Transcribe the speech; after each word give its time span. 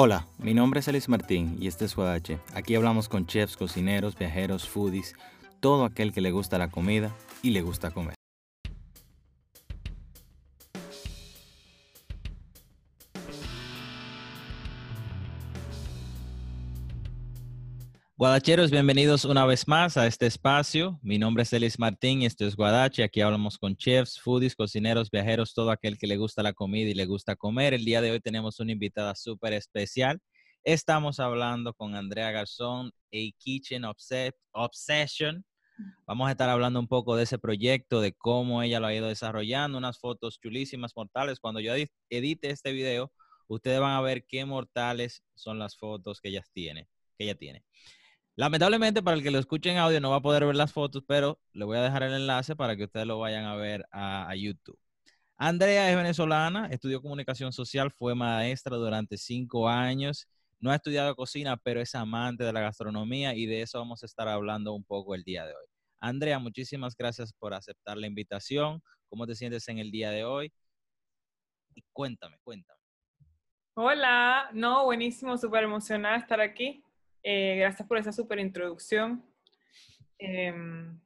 Hola, 0.00 0.28
mi 0.38 0.54
nombre 0.54 0.78
es 0.78 0.86
Elis 0.86 1.08
Martín 1.08 1.56
y 1.58 1.66
este 1.66 1.84
es 1.84 1.96
Guadache. 1.96 2.38
Aquí 2.54 2.76
hablamos 2.76 3.08
con 3.08 3.26
chefs, 3.26 3.56
cocineros, 3.56 4.16
viajeros, 4.16 4.68
foodies, 4.68 5.16
todo 5.58 5.84
aquel 5.84 6.12
que 6.12 6.20
le 6.20 6.30
gusta 6.30 6.56
la 6.56 6.70
comida 6.70 7.10
y 7.42 7.50
le 7.50 7.62
gusta 7.62 7.90
comer. 7.90 8.17
Guadacheros, 18.18 18.72
bienvenidos 18.72 19.24
una 19.24 19.46
vez 19.46 19.68
más 19.68 19.96
a 19.96 20.08
este 20.08 20.26
espacio. 20.26 20.98
Mi 21.02 21.20
nombre 21.20 21.44
es 21.44 21.52
Elis 21.52 21.78
Martín 21.78 22.20
y 22.20 22.26
esto 22.26 22.44
es 22.44 22.56
Guadache. 22.56 23.04
Aquí 23.04 23.20
hablamos 23.20 23.58
con 23.58 23.76
chefs, 23.76 24.18
foodies, 24.18 24.56
cocineros, 24.56 25.08
viajeros, 25.08 25.54
todo 25.54 25.70
aquel 25.70 25.96
que 25.96 26.08
le 26.08 26.16
gusta 26.16 26.42
la 26.42 26.52
comida 26.52 26.90
y 26.90 26.94
le 26.94 27.06
gusta 27.06 27.36
comer. 27.36 27.74
El 27.74 27.84
día 27.84 28.00
de 28.00 28.10
hoy 28.10 28.18
tenemos 28.18 28.58
una 28.58 28.72
invitada 28.72 29.14
súper 29.14 29.52
especial. 29.52 30.18
Estamos 30.64 31.20
hablando 31.20 31.72
con 31.74 31.94
Andrea 31.94 32.32
Garzón, 32.32 32.88
A 32.88 33.18
Kitchen 33.38 33.84
Obsession. 34.50 35.44
Vamos 36.04 36.26
a 36.26 36.32
estar 36.32 36.48
hablando 36.48 36.80
un 36.80 36.88
poco 36.88 37.14
de 37.14 37.22
ese 37.22 37.38
proyecto, 37.38 38.00
de 38.00 38.14
cómo 38.14 38.64
ella 38.64 38.80
lo 38.80 38.88
ha 38.88 38.94
ido 38.94 39.06
desarrollando, 39.06 39.78
unas 39.78 40.00
fotos 40.00 40.40
chulísimas, 40.40 40.96
mortales. 40.96 41.38
Cuando 41.38 41.60
yo 41.60 41.72
edite 42.10 42.50
este 42.50 42.72
video, 42.72 43.12
ustedes 43.46 43.78
van 43.78 43.92
a 43.92 44.00
ver 44.00 44.26
qué 44.26 44.44
mortales 44.44 45.22
son 45.36 45.60
las 45.60 45.76
fotos 45.76 46.20
que 46.20 46.30
ella 46.30 46.42
tiene. 46.52 46.88
Que 47.16 47.26
ella 47.26 47.36
tiene. 47.36 47.62
Lamentablemente, 48.38 49.02
para 49.02 49.16
el 49.16 49.24
que 49.24 49.32
lo 49.32 49.40
escuche 49.40 49.68
en 49.68 49.78
audio 49.78 50.00
no 50.00 50.10
va 50.10 50.18
a 50.18 50.22
poder 50.22 50.46
ver 50.46 50.54
las 50.54 50.72
fotos, 50.72 51.02
pero 51.04 51.40
le 51.54 51.64
voy 51.64 51.76
a 51.76 51.82
dejar 51.82 52.04
el 52.04 52.14
enlace 52.14 52.54
para 52.54 52.76
que 52.76 52.84
ustedes 52.84 53.04
lo 53.04 53.18
vayan 53.18 53.44
a 53.46 53.56
ver 53.56 53.84
a, 53.90 54.32
YouTube. 54.36 54.78
Andrea 55.36 55.90
es 55.90 55.96
venezolana, 55.96 56.68
estudió 56.68 57.02
comunicación 57.02 57.52
social, 57.52 57.90
fue 57.90 58.14
maestra 58.14 58.76
durante 58.76 59.16
cinco 59.16 59.68
años. 59.68 60.28
No 60.60 60.70
ha 60.70 60.76
estudiado 60.76 61.16
cocina, 61.16 61.56
pero 61.56 61.80
es 61.80 61.96
amante 61.96 62.44
de 62.44 62.52
la 62.52 62.60
gastronomía 62.60 63.34
y 63.34 63.46
de 63.46 63.62
eso 63.62 63.80
vamos 63.80 64.04
a 64.04 64.06
estar 64.06 64.28
hablando 64.28 64.72
un 64.72 64.84
poco 64.84 65.16
el 65.16 65.24
día 65.24 65.44
de 65.44 65.50
hoy. 65.50 65.66
Andrea, 65.98 66.38
muchísimas 66.38 66.94
gracias 66.96 67.32
por 67.32 67.54
aceptar 67.54 67.96
la 67.96 68.06
invitación. 68.06 68.80
¿Cómo 69.08 69.26
te 69.26 69.34
sientes 69.34 69.66
en 69.66 69.78
el 69.78 69.90
día 69.90 70.12
de 70.12 70.22
hoy? 70.22 70.52
Y 71.74 71.82
cuéntame, 71.92 72.38
cuéntame. 72.44 72.78
Hola, 73.74 74.48
no, 74.52 74.84
buenísimo, 74.84 75.36
súper 75.36 75.64
emocionada 75.64 76.18
estar 76.18 76.40
aquí. 76.40 76.84
Eh, 77.30 77.56
gracias 77.58 77.86
por 77.86 77.98
esa 77.98 78.10
super 78.10 78.38
introducción. 78.38 79.22
Em, 80.18 80.98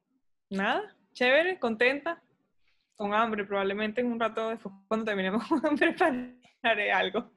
nada, 0.49 0.97
chévere, 1.13 1.59
contenta, 1.59 2.23
con 2.95 3.13
hambre. 3.13 3.45
Probablemente 3.45 4.03
en 4.03 4.07
un 4.07 4.21
rato 4.21 4.51
después, 4.51 4.73
cuando 4.87 5.05
terminemos 5.05 5.43
con 5.49 5.67
hambre, 5.67 5.97
haré 6.63 6.93
algo. 6.93 7.29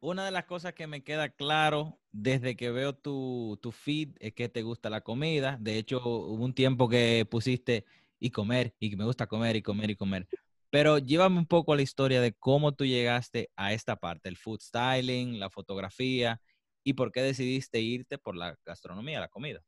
Una 0.00 0.26
de 0.26 0.32
las 0.32 0.44
cosas 0.44 0.74
que 0.74 0.86
me 0.86 1.02
queda 1.02 1.30
claro 1.30 1.98
desde 2.12 2.56
que 2.56 2.70
veo 2.70 2.94
tu, 2.94 3.58
tu 3.62 3.72
feed 3.72 4.10
es 4.20 4.34
que 4.34 4.50
te 4.50 4.60
gusta 4.60 4.90
la 4.90 5.00
comida. 5.00 5.56
De 5.58 5.78
hecho, 5.78 6.06
hubo 6.06 6.44
un 6.44 6.52
tiempo 6.52 6.90
que 6.90 7.26
pusiste 7.30 7.86
y 8.18 8.28
comer, 8.28 8.74
y 8.78 8.94
me 8.96 9.06
gusta 9.06 9.28
comer 9.28 9.56
y 9.56 9.62
comer 9.62 9.92
y 9.92 9.96
comer. 9.96 10.28
Pero 10.68 10.98
llévame 10.98 11.38
un 11.38 11.46
poco 11.46 11.72
a 11.72 11.76
la 11.76 11.80
historia 11.80 12.20
de 12.20 12.34
cómo 12.34 12.72
tú 12.72 12.84
llegaste 12.84 13.48
a 13.56 13.72
esta 13.72 13.96
parte, 13.96 14.28
el 14.28 14.36
food 14.36 14.60
styling, 14.60 15.40
la 15.40 15.48
fotografía 15.48 16.38
y 16.84 16.94
por 16.94 17.12
qué 17.12 17.22
decidiste 17.22 17.80
irte 17.80 18.18
por 18.18 18.36
la 18.36 18.56
gastronomía, 18.64 19.20
la 19.20 19.28
comida. 19.28 19.62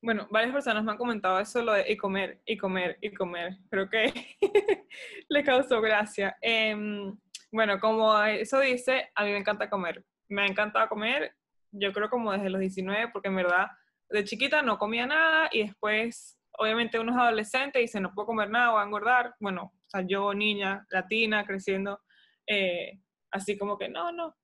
Bueno, 0.00 0.28
varias 0.30 0.52
personas 0.52 0.84
me 0.84 0.92
han 0.92 0.98
comentado 0.98 1.40
eso, 1.40 1.60
lo 1.62 1.72
de 1.72 1.90
y 1.90 1.96
comer, 1.96 2.40
y 2.46 2.56
comer, 2.56 2.98
y 3.00 3.12
comer. 3.12 3.56
Creo 3.68 3.90
que 3.90 4.12
le 5.28 5.42
causó 5.42 5.80
gracia. 5.80 6.36
Em, 6.40 7.16
bueno, 7.50 7.80
como 7.80 8.22
eso 8.22 8.60
dice, 8.60 9.10
a 9.14 9.24
mí 9.24 9.32
me 9.32 9.38
encanta 9.38 9.68
comer. 9.68 10.04
Me 10.28 10.42
ha 10.42 10.46
encantado 10.46 10.88
comer, 10.88 11.34
yo 11.72 11.92
creo 11.92 12.08
como 12.10 12.32
desde 12.32 12.50
los 12.50 12.60
19, 12.60 13.08
porque 13.12 13.28
en 13.28 13.36
verdad 13.36 13.68
de 14.10 14.24
chiquita 14.24 14.62
no 14.62 14.78
comía 14.78 15.06
nada 15.06 15.48
y 15.52 15.64
después, 15.64 16.38
obviamente 16.52 16.98
uno 16.98 17.12
es 17.12 17.18
adolescente 17.18 17.78
y 17.78 17.82
dice, 17.82 18.00
no 18.00 18.14
puedo 18.14 18.26
comer 18.26 18.50
nada, 18.50 18.70
voy 18.70 18.80
a 18.80 18.84
engordar. 18.84 19.34
Bueno, 19.40 19.72
o 19.74 19.90
sea, 19.90 20.02
yo 20.02 20.32
niña, 20.34 20.86
latina, 20.90 21.44
creciendo, 21.44 22.00
eh, 22.46 23.00
así 23.30 23.58
como 23.58 23.76
que 23.78 23.88
no, 23.88 24.12
no, 24.12 24.36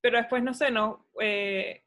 pero 0.00 0.18
después, 0.18 0.42
no 0.42 0.54
sé, 0.54 0.70
no. 0.70 1.06
Eh, 1.20 1.84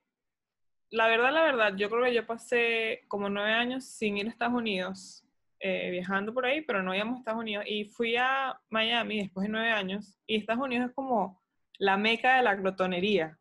la 0.91 1.07
verdad, 1.07 1.34
la 1.34 1.44
verdad, 1.44 1.75
yo 1.75 1.90
creo 1.90 2.03
que 2.03 2.13
yo 2.13 2.25
pasé 2.28 3.03
como 3.07 3.29
nueve 3.29 3.51
años 3.51 3.85
sin 3.85 4.18
ir 4.18 4.28
a 4.28 4.29
Estados 4.29 4.53
Unidos, 4.53 5.25
eh, 5.59 5.90
viajando 5.90 6.34
por 6.34 6.46
ahí, 6.46 6.62
pero 6.62 6.84
no 6.84 6.94
íbamos 6.94 7.16
a 7.16 7.19
Estados 7.19 7.41
Unidos. 7.41 7.66
Y 7.68 7.85
fui 7.85 8.16
a 8.16 8.59
Miami 8.69 9.22
después 9.22 9.46
de 9.47 9.51
nueve 9.51 9.72
años, 9.72 10.19
y 10.28 10.38
Estados 10.38 10.63
Unidos 10.63 10.90
es 10.90 10.96
como 10.96 11.41
la 11.79 11.97
meca 11.97 12.38
de 12.38 12.44
la 12.44 12.56
glotonería. 12.56 13.40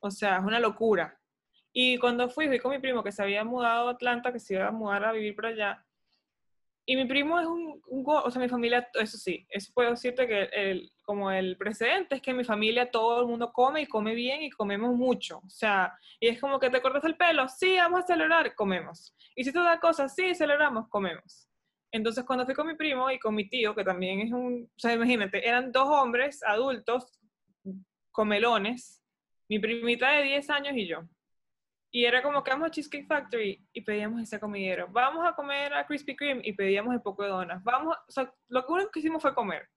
O 0.00 0.10
sea, 0.10 0.36
es 0.38 0.44
una 0.44 0.60
locura. 0.60 1.18
Y 1.72 1.98
cuando 1.98 2.28
fui, 2.28 2.48
fui 2.48 2.58
con 2.58 2.70
mi 2.72 2.78
primo 2.78 3.02
que 3.02 3.12
se 3.12 3.22
había 3.22 3.44
mudado 3.44 3.88
a 3.88 3.92
Atlanta, 3.92 4.32
que 4.32 4.38
se 4.38 4.54
iba 4.54 4.68
a 4.68 4.70
mudar 4.70 5.04
a 5.04 5.12
vivir 5.12 5.34
por 5.34 5.46
allá. 5.46 5.84
Y 6.86 6.96
mi 6.96 7.06
primo 7.06 7.40
es 7.40 7.46
un, 7.46 7.82
un, 7.88 8.04
o 8.06 8.30
sea, 8.30 8.42
mi 8.42 8.48
familia, 8.48 8.88
eso 8.94 9.16
sí, 9.16 9.46
eso 9.48 9.72
puedo 9.74 9.90
decirte 9.90 10.28
que 10.28 10.42
el, 10.52 10.92
como 11.04 11.30
el 11.30 11.56
precedente 11.56 12.16
es 12.16 12.22
que 12.22 12.30
en 12.30 12.38
mi 12.38 12.44
familia 12.44 12.90
todo 12.90 13.20
el 13.20 13.26
mundo 13.26 13.52
come 13.52 13.82
y 13.82 13.86
come 13.86 14.14
bien 14.14 14.42
y 14.42 14.50
comemos 14.50 14.94
mucho. 14.94 15.38
O 15.38 15.50
sea, 15.50 15.96
y 16.18 16.28
es 16.28 16.40
como 16.40 16.58
que 16.58 16.70
te 16.70 16.80
cortas 16.80 17.04
el 17.04 17.16
pelo, 17.16 17.48
sí, 17.48 17.76
vamos 17.76 18.00
a 18.00 18.06
celebrar, 18.06 18.54
comemos. 18.54 19.14
Y 19.36 19.44
si 19.44 19.52
te 19.52 19.58
da 19.58 19.78
cosas, 19.78 20.14
sí, 20.14 20.34
celebramos, 20.34 20.88
comemos. 20.88 21.48
Entonces, 21.92 22.24
cuando 22.24 22.44
fui 22.44 22.54
con 22.54 22.66
mi 22.66 22.74
primo 22.74 23.10
y 23.10 23.18
con 23.18 23.34
mi 23.34 23.48
tío, 23.48 23.74
que 23.74 23.84
también 23.84 24.20
es 24.20 24.32
un, 24.32 24.64
o 24.64 24.78
sea, 24.80 24.94
imagínate, 24.94 25.46
eran 25.46 25.70
dos 25.70 25.88
hombres 25.88 26.42
adultos, 26.42 27.20
comelones, 28.10 29.00
mi 29.48 29.58
primita 29.58 30.10
de 30.10 30.22
10 30.24 30.50
años 30.50 30.76
y 30.76 30.86
yo. 30.86 31.02
Y 31.90 32.04
era 32.06 32.22
como 32.22 32.42
que 32.42 32.50
vamos 32.50 32.66
a 32.66 32.70
Cheesecake 32.72 33.06
Factory 33.06 33.64
y 33.72 33.80
pedíamos 33.82 34.20
ese 34.20 34.40
comidero. 34.40 34.88
Vamos 34.90 35.24
a 35.24 35.34
comer 35.36 35.72
a 35.74 35.86
Krispy 35.86 36.16
Kreme 36.16 36.40
y 36.44 36.52
pedíamos 36.52 36.92
el 36.92 37.00
poco 37.00 37.22
de 37.22 37.28
donas. 37.28 37.62
Vamos, 37.62 37.96
o 38.08 38.10
sea, 38.10 38.32
lo 38.48 38.66
único 38.66 38.90
que 38.90 38.98
hicimos 38.98 39.22
fue 39.22 39.32
comer. 39.32 39.68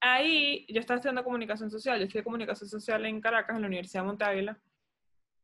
Ahí 0.00 0.66
yo 0.68 0.80
estaba 0.80 0.96
estudiando 0.96 1.22
comunicación 1.22 1.70
social. 1.70 1.98
Yo 1.98 2.04
estudié 2.04 2.24
comunicación 2.24 2.68
social 2.68 3.04
en 3.04 3.20
Caracas, 3.20 3.56
en 3.56 3.62
la 3.62 3.68
Universidad 3.68 4.02
de 4.02 4.06
Monte 4.06 4.24
Ávila. 4.24 4.58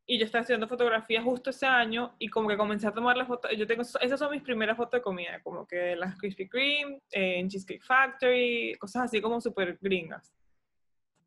Y 0.09 0.17
yo 0.17 0.25
estaba 0.25 0.41
estudiando 0.41 0.67
fotografía 0.67 1.21
justo 1.21 1.49
ese 1.49 1.65
año 1.65 2.15
y 2.17 2.29
como 2.29 2.47
que 2.47 2.55
comencé 2.55 2.87
a 2.87 2.93
tomar 2.93 3.17
las 3.17 3.27
fotos. 3.27 3.51
Yo 3.57 3.67
tengo, 3.67 3.81
esas 3.81 4.17
son 4.17 4.31
mis 4.31 4.41
primeras 4.41 4.77
fotos 4.77 4.99
de 4.99 5.01
comida, 5.01 5.41
como 5.43 5.67
que 5.67 5.95
las 5.97 6.17
Krispy 6.17 6.47
Kreme, 6.47 7.01
en 7.11 7.49
Cheesecake 7.49 7.83
Factory, 7.83 8.75
cosas 8.79 9.03
así 9.03 9.19
como 9.21 9.41
súper 9.41 9.77
gringas. 9.81 10.33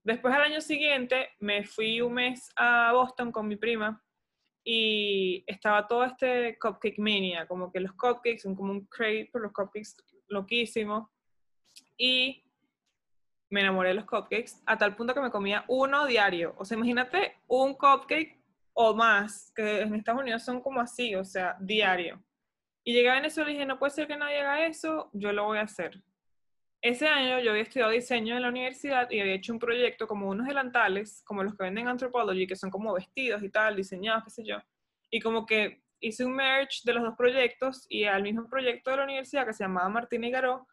Después 0.02 0.34
al 0.34 0.42
año 0.42 0.62
siguiente 0.62 1.28
me 1.40 1.62
fui 1.62 2.00
un 2.00 2.14
mes 2.14 2.50
a 2.56 2.92
Boston 2.94 3.30
con 3.30 3.46
mi 3.46 3.56
prima 3.56 4.02
y 4.64 5.44
estaba 5.46 5.86
todo 5.86 6.04
este 6.04 6.58
cupcake 6.58 6.98
mania, 6.98 7.46
como 7.46 7.70
que 7.70 7.80
los 7.80 7.92
cupcakes 7.92 8.40
son 8.40 8.54
como 8.54 8.72
un 8.72 8.86
crate 8.86 9.28
por 9.30 9.42
los 9.42 9.52
cupcakes 9.52 9.96
loquísimo. 10.28 11.10
Y 11.98 12.42
me 13.50 13.60
enamoré 13.60 13.90
de 13.90 13.96
los 13.96 14.06
cupcakes 14.06 14.62
a 14.64 14.78
tal 14.78 14.96
punto 14.96 15.12
que 15.12 15.20
me 15.20 15.30
comía 15.30 15.64
uno 15.68 16.06
diario. 16.06 16.54
O 16.56 16.64
sea, 16.64 16.76
imagínate 16.76 17.36
un 17.48 17.74
cupcake 17.74 18.40
o 18.72 18.94
más, 18.94 19.52
que 19.54 19.80
en 19.80 19.94
Estados 19.94 20.22
Unidos 20.22 20.44
son 20.44 20.60
como 20.60 20.80
así, 20.80 21.14
o 21.14 21.24
sea, 21.24 21.56
diario. 21.60 22.22
Y 22.84 22.94
llegué 22.94 23.10
a 23.10 23.14
Venezuela 23.14 23.50
y 23.50 23.54
dije, 23.54 23.66
no 23.66 23.78
puede 23.78 23.90
ser 23.90 24.06
que 24.06 24.16
nadie 24.16 24.40
haga 24.40 24.66
eso, 24.66 25.10
yo 25.12 25.32
lo 25.32 25.44
voy 25.44 25.58
a 25.58 25.62
hacer. 25.62 26.00
Ese 26.80 27.08
año 27.08 27.40
yo 27.40 27.50
había 27.50 27.64
estudiado 27.64 27.90
diseño 27.90 28.36
en 28.36 28.42
la 28.42 28.48
universidad 28.48 29.10
y 29.10 29.20
había 29.20 29.34
hecho 29.34 29.52
un 29.52 29.58
proyecto 29.58 30.06
como 30.06 30.30
unos 30.30 30.46
delantales, 30.46 31.22
como 31.26 31.42
los 31.44 31.54
que 31.54 31.64
venden 31.64 31.88
Anthropology, 31.88 32.46
que 32.46 32.56
son 32.56 32.70
como 32.70 32.94
vestidos 32.94 33.42
y 33.42 33.50
tal, 33.50 33.76
diseñados, 33.76 34.24
qué 34.24 34.30
sé 34.30 34.44
yo. 34.44 34.56
Y 35.10 35.20
como 35.20 35.44
que 35.44 35.82
hice 36.00 36.24
un 36.24 36.32
merge 36.32 36.80
de 36.84 36.94
los 36.94 37.02
dos 37.02 37.16
proyectos 37.16 37.84
y 37.88 38.04
al 38.04 38.22
mismo 38.22 38.48
proyecto 38.48 38.90
de 38.90 38.96
la 38.96 39.04
universidad 39.04 39.44
que 39.44 39.52
se 39.52 39.64
llamaba 39.64 39.90
Martín 39.90 40.24
y 40.24 40.30
Garó, 40.30 40.66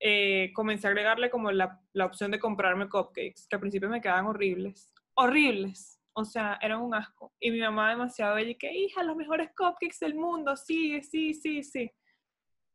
eh, 0.00 0.52
comencé 0.54 0.86
a 0.86 0.90
agregarle 0.90 1.30
como 1.30 1.50
la, 1.50 1.80
la, 1.92 2.06
opción 2.06 2.30
de 2.30 2.38
comprarme 2.38 2.88
cupcakes, 2.88 3.46
que 3.48 3.56
al 3.56 3.60
principio 3.60 3.88
me 3.88 4.00
quedaban 4.00 4.26
horribles. 4.26 4.92
Horribles. 5.14 6.00
O 6.12 6.24
sea, 6.24 6.58
eran 6.60 6.80
un 6.80 6.94
asco. 6.94 7.32
Y 7.40 7.50
mi 7.50 7.60
mamá 7.60 7.90
demasiado 7.90 8.34
bella 8.34 8.54
que, 8.58 8.72
hija, 8.72 9.02
los 9.02 9.16
mejores 9.16 9.50
cupcakes 9.56 9.98
del 10.00 10.14
mundo, 10.14 10.56
sí, 10.56 11.00
sí, 11.02 11.34
sí, 11.34 11.62
sí. 11.62 11.90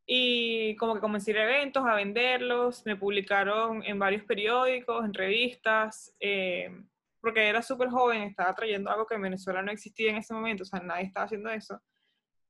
Y 0.05 0.75
como 0.75 0.95
que 0.95 1.01
comencé 1.01 1.31
a 1.31 1.33
ir 1.33 1.39
a 1.39 1.43
eventos, 1.43 1.85
a 1.85 1.95
venderlos, 1.95 2.85
me 2.85 2.95
publicaron 2.95 3.83
en 3.83 3.99
varios 3.99 4.23
periódicos, 4.23 5.05
en 5.05 5.13
revistas, 5.13 6.13
eh, 6.19 6.69
porque 7.21 7.47
era 7.47 7.61
súper 7.61 7.89
joven, 7.89 8.23
estaba 8.23 8.53
trayendo 8.53 8.89
algo 8.89 9.05
que 9.05 9.15
en 9.15 9.21
Venezuela 9.21 9.61
no 9.61 9.71
existía 9.71 10.11
en 10.11 10.17
ese 10.17 10.33
momento, 10.33 10.63
o 10.63 10.65
sea, 10.65 10.81
nadie 10.81 11.05
estaba 11.05 11.25
haciendo 11.25 11.49
eso. 11.49 11.81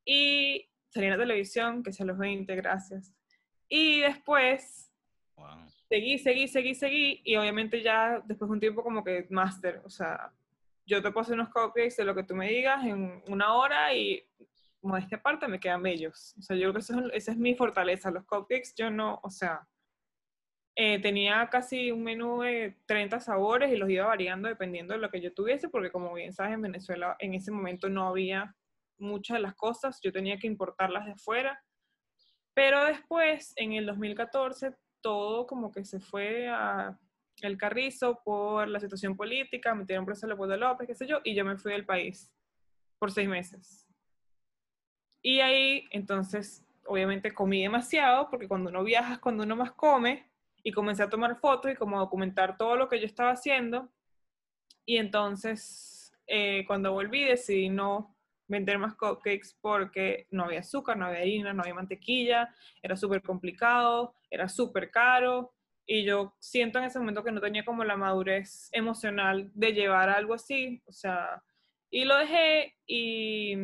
Y 0.03 0.68
salí 0.89 1.06
en 1.06 1.12
la 1.12 1.18
televisión, 1.18 1.83
que 1.83 1.94
se 1.94 2.06
los 2.06 2.18
20, 2.18 2.56
gracias. 2.56 3.13
Y 3.69 4.01
después 4.01 4.92
seguí, 5.89 6.18
seguí, 6.18 6.48
seguí, 6.48 6.75
seguí, 6.75 7.21
y 7.24 7.36
obviamente 7.36 7.81
ya 7.81 8.21
después 8.25 8.50
de 8.50 8.54
un 8.54 8.60
tiempo 8.60 8.83
como 8.83 9.04
que 9.04 9.27
máster, 9.30 9.81
o 9.86 9.89
sea, 9.89 10.31
yo 10.86 11.01
te 11.01 11.12
puedo 11.12 11.21
hacer 11.21 11.36
unos 11.36 11.50
cupcakes 11.50 11.95
de 11.98 12.06
lo 12.06 12.13
que 12.15 12.24
tú 12.24 12.36
me 12.36 12.50
digas 12.50 12.83
en 12.86 13.24
una 13.27 13.54
hora 13.54 13.94
y 13.94 14.24
esta 15.00 15.21
parte 15.21 15.48
me 15.48 15.60
quedan 15.60 15.81
bellos. 15.81 16.36
O 16.38 16.42
sea, 16.42 16.57
yo 16.57 16.71
creo 16.74 16.83
que 16.86 17.18
esa 17.18 17.31
es 17.31 17.38
mi 17.38 17.56
fortaleza. 17.56 18.12
Los 18.12 18.25
cupcakes, 18.25 18.74
yo 18.75 18.89
no, 18.92 19.19
o 19.24 19.30
sea, 19.30 19.68
Eh, 20.75 21.00
tenía 21.00 21.48
casi 21.51 21.92
un 21.92 22.04
menú 22.04 22.42
de 22.42 22.80
30 22.88 23.19
sabores 23.19 23.71
y 23.71 23.77
los 23.77 23.88
iba 23.92 24.07
variando 24.07 24.48
dependiendo 24.50 24.94
de 24.95 25.00
lo 25.00 25.12
que 25.12 25.21
yo 25.21 25.31
tuviese, 25.31 25.69
porque 25.69 25.92
como 25.92 26.12
bien 26.15 26.33
sabes, 26.33 26.54
en 26.56 26.63
Venezuela 26.63 27.15
en 27.19 27.36
ese 27.36 27.51
momento 27.51 27.89
no 27.89 28.07
había 28.07 28.56
muchas 28.98 29.36
de 29.36 29.42
las 29.42 29.54
cosas, 29.56 30.00
yo 30.01 30.12
tenía 30.12 30.38
que 30.39 30.48
importarlas 30.48 31.06
de 31.06 31.12
afuera. 31.12 31.63
Pero 32.53 32.85
después, 32.85 33.53
en 33.55 33.73
el 33.73 33.85
2014, 33.85 34.75
todo 35.01 35.47
como 35.47 35.71
que 35.71 35.83
se 35.85 36.00
fue 36.00 36.47
a 36.47 36.97
el 37.41 37.57
carrizo 37.57 38.21
por 38.23 38.67
la 38.67 38.79
situación 38.79 39.17
política, 39.17 39.75
metieron 39.75 40.05
preso 40.05 40.25
a 40.25 40.29
Leopoldo 40.29 40.55
López, 40.55 40.88
qué 40.88 40.95
sé 40.95 41.07
yo, 41.07 41.19
y 41.23 41.35
yo 41.35 41.44
me 41.44 41.57
fui 41.57 41.71
del 41.73 41.85
país 41.85 42.31
por 43.00 43.11
seis 43.11 43.27
meses. 43.27 43.88
Y 45.21 45.39
ahí, 45.39 45.88
entonces, 45.91 46.63
obviamente 46.85 47.33
comí 47.33 47.63
demasiado, 47.63 48.29
porque 48.29 48.47
cuando 48.47 48.69
uno 48.69 48.83
viaja 48.83 49.13
es 49.13 49.19
cuando 49.19 49.44
uno 49.44 49.55
más 49.55 49.71
come, 49.71 50.29
y 50.63 50.71
comencé 50.71 51.03
a 51.03 51.09
tomar 51.09 51.39
fotos 51.39 51.71
y 51.71 51.75
como 51.75 52.00
documentar 52.00 52.57
todo 52.57 52.77
lo 52.77 52.88
que 52.88 53.00
yo 53.00 53.05
estaba 53.05 53.31
haciendo. 53.31 53.89
Y 54.85 54.97
entonces, 54.97 56.13
eh, 56.25 56.63
cuando 56.65 56.94
volví, 56.94 57.25
decidí 57.25 57.69
no 57.69 58.12
vender 58.53 58.77
más 58.77 58.95
cupcakes 58.95 59.55
porque 59.59 60.27
no 60.31 60.45
había 60.45 60.61
azúcar, 60.61 60.95
no 60.95 61.07
había 61.07 61.19
harina, 61.19 61.53
no 61.53 61.61
había 61.61 61.73
mantequilla, 61.73 62.53
era 62.81 62.95
súper 62.95 63.21
complicado, 63.21 64.13
era 64.29 64.47
súper 64.47 64.89
caro. 64.89 65.53
Y 65.85 66.05
yo 66.05 66.35
siento 66.39 66.79
en 66.79 66.85
ese 66.85 67.00
momento 67.00 67.23
que 67.23 67.31
no 67.31 67.41
tenía 67.41 67.65
como 67.65 67.83
la 67.83 67.97
madurez 67.97 68.69
emocional 68.71 69.51
de 69.53 69.73
llevar 69.73 70.09
algo 70.09 70.33
así, 70.33 70.81
o 70.85 70.94
sea, 70.94 71.44
y 71.89 72.05
lo 72.05 72.17
dejé, 72.17 72.75
y, 72.88 73.55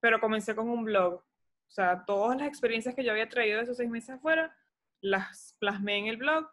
pero 0.00 0.20
comencé 0.20 0.54
con 0.54 0.68
un 0.70 0.84
blog. 0.84 1.14
O 1.14 1.70
sea, 1.70 2.04
todas 2.06 2.38
las 2.38 2.48
experiencias 2.48 2.94
que 2.94 3.04
yo 3.04 3.12
había 3.12 3.28
traído 3.28 3.58
de 3.58 3.64
esos 3.64 3.76
seis 3.76 3.90
meses 3.90 4.16
afuera, 4.16 4.56
las 5.00 5.54
plasmé 5.60 5.98
en 5.98 6.06
el 6.06 6.16
blog 6.16 6.48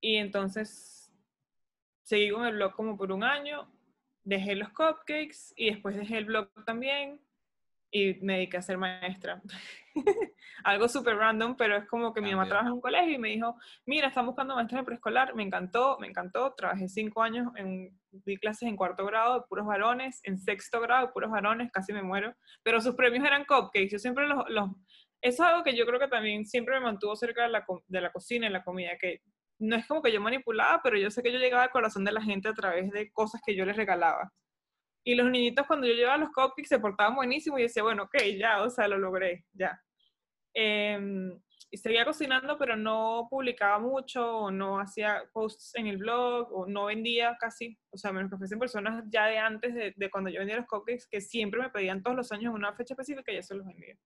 y 0.00 0.16
entonces 0.16 1.10
seguí 2.02 2.30
con 2.30 2.44
el 2.44 2.54
blog 2.54 2.72
como 2.74 2.96
por 2.96 3.12
un 3.12 3.24
año, 3.24 3.72
dejé 4.24 4.54
los 4.54 4.70
cupcakes 4.70 5.52
y 5.56 5.70
después 5.70 5.96
dejé 5.96 6.18
el 6.18 6.26
blog 6.26 6.48
también 6.64 7.20
y 7.90 8.14
me 8.22 8.34
dediqué 8.34 8.56
a 8.56 8.62
ser 8.62 8.78
maestra. 8.78 9.42
Algo 10.64 10.88
súper 10.88 11.16
random, 11.16 11.56
pero 11.56 11.76
es 11.76 11.86
como 11.86 12.14
que 12.14 12.22
mi 12.22 12.30
mamá 12.30 12.46
trabaja 12.46 12.68
en 12.68 12.74
un 12.74 12.80
colegio 12.80 13.14
y 13.14 13.18
me 13.18 13.28
dijo, 13.28 13.56
mira, 13.84 14.08
están 14.08 14.26
buscando 14.26 14.54
maestras 14.54 14.80
de 14.80 14.86
preescolar, 14.86 15.34
me 15.34 15.42
encantó, 15.42 15.98
me 16.00 16.06
encantó, 16.06 16.54
trabajé 16.54 16.88
cinco 16.88 17.22
años, 17.22 17.48
en, 17.56 17.90
di 18.10 18.38
clases 18.38 18.68
en 18.68 18.76
cuarto 18.76 19.04
grado 19.04 19.34
de 19.34 19.46
puros 19.46 19.66
varones, 19.66 20.20
en 20.24 20.38
sexto 20.38 20.80
grado 20.80 21.06
de 21.06 21.12
puros 21.12 21.30
varones, 21.30 21.70
casi 21.70 21.92
me 21.92 22.02
muero, 22.02 22.34
pero 22.62 22.80
sus 22.80 22.94
premios 22.94 23.26
eran 23.26 23.44
cupcakes, 23.44 23.90
yo 23.90 23.98
siempre 23.98 24.26
los, 24.26 24.48
los 24.48 24.70
eso 25.22 25.44
es 25.44 25.48
algo 25.50 25.62
que 25.62 25.76
yo 25.76 25.86
creo 25.86 26.00
que 26.00 26.08
también 26.08 26.44
siempre 26.44 26.74
me 26.74 26.86
mantuvo 26.86 27.14
cerca 27.14 27.44
de 27.44 27.48
la, 27.50 27.64
de 27.86 28.00
la 28.00 28.10
cocina 28.10 28.48
y 28.48 28.50
la 28.50 28.64
comida, 28.64 28.98
que 28.98 29.20
no 29.62 29.76
es 29.76 29.86
como 29.86 30.02
que 30.02 30.12
yo 30.12 30.20
manipulaba, 30.20 30.80
pero 30.82 30.98
yo 30.98 31.10
sé 31.10 31.22
que 31.22 31.32
yo 31.32 31.38
llegaba 31.38 31.62
al 31.62 31.70
corazón 31.70 32.04
de 32.04 32.10
la 32.10 32.20
gente 32.20 32.48
a 32.48 32.52
través 32.52 32.90
de 32.90 33.12
cosas 33.12 33.40
que 33.46 33.54
yo 33.54 33.64
les 33.64 33.76
regalaba. 33.76 34.32
Y 35.04 35.14
los 35.14 35.30
niñitos 35.30 35.66
cuando 35.66 35.86
yo 35.86 35.94
llevaba 35.94 36.16
los 36.18 36.30
cupcakes 36.30 36.68
se 36.68 36.80
portaban 36.80 37.14
buenísimo 37.14 37.58
y 37.58 37.62
decía, 37.62 37.84
bueno, 37.84 38.04
ok, 38.04 38.16
ya, 38.38 38.62
o 38.62 38.70
sea, 38.70 38.88
lo 38.88 38.98
logré, 38.98 39.44
ya. 39.52 39.80
Em, 40.52 41.40
y 41.70 41.76
seguía 41.76 42.04
cocinando, 42.04 42.58
pero 42.58 42.76
no 42.76 43.28
publicaba 43.30 43.78
mucho, 43.78 44.38
o 44.38 44.50
no 44.50 44.80
hacía 44.80 45.22
posts 45.32 45.76
en 45.76 45.86
el 45.86 45.96
blog, 45.96 46.52
o 46.52 46.66
no 46.66 46.86
vendía 46.86 47.36
casi, 47.40 47.78
o 47.90 47.96
sea, 47.96 48.12
menos 48.12 48.30
que 48.30 48.38
fuesen 48.38 48.58
personas 48.58 49.04
ya 49.08 49.26
de 49.26 49.38
antes 49.38 49.74
de, 49.74 49.94
de 49.96 50.10
cuando 50.10 50.28
yo 50.28 50.40
vendía 50.40 50.56
los 50.56 50.66
cupcakes, 50.66 51.06
que 51.08 51.20
siempre 51.20 51.60
me 51.60 51.70
pedían 51.70 52.02
todos 52.02 52.16
los 52.16 52.32
años 52.32 52.50
en 52.50 52.56
una 52.56 52.74
fecha 52.74 52.94
específica 52.94 53.32
y 53.32 53.40
yo 53.40 53.54
los 53.56 53.66
vendía. 53.66 53.96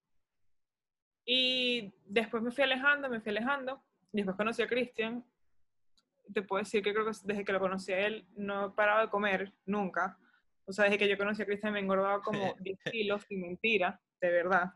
Y 1.25 1.95
después 2.05 2.43
me 2.43 2.51
fui 2.51 2.65
alejando, 2.65 3.09
me 3.09 3.21
fui 3.21 3.31
alejando, 3.31 3.83
después 4.13 4.37
conocí 4.37 4.63
a 4.63 4.69
Cristian, 4.69 5.25
te 6.33 6.43
puedo 6.43 6.63
decir 6.63 6.83
que 6.83 6.93
creo 6.93 7.05
que 7.05 7.17
desde 7.25 7.45
que 7.45 7.53
lo 7.53 7.61
conocí 7.61 7.93
a 7.93 8.07
él 8.07 8.27
no 8.37 8.67
he 8.67 8.71
parado 8.71 9.03
de 9.03 9.11
comer, 9.11 9.53
nunca. 9.65 10.19
O 10.65 10.73
sea, 10.73 10.85
desde 10.85 10.99
que 10.99 11.09
yo 11.09 11.17
conocí 11.17 11.43
a 11.43 11.47
Cristian 11.47 11.73
me 11.73 11.79
he 11.79 11.83
engordado 11.83 12.23
como 12.23 12.55
10 12.61 12.79
kilos, 12.91 13.23
sin 13.29 13.41
mentira, 13.41 14.01
de 14.21 14.31
verdad. 14.31 14.73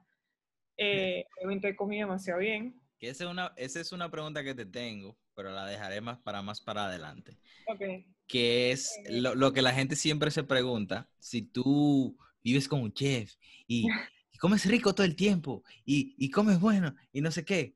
Eh, 0.77 1.25
obviamente 1.37 1.69
he 1.69 1.77
comido 1.77 2.07
demasiado 2.07 2.41
bien. 2.41 2.81
Que 2.99 3.09
esa, 3.09 3.25
es 3.25 3.31
una, 3.31 3.53
esa 3.57 3.81
es 3.81 3.93
una 3.93 4.11
pregunta 4.11 4.45
que 4.45 4.55
te 4.55 4.67
tengo, 4.67 5.19
pero 5.35 5.51
la 5.51 5.67
dejaré 5.67 6.01
más 6.01 6.19
para 6.19 6.43
más 6.43 6.61
para 6.61 6.87
adelante. 6.87 7.39
Okay. 7.67 8.07
Que 8.27 8.71
es 8.71 8.99
lo, 9.09 9.35
lo, 9.35 9.53
que 9.53 9.63
la 9.63 9.73
gente 9.73 9.97
siempre 9.97 10.31
se 10.31 10.45
pregunta, 10.45 11.11
si 11.19 11.43
tú 11.43 12.17
vives 12.43 12.69
con 12.69 12.83
un 12.83 12.93
chef 12.93 13.35
y, 13.67 13.89
y 14.31 14.39
comes 14.39 14.65
rico 14.67 14.95
todo 14.95 15.05
el 15.05 15.17
tiempo 15.17 15.65
y, 15.85 16.15
y, 16.17 16.31
comes 16.31 16.61
bueno 16.61 16.95
y 17.13 17.21
no 17.21 17.31
sé 17.31 17.45
qué. 17.45 17.75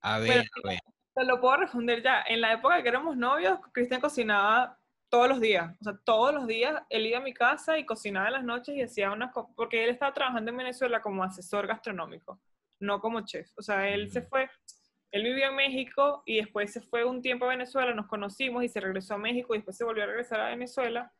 A 0.00 0.18
ver, 0.18 0.46
a 0.64 0.68
ver. 0.68 0.80
Te 1.16 1.24
lo 1.24 1.40
puedo 1.40 1.56
responder 1.56 2.02
ya. 2.02 2.22
En 2.28 2.42
la 2.42 2.52
época 2.52 2.82
que 2.82 2.90
éramos 2.90 3.16
novios, 3.16 3.58
Cristian 3.72 4.02
cocinaba 4.02 4.78
todos 5.08 5.30
los 5.30 5.40
días. 5.40 5.74
O 5.80 5.84
sea, 5.84 5.98
todos 6.04 6.34
los 6.34 6.46
días 6.46 6.82
él 6.90 7.06
iba 7.06 7.16
a 7.16 7.22
mi 7.22 7.32
casa 7.32 7.78
y 7.78 7.86
cocinaba 7.86 8.26
en 8.26 8.34
las 8.34 8.44
noches 8.44 8.76
y 8.76 8.82
hacía 8.82 9.10
unas 9.10 9.32
cosas. 9.32 9.50
Porque 9.56 9.82
él 9.82 9.88
estaba 9.88 10.12
trabajando 10.12 10.50
en 10.50 10.58
Venezuela 10.58 11.00
como 11.00 11.24
asesor 11.24 11.66
gastronómico, 11.66 12.38
no 12.80 13.00
como 13.00 13.22
chef. 13.22 13.48
O 13.56 13.62
sea, 13.62 13.88
él 13.88 14.10
se 14.10 14.20
fue. 14.20 14.50
Él 15.10 15.22
vivió 15.22 15.46
en 15.48 15.56
México 15.56 16.22
y 16.26 16.36
después 16.36 16.70
se 16.70 16.82
fue 16.82 17.02
un 17.06 17.22
tiempo 17.22 17.46
a 17.46 17.48
Venezuela, 17.48 17.94
nos 17.94 18.08
conocimos 18.08 18.62
y 18.62 18.68
se 18.68 18.80
regresó 18.80 19.14
a 19.14 19.18
México 19.18 19.54
y 19.54 19.58
después 19.58 19.74
se 19.74 19.84
volvió 19.84 20.04
a 20.04 20.08
regresar 20.08 20.40
a 20.40 20.50
Venezuela. 20.50 21.10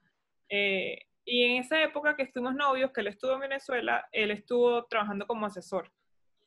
Eh, 0.51 0.99
y 1.25 1.45
en 1.45 1.63
esa 1.63 1.83
época 1.83 2.15
que 2.17 2.25
estuvimos 2.25 2.55
novios, 2.55 2.93
que 2.93 3.01
él 3.01 3.07
estuvo 3.07 3.33
en 3.33 3.41
Venezuela, 3.41 4.07
él 4.13 4.31
estuvo 4.31 4.85
trabajando 4.85 5.27
como 5.27 5.47
asesor. 5.47 5.91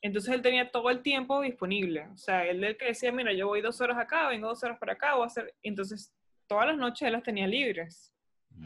Entonces 0.02 0.34
él 0.34 0.42
tenía 0.42 0.72
todo 0.72 0.90
el 0.90 1.02
tiempo 1.02 1.42
disponible. 1.42 2.08
O 2.14 2.18
sea, 2.18 2.46
él 2.46 2.78
que 2.78 2.86
decía, 2.86 3.12
mira, 3.12 3.34
yo 3.34 3.48
voy 3.48 3.62
dos 3.62 3.82
horas 3.82 3.98
acá, 3.98 4.30
vengo 4.30 4.48
dos 4.48 4.64
horas 4.64 4.80
para 4.80 4.94
acá, 4.94 5.16
voy 5.16 5.24
a 5.24 5.28
hacer... 5.28 5.54
Entonces, 5.62 6.14
todas 6.48 6.68
las 6.68 6.78
noches 6.78 7.06
él 7.06 7.14
las 7.14 7.24
tenía 7.24 7.48
libres. 7.48 8.14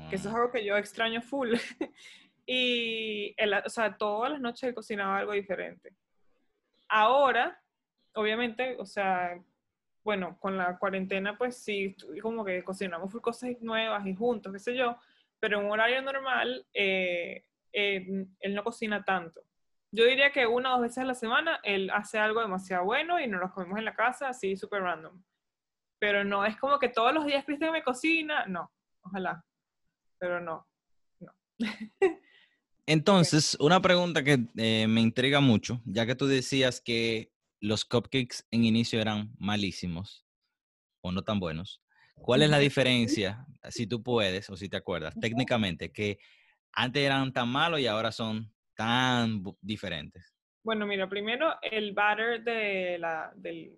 Que 0.10 0.16
eso 0.16 0.30
es 0.30 0.36
algo 0.36 0.52
que 0.52 0.64
yo 0.64 0.78
extraño 0.78 1.22
full. 1.22 1.54
y, 2.46 3.34
él, 3.38 3.54
o 3.54 3.70
sea, 3.70 3.98
todas 3.98 4.32
las 4.32 4.42
noches 4.42 4.64
él 4.64 4.76
cocinaba 4.76 5.18
algo 5.18 5.34
diferente. 5.34 5.94
Ahora, 6.88 7.60
obviamente, 8.14 8.76
o 8.78 8.86
sea, 8.86 9.40
bueno, 10.04 10.38
con 10.40 10.58
la 10.58 10.78
cuarentena, 10.78 11.38
pues 11.38 11.58
sí, 11.58 11.96
como 12.22 12.46
que 12.46 12.64
cocinamos 12.64 13.12
full 13.12 13.22
cosas 13.22 13.52
nuevas 13.62 14.06
y 14.06 14.14
juntos, 14.14 14.54
qué 14.54 14.60
sé 14.60 14.76
yo, 14.76 14.98
pero 15.40 15.60
en 15.60 15.66
un 15.66 15.72
horario 15.72 16.02
normal, 16.02 16.66
eh, 16.74 17.46
eh, 17.72 18.28
él 18.40 18.56
no 18.56 18.64
cocina 18.64 19.04
tanto 19.04 19.42
yo 19.94 20.06
diría 20.06 20.31
que 20.31 20.48
una 20.48 20.69
o 20.69 20.72
dos 20.74 20.81
veces 20.81 20.98
a 20.98 21.06
la 21.06 21.13
semana 21.13 21.60
él 21.63 21.92
hace 21.92 22.18
algo 22.18 22.42
demasiado 22.42 22.84
bueno 22.84 23.19
y 23.19 23.28
nos 23.28 23.40
lo 23.40 23.51
comemos 23.51 23.78
en 23.78 23.86
la 23.86 23.94
casa 23.94 24.28
así 24.28 24.57
súper 24.57 24.81
random. 24.81 25.24
Pero 26.00 26.25
no 26.25 26.45
es 26.45 26.57
como 26.57 26.80
que 26.80 26.90
todos 26.90 27.13
los 27.13 27.25
días 27.25 27.45
Cristian 27.45 27.72
me 27.72 27.84
cocina, 27.84 28.48
no, 28.48 28.72
ojalá. 29.01 29.45
Pero 30.18 30.42
no, 30.42 30.68
no. 31.19 31.32
Entonces, 32.88 33.56
una 33.60 33.82
pregunta 33.82 34.24
que 34.24 34.48
eh, 34.58 34.88
me 34.88 35.00
intriga 35.00 35.39
mucho, 35.41 35.79
ya 35.86 36.08
que 36.08 36.15
tú 36.15 36.25
decías 36.25 36.82
que 36.82 37.32
los 37.62 37.86
cupcakes 37.86 38.44
en 38.50 38.65
inicio 38.65 39.00
eran 39.00 39.32
malísimos 39.38 40.25
o 41.01 41.12
no 41.12 41.22
tan 41.22 41.39
buenos. 41.39 41.82
¿Cuál 42.15 42.41
es 42.41 42.50
la 42.50 42.58
diferencia, 42.58 43.46
si 43.70 43.86
tú 43.86 44.01
puedes 44.01 44.50
o 44.50 44.58
si 44.58 44.70
te 44.70 44.77
acuerdas, 44.77 45.13
técnicamente, 45.20 45.91
que 45.91 46.18
antes 46.72 47.03
eran 47.03 47.32
tan 47.32 47.50
malos 47.50 47.79
y 47.79 47.88
ahora 47.88 48.12
son 48.12 48.52
tan 48.75 49.44
diferentes? 49.62 50.34
Bueno, 50.63 50.86
mira, 50.86 51.10
primero 51.10 51.56
el 51.62 51.94
batter 51.94 52.44
de 52.44 52.98
la, 52.98 53.32
del, 53.36 53.77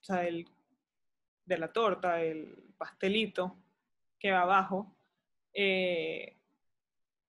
o 0.00 0.04
sea, 0.04 0.26
el, 0.26 0.46
de 1.44 1.58
la 1.58 1.72
torta, 1.72 2.20
el 2.22 2.74
pastelito 2.76 3.56
que 4.18 4.32
va 4.32 4.42
abajo, 4.42 4.96
eh, 5.52 6.36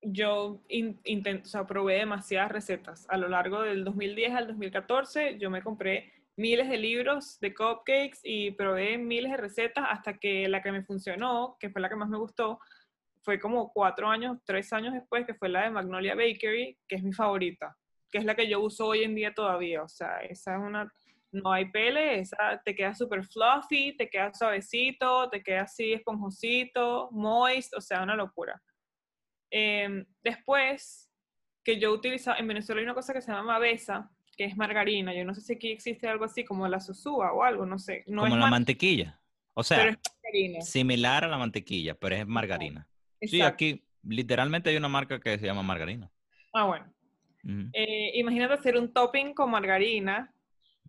yo 0.02 0.62
intento, 0.68 1.46
o 1.46 1.48
sea, 1.48 1.66
probé 1.66 1.98
demasiadas 1.98 2.50
recetas. 2.50 3.06
A 3.08 3.16
lo 3.16 3.28
largo 3.28 3.62
del 3.62 3.84
2010 3.84 4.34
al 4.34 4.46
2014, 4.48 5.38
yo 5.38 5.48
me 5.48 5.62
compré 5.62 6.12
miles 6.36 6.68
de 6.68 6.78
libros 6.78 7.38
de 7.40 7.54
cupcakes 7.54 8.18
y 8.24 8.50
probé 8.52 8.98
miles 8.98 9.30
de 9.30 9.36
recetas 9.36 9.84
hasta 9.88 10.18
que 10.18 10.48
la 10.48 10.60
que 10.62 10.72
me 10.72 10.82
funcionó, 10.82 11.56
que 11.60 11.70
fue 11.70 11.80
la 11.80 11.88
que 11.88 11.96
más 11.96 12.08
me 12.08 12.18
gustó, 12.18 12.58
fue 13.22 13.38
como 13.38 13.72
cuatro 13.72 14.08
años, 14.08 14.38
tres 14.44 14.72
años 14.72 14.94
después, 14.94 15.26
que 15.26 15.34
fue 15.34 15.48
la 15.48 15.62
de 15.62 15.70
Magnolia 15.70 16.14
Bakery, 16.14 16.78
que 16.86 16.96
es 16.96 17.02
mi 17.02 17.12
favorita, 17.12 17.76
que 18.10 18.18
es 18.18 18.24
la 18.24 18.34
que 18.34 18.48
yo 18.48 18.60
uso 18.60 18.88
hoy 18.88 19.04
en 19.04 19.14
día 19.14 19.32
todavía. 19.32 19.82
O 19.82 19.88
sea, 19.88 20.18
esa 20.20 20.54
es 20.56 20.60
una, 20.60 20.92
no 21.30 21.52
hay 21.52 21.70
pele, 21.70 22.20
esa 22.20 22.60
te 22.64 22.74
queda 22.74 22.94
súper 22.94 23.24
fluffy, 23.24 23.96
te 23.96 24.10
queda 24.10 24.34
suavecito, 24.34 25.30
te 25.30 25.42
queda 25.42 25.62
así 25.62 25.92
esponjosito, 25.92 27.08
moist, 27.12 27.74
o 27.74 27.80
sea, 27.80 28.02
una 28.02 28.16
locura. 28.16 28.60
Em, 29.50 30.04
después, 30.22 31.10
que 31.64 31.78
yo 31.78 31.92
utilizaba, 31.92 32.38
en 32.38 32.48
Venezuela 32.48 32.80
hay 32.80 32.84
una 32.84 32.94
cosa 32.94 33.12
que 33.12 33.22
se 33.22 33.30
llama 33.30 33.58
besa, 33.58 34.10
que 34.36 34.44
es 34.44 34.56
margarina. 34.56 35.14
Yo 35.14 35.24
no 35.24 35.34
sé 35.34 35.42
si 35.42 35.54
aquí 35.54 35.70
existe 35.70 36.08
algo 36.08 36.24
así 36.24 36.44
como 36.44 36.66
la 36.66 36.80
susúa 36.80 37.32
o 37.32 37.42
algo, 37.42 37.66
no 37.66 37.78
sé. 37.78 38.04
No 38.06 38.22
como 38.22 38.36
la 38.36 38.48
mantequilla. 38.48 39.20
O 39.54 39.62
sea, 39.62 39.98
similar 40.60 41.24
a 41.24 41.28
la 41.28 41.36
mantequilla, 41.36 41.94
pero 41.94 42.16
es 42.16 42.26
margarina. 42.26 42.88
Sí, 43.22 43.40
aquí 43.40 43.82
literalmente 44.02 44.70
hay 44.70 44.76
una 44.76 44.88
marca 44.88 45.20
que 45.20 45.38
se 45.38 45.46
llama 45.46 45.62
margarina. 45.62 46.10
Ah, 46.52 46.64
bueno. 46.64 46.92
Eh, 47.72 48.12
imagínate 48.14 48.54
hacer 48.54 48.76
un 48.76 48.92
topping 48.92 49.34
con 49.34 49.50
margarina 49.50 50.32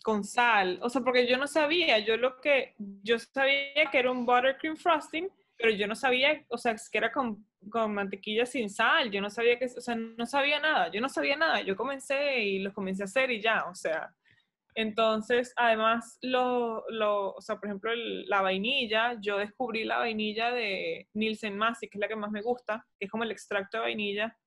con 0.03 0.23
sal. 0.23 0.79
O 0.81 0.89
sea, 0.89 1.01
porque 1.01 1.27
yo 1.27 1.37
no 1.37 1.47
sabía, 1.47 1.97
yo 1.99 2.17
lo 2.17 2.39
que, 2.39 2.75
yo 2.77 3.17
sabía 3.17 3.89
que 3.91 3.97
era 3.97 4.11
un 4.11 4.25
buttercream 4.25 4.75
frosting, 4.75 5.29
pero 5.57 5.71
yo 5.71 5.87
no 5.87 5.95
sabía, 5.95 6.43
o 6.49 6.57
sea, 6.57 6.75
que 6.75 6.97
era 6.97 7.11
con, 7.11 7.45
con 7.69 7.93
mantequilla 7.93 8.45
sin 8.45 8.69
sal, 8.69 9.09
yo 9.09 9.21
no 9.21 9.29
sabía 9.29 9.57
que, 9.57 9.65
o 9.65 9.81
sea, 9.81 9.95
no 9.95 10.25
sabía 10.25 10.59
nada, 10.59 10.91
yo 10.91 10.99
no 10.99 11.09
sabía 11.09 11.37
nada, 11.37 11.61
yo 11.61 11.75
comencé 11.75 12.39
y 12.41 12.59
los 12.59 12.73
comencé 12.73 13.03
a 13.03 13.05
hacer 13.05 13.31
y 13.31 13.41
ya, 13.41 13.65
o 13.65 13.75
sea, 13.75 14.13
entonces, 14.75 15.53
además, 15.55 16.17
lo, 16.21 16.83
lo, 16.89 17.33
o 17.33 17.41
sea, 17.41 17.57
por 17.57 17.67
ejemplo, 17.67 17.91
la 17.95 18.41
vainilla, 18.41 19.17
yo 19.21 19.37
descubrí 19.37 19.83
la 19.83 19.99
vainilla 19.99 20.51
de 20.51 21.07
Nielsen 21.13 21.57
Massey, 21.57 21.89
que 21.89 21.97
es 21.97 21.99
la 21.99 22.07
que 22.07 22.15
más 22.15 22.31
me 22.31 22.41
gusta, 22.41 22.85
que 22.99 23.05
es 23.05 23.11
como 23.11 23.23
el 23.23 23.31
extracto 23.31 23.77
de 23.77 23.83
vainilla, 23.83 24.37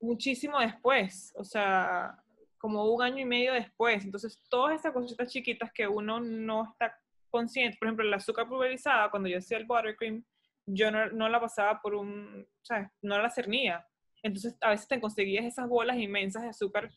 muchísimo 0.00 0.58
después, 0.60 1.32
o 1.36 1.44
sea, 1.44 2.18
como 2.58 2.84
un 2.92 3.02
año 3.02 3.18
y 3.18 3.24
medio 3.24 3.54
después. 3.54 4.04
Entonces, 4.04 4.42
todas 4.50 4.78
esas 4.78 4.92
cositas 4.92 5.32
chiquitas 5.32 5.72
que 5.72 5.88
uno 5.88 6.20
no 6.20 6.70
está 6.70 6.94
consciente, 7.30 7.78
por 7.78 7.88
ejemplo, 7.88 8.06
el 8.06 8.12
azúcar 8.12 8.48
pulverizada, 8.48 9.10
cuando 9.10 9.28
yo 9.28 9.38
hacía 9.38 9.56
el 9.56 9.64
buttercream, 9.64 10.22
yo 10.66 10.90
no, 10.90 11.10
no 11.10 11.28
la 11.28 11.40
pasaba 11.40 11.80
por 11.80 11.94
un, 11.94 12.46
o 12.46 12.64
sea, 12.64 12.92
no 13.02 13.18
la 13.18 13.30
cernía. 13.30 13.86
Entonces, 14.22 14.56
a 14.60 14.70
veces 14.70 14.86
te 14.88 15.00
conseguías 15.00 15.46
esas 15.46 15.68
bolas 15.68 15.96
inmensas 15.96 16.42
de 16.42 16.50
azúcar 16.50 16.90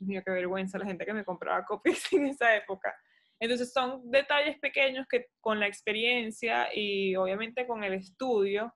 Mira 0.00 0.22
qué 0.22 0.30
vergüenza 0.30 0.78
la 0.78 0.86
gente 0.86 1.04
que 1.04 1.12
me 1.12 1.24
compraba 1.24 1.64
copias 1.64 2.00
en 2.12 2.26
esa 2.26 2.54
época. 2.56 2.94
Entonces 3.40 3.72
son 3.72 4.10
detalles 4.10 4.58
pequeños 4.58 5.06
que 5.08 5.26
con 5.40 5.60
la 5.60 5.66
experiencia 5.66 6.68
y 6.74 7.14
obviamente 7.16 7.66
con 7.66 7.84
el 7.84 7.94
estudio 7.94 8.74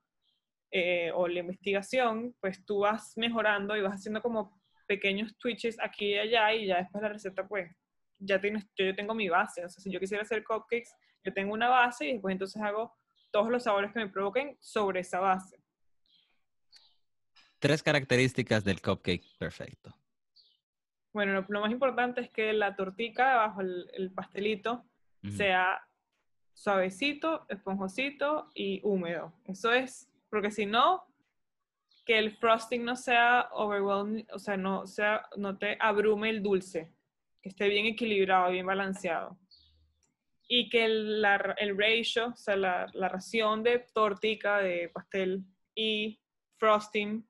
eh, 0.71 1.11
o 1.15 1.27
la 1.27 1.41
investigación, 1.41 2.35
pues 2.41 2.65
tú 2.65 2.81
vas 2.81 3.13
mejorando 3.17 3.77
y 3.77 3.83
vas 3.83 3.95
haciendo 3.95 4.23
como 4.23 4.61
pequeños 4.87 5.37
twitches 5.39 5.79
aquí 5.81 6.11
y 6.15 6.19
allá 6.19 6.55
y 6.55 6.67
ya 6.67 6.79
después 6.79 7.03
la 7.03 7.09
receta 7.09 7.47
pues 7.47 7.71
ya 8.19 8.41
tienes, 8.41 8.65
yo, 8.77 8.87
yo 8.87 8.95
tengo 8.95 9.15
mi 9.15 9.29
base. 9.29 9.65
O 9.65 9.69
sea, 9.69 9.83
si 9.83 9.91
yo 9.91 9.99
quisiera 9.99 10.23
hacer 10.23 10.45
cupcakes, 10.45 10.95
yo 11.25 11.33
tengo 11.33 11.53
una 11.53 11.69
base 11.69 12.07
y 12.07 12.13
después 12.13 12.33
entonces 12.33 12.63
hago 12.63 12.95
todos 13.31 13.51
los 13.51 13.65
sabores 13.65 13.93
que 13.93 14.01
me 14.01 14.09
provoquen 14.09 14.57
sobre 14.61 15.01
esa 15.01 15.19
base. 15.19 15.59
Tres 17.59 17.83
características 17.83 18.65
del 18.65 18.81
cupcake 18.81 19.25
perfecto. 19.39 19.95
Bueno, 21.13 21.45
lo, 21.47 21.61
más 21.61 21.71
importante 21.71 22.23
es 22.23 22.31
que 22.31 22.53
la 22.53 22.75
tortica 22.75 23.37
bajo 23.37 23.61
el, 23.61 24.11
pastelito 24.15 24.85
sea 25.37 25.87
suavecito, 26.55 27.45
esponjosito 27.49 28.51
y 28.55 28.81
húmedo. 28.83 29.33
Eso 29.45 29.73
es, 29.73 30.11
porque 30.31 30.51
si 30.51 30.67
no, 30.67 31.05
que 32.05 32.19
el 32.19 32.37
frosting 32.37 32.85
no 32.85 32.97
sea 32.97 33.49
overwhelming, 33.53 34.27
o 34.33 34.39
sea, 34.39 34.57
no, 34.57 34.87
sea, 34.87 35.29
no 35.37 35.59
te 35.59 35.77
abrume 35.81 36.31
el 36.31 36.43
dulce, 36.43 36.91
que 37.41 37.51
esté 37.51 37.69
bien 37.69 37.87
equilibrado, 37.87 38.51
bien 38.51 38.67
balanceado. 38.67 39.39
Y 40.49 40.69
que 40.69 40.85
el, 40.85 41.25
el 41.59 41.79
ratio, 41.79 42.29
o 42.29 42.37
sea, 42.37 42.57
la, 42.57 42.87
la 42.93 43.09
ración 43.09 43.63
de 43.63 43.87
tortica, 43.95 44.59
de 44.59 44.89
pastel 44.89 45.45
y 45.75 46.19
frosting 46.59 47.27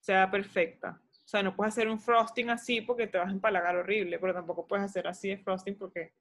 sea 0.00 0.30
perfecta. 0.30 1.00
O 1.30 1.36
sea, 1.38 1.44
no 1.44 1.54
puedes 1.54 1.74
hacer 1.74 1.86
un 1.86 2.00
frosting 2.00 2.50
así 2.50 2.80
porque 2.80 3.06
te 3.06 3.16
vas 3.16 3.28
a 3.28 3.30
empalagar 3.30 3.76
horrible, 3.76 4.18
pero 4.18 4.34
tampoco 4.34 4.66
puedes 4.66 4.86
hacer 4.86 5.06
así 5.06 5.28
de 5.28 5.38
frosting 5.38 5.78
porque 5.78 6.12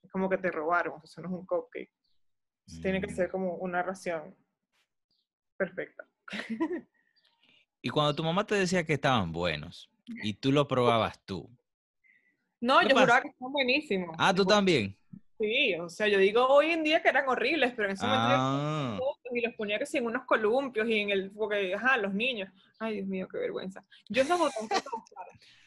es 0.00 0.08
como 0.12 0.30
que 0.30 0.38
te 0.38 0.52
robaron, 0.52 1.00
eso 1.02 1.20
no 1.20 1.26
es 1.30 1.34
un 1.34 1.46
cupcake. 1.46 1.90
Tiene 2.80 3.00
que 3.00 3.08
mm. 3.08 3.16
ser 3.16 3.28
como 3.28 3.56
una 3.56 3.82
ración 3.82 4.36
perfecta. 5.56 6.08
y 7.82 7.88
cuando 7.88 8.14
tu 8.14 8.22
mamá 8.22 8.46
te 8.46 8.54
decía 8.54 8.86
que 8.86 8.92
estaban 8.92 9.32
buenos 9.32 9.90
y 10.06 10.34
tú 10.34 10.52
lo 10.52 10.68
probabas 10.68 11.20
tú. 11.24 11.50
No, 12.60 12.82
yo 12.82 12.90
juraba 12.90 13.20
que 13.20 13.30
estaban 13.30 13.52
buenísimos. 13.52 14.14
Ah, 14.16 14.32
tú 14.32 14.44
también. 14.44 14.96
Sí, 15.42 15.74
o 15.74 15.88
sea, 15.88 16.06
yo 16.06 16.18
digo 16.18 16.46
hoy 16.46 16.70
en 16.70 16.84
día 16.84 17.02
que 17.02 17.08
eran 17.08 17.28
horribles, 17.28 17.72
pero 17.74 17.88
en 17.88 17.94
ese 17.94 18.06
momento 18.06 18.36
ah. 18.38 18.98
y 19.32 19.40
los 19.40 19.54
ponía 19.54 19.76
que 19.76 19.86
sí 19.86 19.98
en 19.98 20.06
unos 20.06 20.24
columpios 20.24 20.88
y 20.88 21.00
en 21.00 21.10
el, 21.10 21.32
porque, 21.32 21.74
ajá, 21.74 21.96
los 21.96 22.14
niños. 22.14 22.48
Ay, 22.78 22.96
Dios 22.96 23.08
mío, 23.08 23.26
qué 23.28 23.38
vergüenza. 23.38 23.84
Yo 24.08 24.22
esos 24.22 24.38
botones 24.38 24.84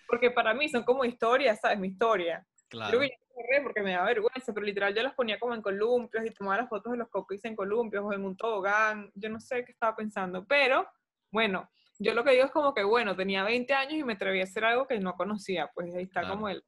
porque 0.07 0.31
para 0.31 0.53
mí 0.53 0.69
son 0.69 0.83
como 0.83 1.03
historias, 1.03 1.59
¿sabes? 1.59 1.77
Mi 1.77 1.89
historia. 1.89 2.45
Claro. 2.69 2.89
Creo 2.89 3.01
que 3.01 3.17
yo 3.17 3.33
corré 3.33 3.61
porque 3.61 3.81
me 3.81 3.91
da 3.91 4.03
vergüenza, 4.05 4.53
pero 4.53 4.65
literal 4.65 4.95
yo 4.95 5.03
los 5.03 5.13
ponía 5.13 5.37
como 5.39 5.53
en 5.53 5.61
columpios 5.61 6.25
y 6.25 6.31
tomaba 6.31 6.57
las 6.57 6.69
fotos 6.69 6.93
de 6.93 6.99
los 6.99 7.09
cupcakes 7.09 7.47
en 7.47 7.55
columpios 7.57 8.03
o 8.05 8.13
en 8.13 8.23
un 8.23 8.37
tobogán. 8.37 9.11
Yo 9.13 9.29
no 9.29 9.41
sé 9.41 9.65
qué 9.65 9.73
estaba 9.73 9.93
pensando, 9.93 10.45
pero 10.45 10.87
bueno, 11.31 11.69
yo 11.99 12.13
lo 12.13 12.23
que 12.23 12.31
digo 12.31 12.45
es 12.45 12.51
como 12.51 12.73
que, 12.73 12.83
bueno, 12.83 13.13
tenía 13.15 13.43
20 13.43 13.73
años 13.73 13.93
y 13.93 14.03
me 14.05 14.13
atreví 14.13 14.39
a 14.39 14.43
hacer 14.43 14.63
algo 14.63 14.87
que 14.87 14.99
no 14.99 15.15
conocía, 15.15 15.69
pues 15.73 15.93
ahí 15.93 16.03
está 16.03 16.27
como 16.29 16.47
el, 16.47 16.63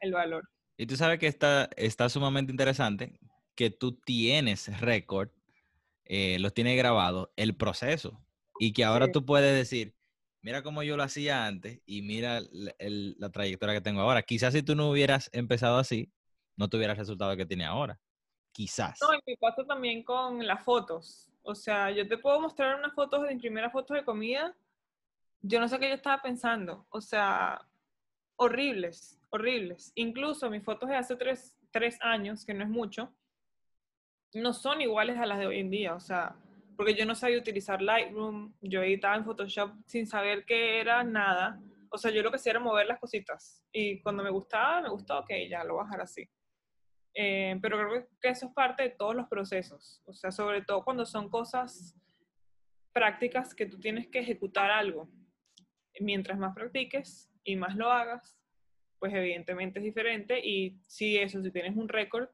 el 0.00 0.12
valor. 0.12 0.48
Y 0.76 0.86
tú 0.86 0.96
sabes 0.96 1.18
que 1.18 1.26
está, 1.26 1.68
está 1.76 2.08
sumamente 2.08 2.50
interesante 2.50 3.18
que 3.54 3.70
tú 3.70 3.92
tienes 3.92 4.80
récord, 4.80 5.30
eh, 6.04 6.38
los 6.38 6.54
tienes 6.54 6.76
grabado, 6.76 7.32
el 7.36 7.54
proceso. 7.54 8.20
Y 8.58 8.72
que 8.72 8.84
ahora 8.84 9.10
tú 9.10 9.24
puedes 9.24 9.54
decir, 9.54 9.94
mira 10.40 10.62
cómo 10.62 10.82
yo 10.82 10.96
lo 10.96 11.02
hacía 11.02 11.46
antes 11.46 11.80
y 11.86 12.02
mira 12.02 12.40
la 12.50 13.30
trayectoria 13.30 13.74
que 13.74 13.80
tengo 13.80 14.00
ahora. 14.00 14.22
Quizás 14.22 14.54
si 14.54 14.62
tú 14.62 14.74
no 14.74 14.90
hubieras 14.90 15.30
empezado 15.32 15.78
así, 15.78 16.12
no 16.56 16.68
tuvieras 16.68 16.94
el 16.94 17.00
resultado 17.00 17.36
que 17.36 17.46
tiene 17.46 17.64
ahora. 17.64 18.00
Quizás. 18.52 18.98
No, 19.00 19.14
y 19.14 19.20
me 19.26 19.36
pasa 19.36 19.64
también 19.64 20.02
con 20.02 20.46
las 20.46 20.62
fotos. 20.62 21.30
O 21.42 21.54
sea, 21.54 21.90
yo 21.90 22.06
te 22.06 22.18
puedo 22.18 22.40
mostrar 22.40 22.78
unas 22.78 22.94
fotos 22.94 23.22
de 23.22 23.34
mis 23.34 23.40
primeras 23.40 23.72
fotos 23.72 23.96
de 23.96 24.04
comida. 24.04 24.54
Yo 25.40 25.58
no 25.58 25.68
sé 25.68 25.78
qué 25.78 25.88
yo 25.88 25.94
estaba 25.94 26.22
pensando. 26.22 26.86
O 26.90 27.00
sea, 27.00 27.66
horribles 28.36 29.21
horribles. 29.32 29.92
Incluso 29.94 30.50
mis 30.50 30.62
fotos 30.62 30.88
de 30.88 30.96
hace 30.96 31.16
tres, 31.16 31.98
años, 32.00 32.44
que 32.44 32.54
no 32.54 32.62
es 32.62 32.70
mucho, 32.70 33.12
no 34.34 34.52
son 34.52 34.80
iguales 34.80 35.18
a 35.18 35.26
las 35.26 35.38
de 35.38 35.46
hoy 35.46 35.58
en 35.58 35.70
día. 35.70 35.94
O 35.94 36.00
sea, 36.00 36.36
porque 36.76 36.94
yo 36.94 37.06
no 37.06 37.14
sabía 37.14 37.38
utilizar 37.38 37.82
Lightroom, 37.82 38.54
yo 38.60 38.82
editaba 38.82 39.16
en 39.16 39.24
Photoshop 39.24 39.72
sin 39.86 40.06
saber 40.06 40.44
qué 40.44 40.80
era 40.80 41.02
nada. 41.02 41.60
O 41.90 41.98
sea, 41.98 42.10
yo 42.10 42.22
lo 42.22 42.30
que 42.30 42.36
hacía 42.36 42.52
era 42.52 42.60
mover 42.60 42.86
las 42.86 43.00
cositas. 43.00 43.62
Y 43.72 44.00
cuando 44.02 44.22
me 44.22 44.30
gustaba, 44.30 44.82
me 44.82 44.90
gustó, 44.90 45.18
ok, 45.18 45.30
ya 45.48 45.64
lo 45.64 45.74
voy 45.74 45.86
así. 45.98 46.28
Eh, 47.14 47.58
pero 47.60 47.78
creo 47.78 48.08
que 48.20 48.28
eso 48.28 48.46
es 48.46 48.52
parte 48.52 48.82
de 48.82 48.90
todos 48.90 49.14
los 49.14 49.28
procesos. 49.28 50.02
O 50.06 50.12
sea, 50.12 50.30
sobre 50.30 50.62
todo 50.62 50.84
cuando 50.84 51.04
son 51.04 51.28
cosas 51.28 51.94
prácticas 52.92 53.54
que 53.54 53.66
tú 53.66 53.80
tienes 53.80 54.08
que 54.08 54.20
ejecutar 54.20 54.70
algo. 54.70 55.08
Mientras 56.00 56.38
más 56.38 56.54
practiques 56.54 57.30
y 57.44 57.56
más 57.56 57.76
lo 57.76 57.90
hagas, 57.90 58.41
pues 59.02 59.12
evidentemente 59.14 59.80
es 59.80 59.84
diferente 59.84 60.38
y 60.38 60.78
si 60.86 61.18
eso, 61.18 61.42
si 61.42 61.50
tienes 61.50 61.76
un 61.76 61.88
récord, 61.88 62.28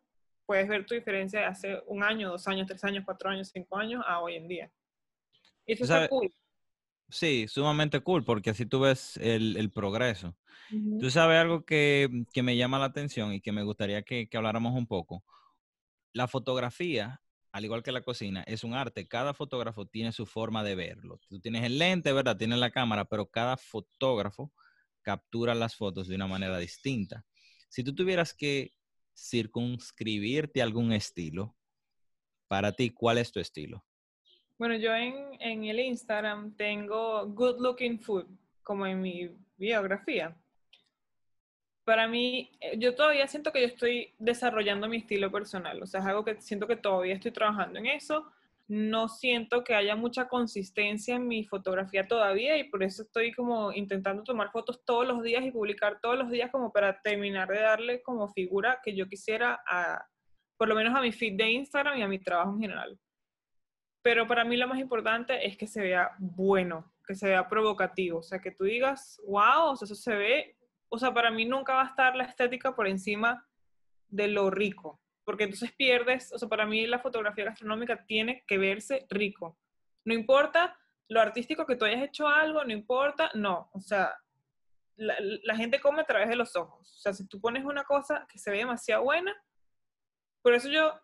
puedes 0.44 0.68
ver 0.68 0.84
tu 0.84 0.94
diferencia 0.94 1.40
de 1.40 1.46
hace 1.46 1.82
un 1.86 2.02
año, 2.02 2.28
dos 2.28 2.46
años, 2.46 2.66
tres 2.66 2.84
años, 2.84 3.06
cuatro 3.06 3.30
años, 3.30 3.48
cinco 3.50 3.78
años 3.78 4.04
a 4.06 4.20
hoy 4.20 4.34
en 4.34 4.48
día. 4.48 4.70
Y 5.64 5.72
eso 5.72 5.84
es 5.84 6.08
cool. 6.10 6.30
Sí, 7.08 7.46
sumamente 7.48 8.00
cool, 8.00 8.22
porque 8.22 8.50
así 8.50 8.66
tú 8.66 8.80
ves 8.80 9.16
el, 9.16 9.70
progreso. 9.70 10.36
Tú 11.00 11.08
sabes 11.08 11.38
algo 11.38 11.64
que, 11.64 12.26
me 12.34 12.58
llama 12.58 12.78
la 12.78 12.84
atención 12.84 13.32
y 13.32 13.40
que 13.40 13.50
me 13.50 13.62
gustaría 13.62 14.02
que, 14.02 14.28
que 14.28 14.36
habláramos 14.36 14.74
un 14.74 14.86
poco. 14.86 15.24
La 16.12 16.28
fotografía, 16.28 17.22
al 17.50 17.64
igual 17.64 17.82
que 17.82 17.92
la 17.92 18.02
cocina, 18.02 18.44
es 18.46 18.62
un 18.62 18.74
arte. 18.74 19.08
Cada 19.08 19.32
fotógrafo 19.32 19.86
tiene 19.86 20.12
su 20.12 20.26
forma 20.26 20.62
de 20.62 20.74
verlo. 20.74 21.18
Tú 21.30 21.40
tienes 21.40 21.64
el 21.64 21.78
lente, 21.78 22.12
¿verdad? 22.12 22.36
Tienes 22.36 22.58
la 22.58 22.70
cámara, 22.70 23.06
pero 23.06 23.24
cada 23.24 23.56
fotógrafo 23.56 24.52
captura 25.08 25.54
las 25.54 25.74
fotos 25.74 26.06
de 26.06 26.16
una 26.16 26.26
manera 26.26 26.58
distinta. 26.58 27.24
Si 27.70 27.82
tú 27.82 27.94
tuvieras 27.94 28.34
que 28.34 28.72
circunscribirte 29.16 30.60
a 30.60 30.64
algún 30.64 30.92
estilo, 30.92 31.56
para 32.46 32.72
ti, 32.72 32.90
¿cuál 32.90 33.16
es 33.16 33.32
tu 33.32 33.40
estilo? 33.40 33.82
Bueno, 34.58 34.76
yo 34.76 34.94
en, 34.94 35.14
en 35.40 35.64
el 35.64 35.80
Instagram 35.80 36.54
tengo 36.56 37.26
Good 37.26 37.58
Looking 37.58 37.98
Food, 38.00 38.26
como 38.62 38.86
en 38.86 39.00
mi 39.00 39.30
biografía. 39.56 40.36
Para 41.84 42.06
mí, 42.06 42.50
eh, 42.60 42.76
yo 42.78 42.94
todavía 42.94 43.26
siento 43.28 43.50
que 43.50 43.62
yo 43.62 43.66
estoy 43.66 44.12
desarrollando 44.18 44.88
mi 44.88 44.98
estilo 44.98 45.32
personal, 45.32 45.82
o 45.82 45.86
sea, 45.86 46.00
es 46.00 46.06
algo 46.06 46.22
que 46.22 46.38
siento 46.42 46.66
que 46.66 46.76
todavía 46.76 47.14
estoy 47.14 47.30
trabajando 47.30 47.78
en 47.78 47.86
eso 47.86 48.30
no 48.68 49.08
siento 49.08 49.64
que 49.64 49.74
haya 49.74 49.96
mucha 49.96 50.28
consistencia 50.28 51.16
en 51.16 51.26
mi 51.26 51.44
fotografía 51.44 52.06
todavía 52.06 52.58
y 52.58 52.64
por 52.64 52.82
eso 52.82 53.02
estoy 53.02 53.32
como 53.32 53.72
intentando 53.72 54.22
tomar 54.22 54.50
fotos 54.50 54.84
todos 54.84 55.08
los 55.08 55.22
días 55.22 55.42
y 55.44 55.50
publicar 55.50 56.00
todos 56.02 56.18
los 56.18 56.30
días 56.30 56.50
como 56.50 56.70
para 56.70 57.00
terminar 57.00 57.48
de 57.48 57.60
darle 57.60 58.02
como 58.02 58.28
figura 58.28 58.80
que 58.84 58.94
yo 58.94 59.08
quisiera 59.08 59.62
a, 59.66 60.06
por 60.58 60.68
lo 60.68 60.74
menos 60.74 60.94
a 60.94 61.00
mi 61.00 61.12
feed 61.12 61.38
de 61.38 61.50
Instagram 61.50 61.98
y 61.98 62.02
a 62.02 62.08
mi 62.08 62.18
trabajo 62.18 62.52
en 62.52 62.60
general. 62.60 62.98
Pero 64.02 64.28
para 64.28 64.44
mí 64.44 64.56
lo 64.58 64.68
más 64.68 64.78
importante 64.78 65.46
es 65.46 65.56
que 65.56 65.66
se 65.66 65.80
vea 65.80 66.10
bueno, 66.18 66.92
que 67.06 67.14
se 67.14 67.28
vea 67.28 67.48
provocativo, 67.48 68.18
o 68.18 68.22
sea, 68.22 68.38
que 68.38 68.50
tú 68.50 68.64
digas, 68.64 69.18
wow, 69.26 69.72
eso 69.72 69.86
se 69.94 70.14
ve, 70.14 70.56
o 70.90 70.98
sea, 70.98 71.12
para 71.14 71.30
mí 71.30 71.46
nunca 71.46 71.72
va 71.72 71.82
a 71.84 71.88
estar 71.88 72.14
la 72.14 72.24
estética 72.24 72.74
por 72.74 72.86
encima 72.86 73.46
de 74.08 74.28
lo 74.28 74.50
rico, 74.50 75.00
porque 75.28 75.44
entonces 75.44 75.72
pierdes, 75.72 76.32
o 76.32 76.38
sea, 76.38 76.48
para 76.48 76.64
mí 76.64 76.86
la 76.86 77.00
fotografía 77.00 77.44
gastronómica 77.44 78.02
tiene 78.06 78.44
que 78.46 78.56
verse 78.56 79.06
rico. 79.10 79.58
No 80.06 80.14
importa 80.14 80.74
lo 81.06 81.20
artístico 81.20 81.66
que 81.66 81.76
tú 81.76 81.84
hayas 81.84 82.02
hecho 82.02 82.26
algo, 82.26 82.64
no 82.64 82.72
importa, 82.72 83.30
no, 83.34 83.68
o 83.74 83.80
sea, 83.82 84.16
la, 84.96 85.54
gente 85.54 85.80
come 85.80 86.00
a 86.00 86.06
través 86.06 86.30
de 86.30 86.36
los 86.36 86.56
ojos. 86.56 86.94
O 86.96 86.98
sea, 86.98 87.12
si 87.12 87.28
tú 87.28 87.42
pones 87.42 87.66
una 87.66 87.84
cosa 87.84 88.26
que 88.26 88.38
se 88.38 88.50
ve 88.50 88.56
demasiado 88.56 89.04
buena, 89.04 89.36
por 90.40 90.54
eso 90.54 90.70
yo, 90.70 90.98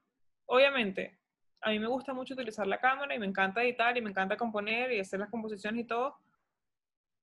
obviamente, 0.47 1.21
a 1.61 1.69
mí 1.69 1.79
me 1.79 1.89
gusta 1.89 2.15
mucho 2.15 2.33
utilizar 2.33 2.67
la 2.67 2.81
cámara 2.81 3.15
y 3.15 3.19
me 3.19 3.27
encanta 3.27 3.63
editar 3.63 3.95
y 3.95 4.01
me 4.01 4.09
encanta 4.09 4.39
componer 4.39 4.91
y 4.91 5.01
hacer 5.01 5.21
las 5.21 5.29
composiciones 5.29 5.85
y 5.85 5.87
todo, 5.87 6.17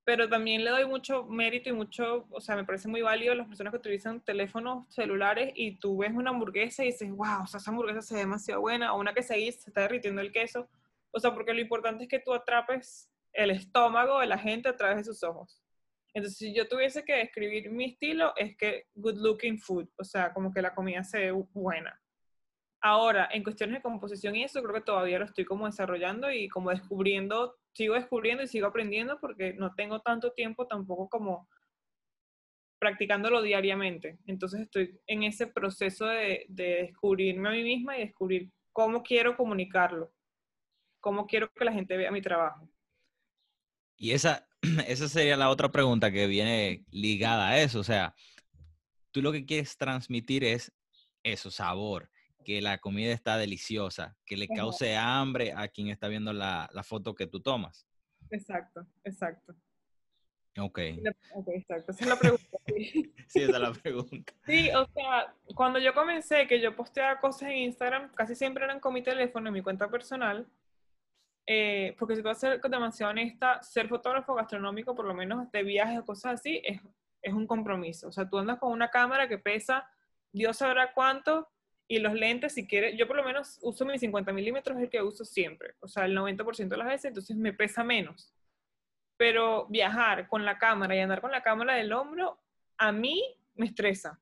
pero 0.04 0.28
también 0.28 0.64
le 0.64 0.72
doy 0.72 0.86
mucho 0.86 1.26
mérito 1.26 1.70
y 1.70 1.74
mucho, 1.74 2.26
o 2.32 2.42
sea, 2.42 2.56
me 2.56 2.66
parece 2.66 2.88
muy 2.88 3.02
válido 3.02 3.36
las 3.36 3.48
personas 3.48 3.72
que 3.72 3.78
utilizan 3.78 4.22
teléfonos 4.22 4.88
celulares 4.94 5.52
y 5.56 5.78
tú 5.78 5.98
ves 5.98 6.12
una 6.14 6.32
hamburguesa 6.32 6.84
y 6.84 6.88
dices, 6.88 7.10
wow, 7.12 7.44
o 7.44 7.48
sea, 7.48 7.60
esa 7.60 7.72
hamburguesa 7.72 8.02
se 8.02 8.16
ve 8.16 8.22
demasiado 8.22 8.62
buena, 8.62 8.94
o 8.94 9.00
una 9.00 9.14
que 9.14 9.24
se 9.24 9.48
está 9.48 9.82
derritiendo 9.82 10.22
el 10.22 10.32
queso, 10.32 10.68
o 11.12 11.20
sea, 11.20 11.34
porque 11.34 11.54
lo 11.54 11.62
importante 11.62 12.06
es 12.06 12.10
que 12.10 12.20
tú 12.20 12.34
atrapes 12.34 13.10
el 13.34 13.52
estómago 13.52 14.20
de 14.20 14.28
la 14.28 14.38
gente 14.38 14.70
a 14.70 14.76
través 14.76 14.98
de 14.98 15.04
sus 15.04 15.24
ojos. 15.24 15.62
Entonces, 16.14 16.38
si 16.38 16.54
yo 16.54 16.68
tuviese 16.68 17.06
que 17.06 17.16
describir 17.16 17.70
mi 17.70 17.86
estilo, 17.86 18.34
es 18.36 18.58
que 18.58 18.88
good 18.96 19.18
looking 19.18 19.60
food, 19.60 19.88
o 19.98 20.04
sea, 20.04 20.34
como 20.34 20.52
que 20.54 20.62
la 20.62 20.74
comida 20.74 21.04
se 21.04 21.20
ve 21.20 21.32
buena. 21.32 21.98
Ahora, 22.82 23.30
en 23.32 23.44
cuestiones 23.44 23.76
de 23.76 23.82
composición 23.82 24.36
y 24.36 24.44
eso, 24.44 24.62
creo 24.62 24.74
que 24.74 24.82
todavía 24.82 25.20
lo 25.20 25.26
estoy 25.26 25.46
como 25.46 25.68
desarrollando 25.68 26.32
y 26.32 26.50
como 26.50 26.72
descubriendo, 26.72 27.56
sigo 27.74 27.96
descubriendo 27.96 28.44
y 28.44 28.48
sigo 28.48 28.68
aprendiendo 28.68 29.20
porque 29.20 29.54
no 29.54 29.74
tengo 29.76 30.02
tanto 30.02 30.32
tiempo 30.34 30.68
tampoco 30.68 31.10
como 31.10 31.48
practicándolo 32.80 33.42
diariamente. 33.42 34.18
Entonces 34.26 34.62
estoy 34.62 35.00
en 35.08 35.24
ese 35.24 35.48
proceso 35.48 36.06
de, 36.06 36.46
de 36.50 36.84
descubrirme 36.84 37.50
a 37.50 37.52
mí 37.52 37.64
misma 37.64 37.98
y 37.98 38.02
descubrir 38.02 38.50
cómo 38.74 39.04
quiero 39.04 39.38
comunicarlo, 39.38 40.12
cómo 41.00 41.28
quiero 41.28 41.52
que 41.54 41.66
la 41.66 41.74
gente 41.74 41.96
vea 41.96 42.12
mi 42.12 42.22
trabajo. 42.22 42.68
Y 43.98 44.12
esa, 44.12 44.48
esa 44.88 45.08
sería 45.08 45.38
la 45.38 45.50
otra 45.50 45.72
pregunta 45.72 46.12
que 46.12 46.26
viene 46.28 46.84
ligada 46.90 47.50
a 47.50 47.62
eso. 47.62 47.80
O 47.80 47.84
sea, 47.84 48.16
tú 49.12 49.22
lo 49.22 49.32
que 49.32 49.46
quieres 49.46 49.78
transmitir 49.78 50.44
es 50.44 50.72
eso, 51.24 51.52
sabor, 51.52 52.10
que 52.44 52.62
la 52.62 52.78
comida 52.80 53.14
está 53.14 53.38
deliciosa, 53.38 54.16
que 54.26 54.38
le 54.38 54.48
cause 54.48 54.96
hambre 54.96 55.54
a 55.56 55.68
quien 55.68 55.90
está 55.90 56.08
viendo 56.08 56.34
la, 56.34 56.70
foto 56.84 57.16
que 57.16 57.28
tú 57.28 57.42
tomas. 57.42 57.88
Exacto, 58.30 58.86
exacto. 59.04 59.56
Ok. 60.58 60.80
Ok, 61.34 61.48
exacto. 61.50 61.92
Esa 61.92 62.04
es 62.04 62.10
la 62.10 62.16
pregunta. 62.18 62.58
Sí. 62.68 63.14
esa 63.36 63.40
es 63.40 63.60
la 63.60 63.74
pregunta. 63.74 64.34
Sí, 64.46 64.70
o 64.72 64.86
sea, 64.94 65.34
cuando 65.56 65.80
yo 65.80 65.94
comencé, 65.94 66.48
que 66.48 66.60
yo 66.60 66.76
posteaba 66.76 67.20
cosas 67.20 67.44
en 67.44 67.58
Instagram, 67.58 68.12
casi 68.14 68.36
siempre 68.36 68.66
eran 68.66 68.80
con 68.80 68.94
mi 68.94 69.02
teléfono, 69.02 69.48
en 69.48 69.54
mi 69.54 69.62
cuenta 69.62 69.90
personal, 69.90 70.46
eh, 71.48 71.96
porque 71.98 72.16
si 72.16 72.22
tú 72.22 72.28
vas 72.28 72.38
a 72.38 72.52
ser 72.52 72.62
demasiado 72.62 73.12
honesta, 73.12 73.62
ser 73.64 73.88
fotógrafo 73.88 74.36
gastronómico, 74.36 74.94
por 74.94 75.06
lo 75.06 75.14
menos 75.14 75.52
de 75.52 75.64
viajes 75.64 76.00
o 76.00 76.06
cosas 76.06 76.34
así, 76.34 76.62
es, 76.64 76.82
es 77.22 77.34
un 77.34 77.48
compromiso. 77.48 78.10
O 78.10 78.12
sea, 78.12 78.30
tú 78.30 78.38
andas 78.38 78.60
con 78.60 78.72
una 78.72 78.90
cámara 78.90 79.28
que 79.28 79.38
pesa 79.38 79.88
Dios 80.34 80.58
sabrá 80.58 80.94
cuánto, 80.94 81.50
y 81.92 82.00
los 82.00 82.14
lentes, 82.14 82.54
si 82.54 82.66
quieres, 82.66 82.98
yo 82.98 83.06
por 83.06 83.18
lo 83.18 83.24
menos 83.26 83.60
uso 83.62 83.84
mi 83.84 84.00
50 84.00 84.32
milímetros, 84.32 84.78
es 84.78 84.84
el 84.84 84.90
que 84.90 85.02
uso 85.02 85.26
siempre, 85.26 85.76
o 85.82 85.90
sea, 85.90 86.06
el 86.06 86.18
90% 86.18 86.70
de 86.70 86.78
las 86.78 86.88
veces, 86.88 87.06
entonces 87.10 87.36
me 87.36 87.52
pesa 87.52 87.84
menos. 87.84 88.34
Pero 89.18 89.68
viajar 89.68 90.30
con 90.30 90.46
la 90.46 90.58
cámara 90.58 90.96
y 90.96 91.00
andar 91.00 91.20
con 91.20 91.32
la 91.32 91.44
cámara 91.44 91.76
del 91.76 91.92
hombro, 91.92 92.40
a 92.78 92.94
mí 92.94 93.22
me 93.56 93.66
estresa. 93.66 94.18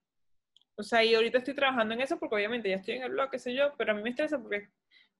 O 0.73 0.81
sea, 0.81 1.03
y 1.03 1.13
ahorita 1.13 1.37
estoy 1.37 1.53
trabajando 1.53 1.93
en 1.93 2.01
eso 2.01 2.17
porque 2.17 2.37
obviamente 2.37 2.69
ya 2.69 2.77
estoy 2.77 2.95
en 2.95 3.03
el 3.03 3.11
blog, 3.11 3.29
qué 3.29 3.37
sé 3.37 3.53
yo, 3.53 3.71
pero 3.77 3.91
a 3.91 3.95
mí 3.95 4.01
me 4.01 4.09
estresa 4.09 4.39
porque, 4.39 4.67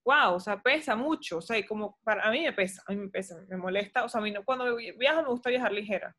wow, 0.03 0.33
o 0.33 0.39
sea, 0.39 0.59
pesa 0.59 0.95
mucho, 0.95 1.37
o 1.37 1.41
sea, 1.41 1.55
y 1.55 1.67
como 1.67 1.99
para 2.03 2.23
a 2.23 2.31
mí 2.31 2.41
me 2.41 2.53
pesa, 2.53 2.81
a 2.87 2.93
mí 2.93 2.97
me 2.97 3.09
pesa, 3.09 3.45
me 3.47 3.57
molesta, 3.57 4.03
o 4.05 4.09
sea, 4.09 4.21
a 4.21 4.23
mí 4.23 4.31
no, 4.31 4.43
cuando 4.43 4.75
viajo 4.75 5.21
me 5.21 5.29
gusta 5.29 5.51
viajar 5.51 5.71
ligera. 5.71 6.17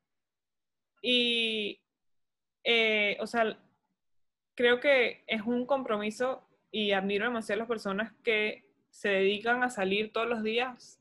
Y, 1.03 1.83
eh, 2.63 3.17
o 3.19 3.27
sea, 3.27 3.59
creo 4.61 4.79
que 4.79 5.25
es 5.27 5.41
un 5.41 5.65
compromiso 5.65 6.47
y 6.71 6.93
admiro 6.93 7.25
demasiado 7.25 7.61
a 7.61 7.63
las 7.63 7.69
personas 7.69 8.13
que 8.23 8.63
se 8.91 9.09
dedican 9.09 9.63
a 9.63 9.71
salir 9.71 10.13
todos 10.13 10.29
los 10.29 10.43
días. 10.43 11.01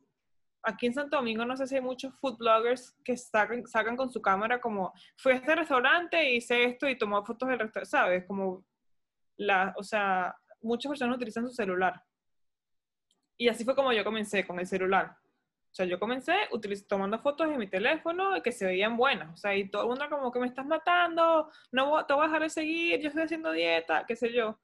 Aquí 0.63 0.85
en 0.85 0.93
Santo 0.93 1.17
Domingo 1.17 1.43
no 1.43 1.57
sé 1.57 1.67
si 1.67 1.75
hay 1.75 1.81
muchos 1.81 2.13
food 2.21 2.37
bloggers 2.37 2.95
que 3.03 3.17
sacan, 3.17 3.67
sacan 3.67 3.97
con 3.97 4.09
su 4.09 4.21
cámara 4.21 4.61
como, 4.61 4.93
fui 5.17 5.33
a 5.33 5.35
este 5.35 5.53
restaurante, 5.55 6.31
hice 6.31 6.63
esto 6.63 6.87
y 6.87 6.97
tomó 6.97 7.25
fotos 7.25 7.49
del 7.49 7.59
restaurante, 7.59 7.89
¿sabes? 7.89 8.25
Como, 8.25 8.63
la, 9.35 9.73
o 9.75 9.83
sea, 9.83 10.33
muchas 10.61 10.91
personas 10.91 11.17
utilizan 11.17 11.45
su 11.45 11.53
celular. 11.53 12.01
Y 13.35 13.49
así 13.49 13.65
fue 13.65 13.75
como 13.75 13.91
yo 13.91 14.05
comencé 14.05 14.47
con 14.47 14.57
el 14.57 14.67
celular. 14.67 15.17
O 15.71 15.75
sea, 15.75 15.85
yo 15.85 15.99
comencé 15.99 16.33
tomando 16.87 17.19
fotos 17.19 17.47
en 17.47 17.57
mi 17.57 17.67
teléfono 17.67 18.41
que 18.43 18.51
se 18.51 18.65
veían 18.65 18.97
buenas. 18.97 19.33
O 19.33 19.37
sea, 19.37 19.55
y 19.55 19.69
todo 19.69 19.83
el 19.83 19.89
mundo 19.89 20.09
como 20.09 20.31
que 20.31 20.39
me 20.39 20.47
estás 20.47 20.65
matando, 20.65 21.51
no 21.71 22.05
te 22.05 22.13
voy 22.13 22.23
a 22.23 22.27
dejar 22.27 22.41
de 22.41 22.49
seguir, 22.49 22.99
yo 22.99 23.09
estoy 23.09 23.23
haciendo 23.23 23.51
dieta, 23.51 24.05
qué 24.07 24.15
sé 24.15 24.33
yo. 24.33 24.59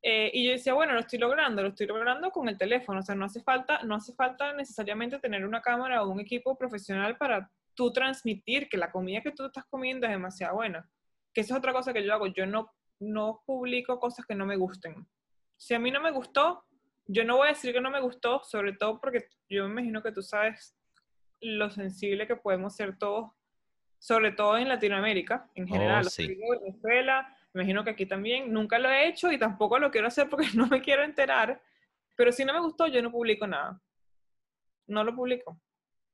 Eh, 0.00 0.30
y 0.32 0.46
yo 0.46 0.52
decía, 0.52 0.74
bueno, 0.74 0.92
lo 0.92 1.00
estoy 1.00 1.18
logrando, 1.18 1.62
lo 1.62 1.68
estoy 1.68 1.86
logrando 1.88 2.30
con 2.30 2.48
el 2.48 2.56
teléfono. 2.56 3.00
O 3.00 3.02
sea, 3.02 3.14
no 3.14 3.24
hace 3.24 3.42
falta, 3.42 3.82
no 3.82 3.96
hace 3.96 4.14
falta 4.14 4.52
necesariamente 4.52 5.18
tener 5.18 5.44
una 5.44 5.60
cámara 5.60 6.02
o 6.02 6.10
un 6.10 6.20
equipo 6.20 6.56
profesional 6.56 7.16
para 7.16 7.50
tú 7.74 7.92
transmitir 7.92 8.68
que 8.68 8.78
la 8.78 8.92
comida 8.92 9.20
que 9.22 9.32
tú 9.32 9.46
estás 9.46 9.64
comiendo 9.66 10.06
es 10.06 10.12
demasiado 10.12 10.54
buena. 10.56 10.88
Que 11.32 11.40
esa 11.40 11.54
es 11.54 11.58
otra 11.58 11.72
cosa 11.72 11.92
que 11.92 12.04
yo 12.04 12.14
hago. 12.14 12.28
Yo 12.28 12.46
no, 12.46 12.72
no 13.00 13.42
publico 13.44 13.98
cosas 13.98 14.24
que 14.24 14.34
no 14.34 14.46
me 14.46 14.56
gusten. 14.56 15.06
Si 15.56 15.74
a 15.74 15.80
mí 15.80 15.90
no 15.90 16.00
me 16.00 16.12
gustó, 16.12 16.64
yo 17.08 17.24
no 17.24 17.38
voy 17.38 17.46
a 17.46 17.52
decir 17.52 17.72
que 17.72 17.80
no 17.80 17.90
me 17.90 18.00
gustó, 18.00 18.42
sobre 18.44 18.74
todo 18.74 19.00
porque 19.00 19.28
yo 19.48 19.64
me 19.64 19.80
imagino 19.80 20.02
que 20.02 20.12
tú 20.12 20.22
sabes 20.22 20.76
lo 21.40 21.70
sensible 21.70 22.26
que 22.26 22.36
podemos 22.36 22.76
ser 22.76 22.98
todos, 22.98 23.30
sobre 23.98 24.30
todo 24.32 24.58
en 24.58 24.68
Latinoamérica 24.68 25.50
en 25.54 25.66
general. 25.66 26.04
Oh, 26.06 26.10
sí. 26.10 26.38
Venezuela, 26.60 27.34
me 27.54 27.62
imagino 27.62 27.82
que 27.82 27.90
aquí 27.90 28.04
también. 28.04 28.52
Nunca 28.52 28.78
lo 28.78 28.90
he 28.90 29.08
hecho 29.08 29.32
y 29.32 29.38
tampoco 29.38 29.78
lo 29.78 29.90
quiero 29.90 30.06
hacer 30.06 30.28
porque 30.28 30.48
no 30.54 30.66
me 30.66 30.82
quiero 30.82 31.02
enterar. 31.02 31.60
Pero 32.14 32.30
si 32.30 32.44
no 32.44 32.52
me 32.52 32.60
gustó, 32.60 32.86
yo 32.86 33.02
no 33.02 33.10
publico 33.10 33.46
nada. 33.46 33.80
No 34.86 35.02
lo 35.02 35.14
publico. 35.14 35.58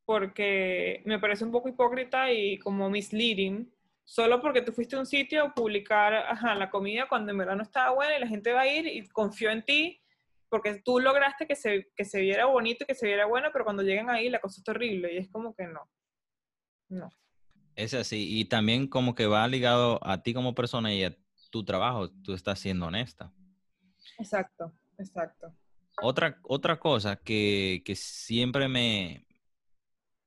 Porque 0.04 1.02
me 1.06 1.18
parece 1.18 1.44
un 1.44 1.50
poco 1.50 1.68
hipócrita 1.68 2.30
y 2.30 2.58
como 2.58 2.88
misleading. 2.88 3.68
Solo 4.04 4.40
porque 4.40 4.62
tú 4.62 4.70
fuiste 4.70 4.94
a 4.94 5.00
un 5.00 5.06
sitio 5.06 5.44
a 5.44 5.54
publicar 5.54 6.14
ajá, 6.14 6.54
la 6.54 6.70
comida 6.70 7.08
cuando 7.08 7.32
en 7.32 7.38
verdad 7.38 7.56
no 7.56 7.62
estaba 7.62 7.94
buena 7.94 8.16
y 8.16 8.20
la 8.20 8.28
gente 8.28 8.52
va 8.52 8.60
a 8.60 8.68
ir 8.68 8.86
y 8.86 9.08
confió 9.08 9.50
en 9.50 9.64
ti 9.64 10.03
porque 10.54 10.80
tú 10.84 11.00
lograste 11.00 11.48
que 11.48 11.56
se, 11.56 11.90
que 11.96 12.04
se 12.04 12.20
viera 12.20 12.46
bonito 12.46 12.84
y 12.84 12.86
que 12.86 12.94
se 12.94 13.08
viera 13.08 13.26
bueno, 13.26 13.48
pero 13.52 13.64
cuando 13.64 13.82
llegan 13.82 14.08
ahí 14.08 14.28
la 14.28 14.38
cosa 14.38 14.60
es 14.60 14.62
terrible 14.62 15.12
y 15.12 15.16
es 15.16 15.28
como 15.28 15.52
que 15.52 15.66
no. 15.66 15.80
No. 16.88 17.10
Es 17.74 17.92
así, 17.92 18.38
y 18.38 18.44
también 18.44 18.86
como 18.86 19.16
que 19.16 19.26
va 19.26 19.48
ligado 19.48 19.98
a 20.06 20.22
ti 20.22 20.32
como 20.32 20.54
persona 20.54 20.94
y 20.94 21.02
a 21.02 21.18
tu 21.50 21.64
trabajo, 21.64 22.08
tú 22.22 22.34
estás 22.34 22.60
siendo 22.60 22.86
honesta. 22.86 23.32
Exacto, 24.16 24.72
exacto. 24.96 25.52
Otra, 26.00 26.38
otra 26.44 26.78
cosa 26.78 27.16
que, 27.16 27.82
que 27.84 27.96
siempre 27.96 28.68
me, 28.68 29.26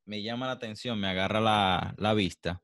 me 0.04 0.22
llama 0.22 0.48
la 0.48 0.52
atención, 0.52 1.00
me 1.00 1.08
agarra 1.08 1.40
la, 1.40 1.96
la 1.98 2.14
vista, 2.14 2.62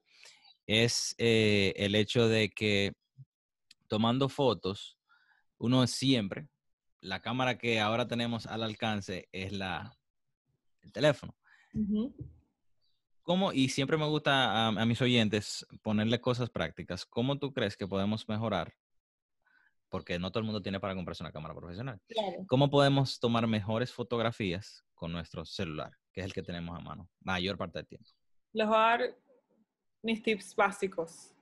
es 0.68 1.16
eh, 1.18 1.72
el 1.78 1.96
hecho 1.96 2.28
de 2.28 2.50
que 2.50 2.92
tomando 3.88 4.28
fotos, 4.28 4.98
uno 5.60 5.88
siempre, 5.88 6.50
la 7.04 7.20
cámara 7.22 7.58
que 7.58 7.80
ahora 7.80 8.08
tenemos 8.08 8.48
al 8.48 8.64
alcance 8.64 9.28
es 9.32 9.52
la, 9.52 9.96
el 10.82 10.92
teléfono. 10.92 11.36
¿Cómo, 13.24 13.52
y 13.52 13.70
siempre 13.70 13.98
me 13.98 14.08
gusta 14.08 14.68
a, 14.68 14.86
mis 14.86 15.02
oyentes 15.02 15.66
ponerle 15.82 16.22
cosas 16.22 16.50
prácticas, 16.50 17.06
¿cómo 17.06 17.38
tú 17.38 17.54
crees 17.54 17.76
que 17.76 17.88
podemos 17.88 18.28
mejorar? 18.28 18.74
Porque 19.90 20.18
no 20.18 20.32
todo 20.32 20.40
el 20.40 20.46
mundo 20.46 20.62
tiene 20.62 20.80
para 20.80 20.96
comprarse 20.96 21.24
una 21.24 21.32
cámara 21.32 21.54
profesional. 21.54 22.02
¿Cómo 22.48 22.70
podemos 22.70 23.20
tomar 23.20 23.48
mejores 23.48 23.94
fotografías 23.94 24.84
con 24.94 25.12
nuestro 25.12 25.46
celular, 25.46 25.92
que 26.12 26.22
es 26.22 26.26
el 26.26 26.34
que 26.34 26.42
tenemos 26.42 26.78
a 26.78 26.82
mano, 26.82 27.10
mayor 27.20 27.58
parte 27.58 27.80
del 27.80 27.88
tiempo? 27.88 28.10
Les 28.54 28.68
voy 28.68 28.78
a 28.78 28.80
dar 28.80 29.16
mis 30.02 30.24
tips 30.24 30.56
básicos. 30.56 31.34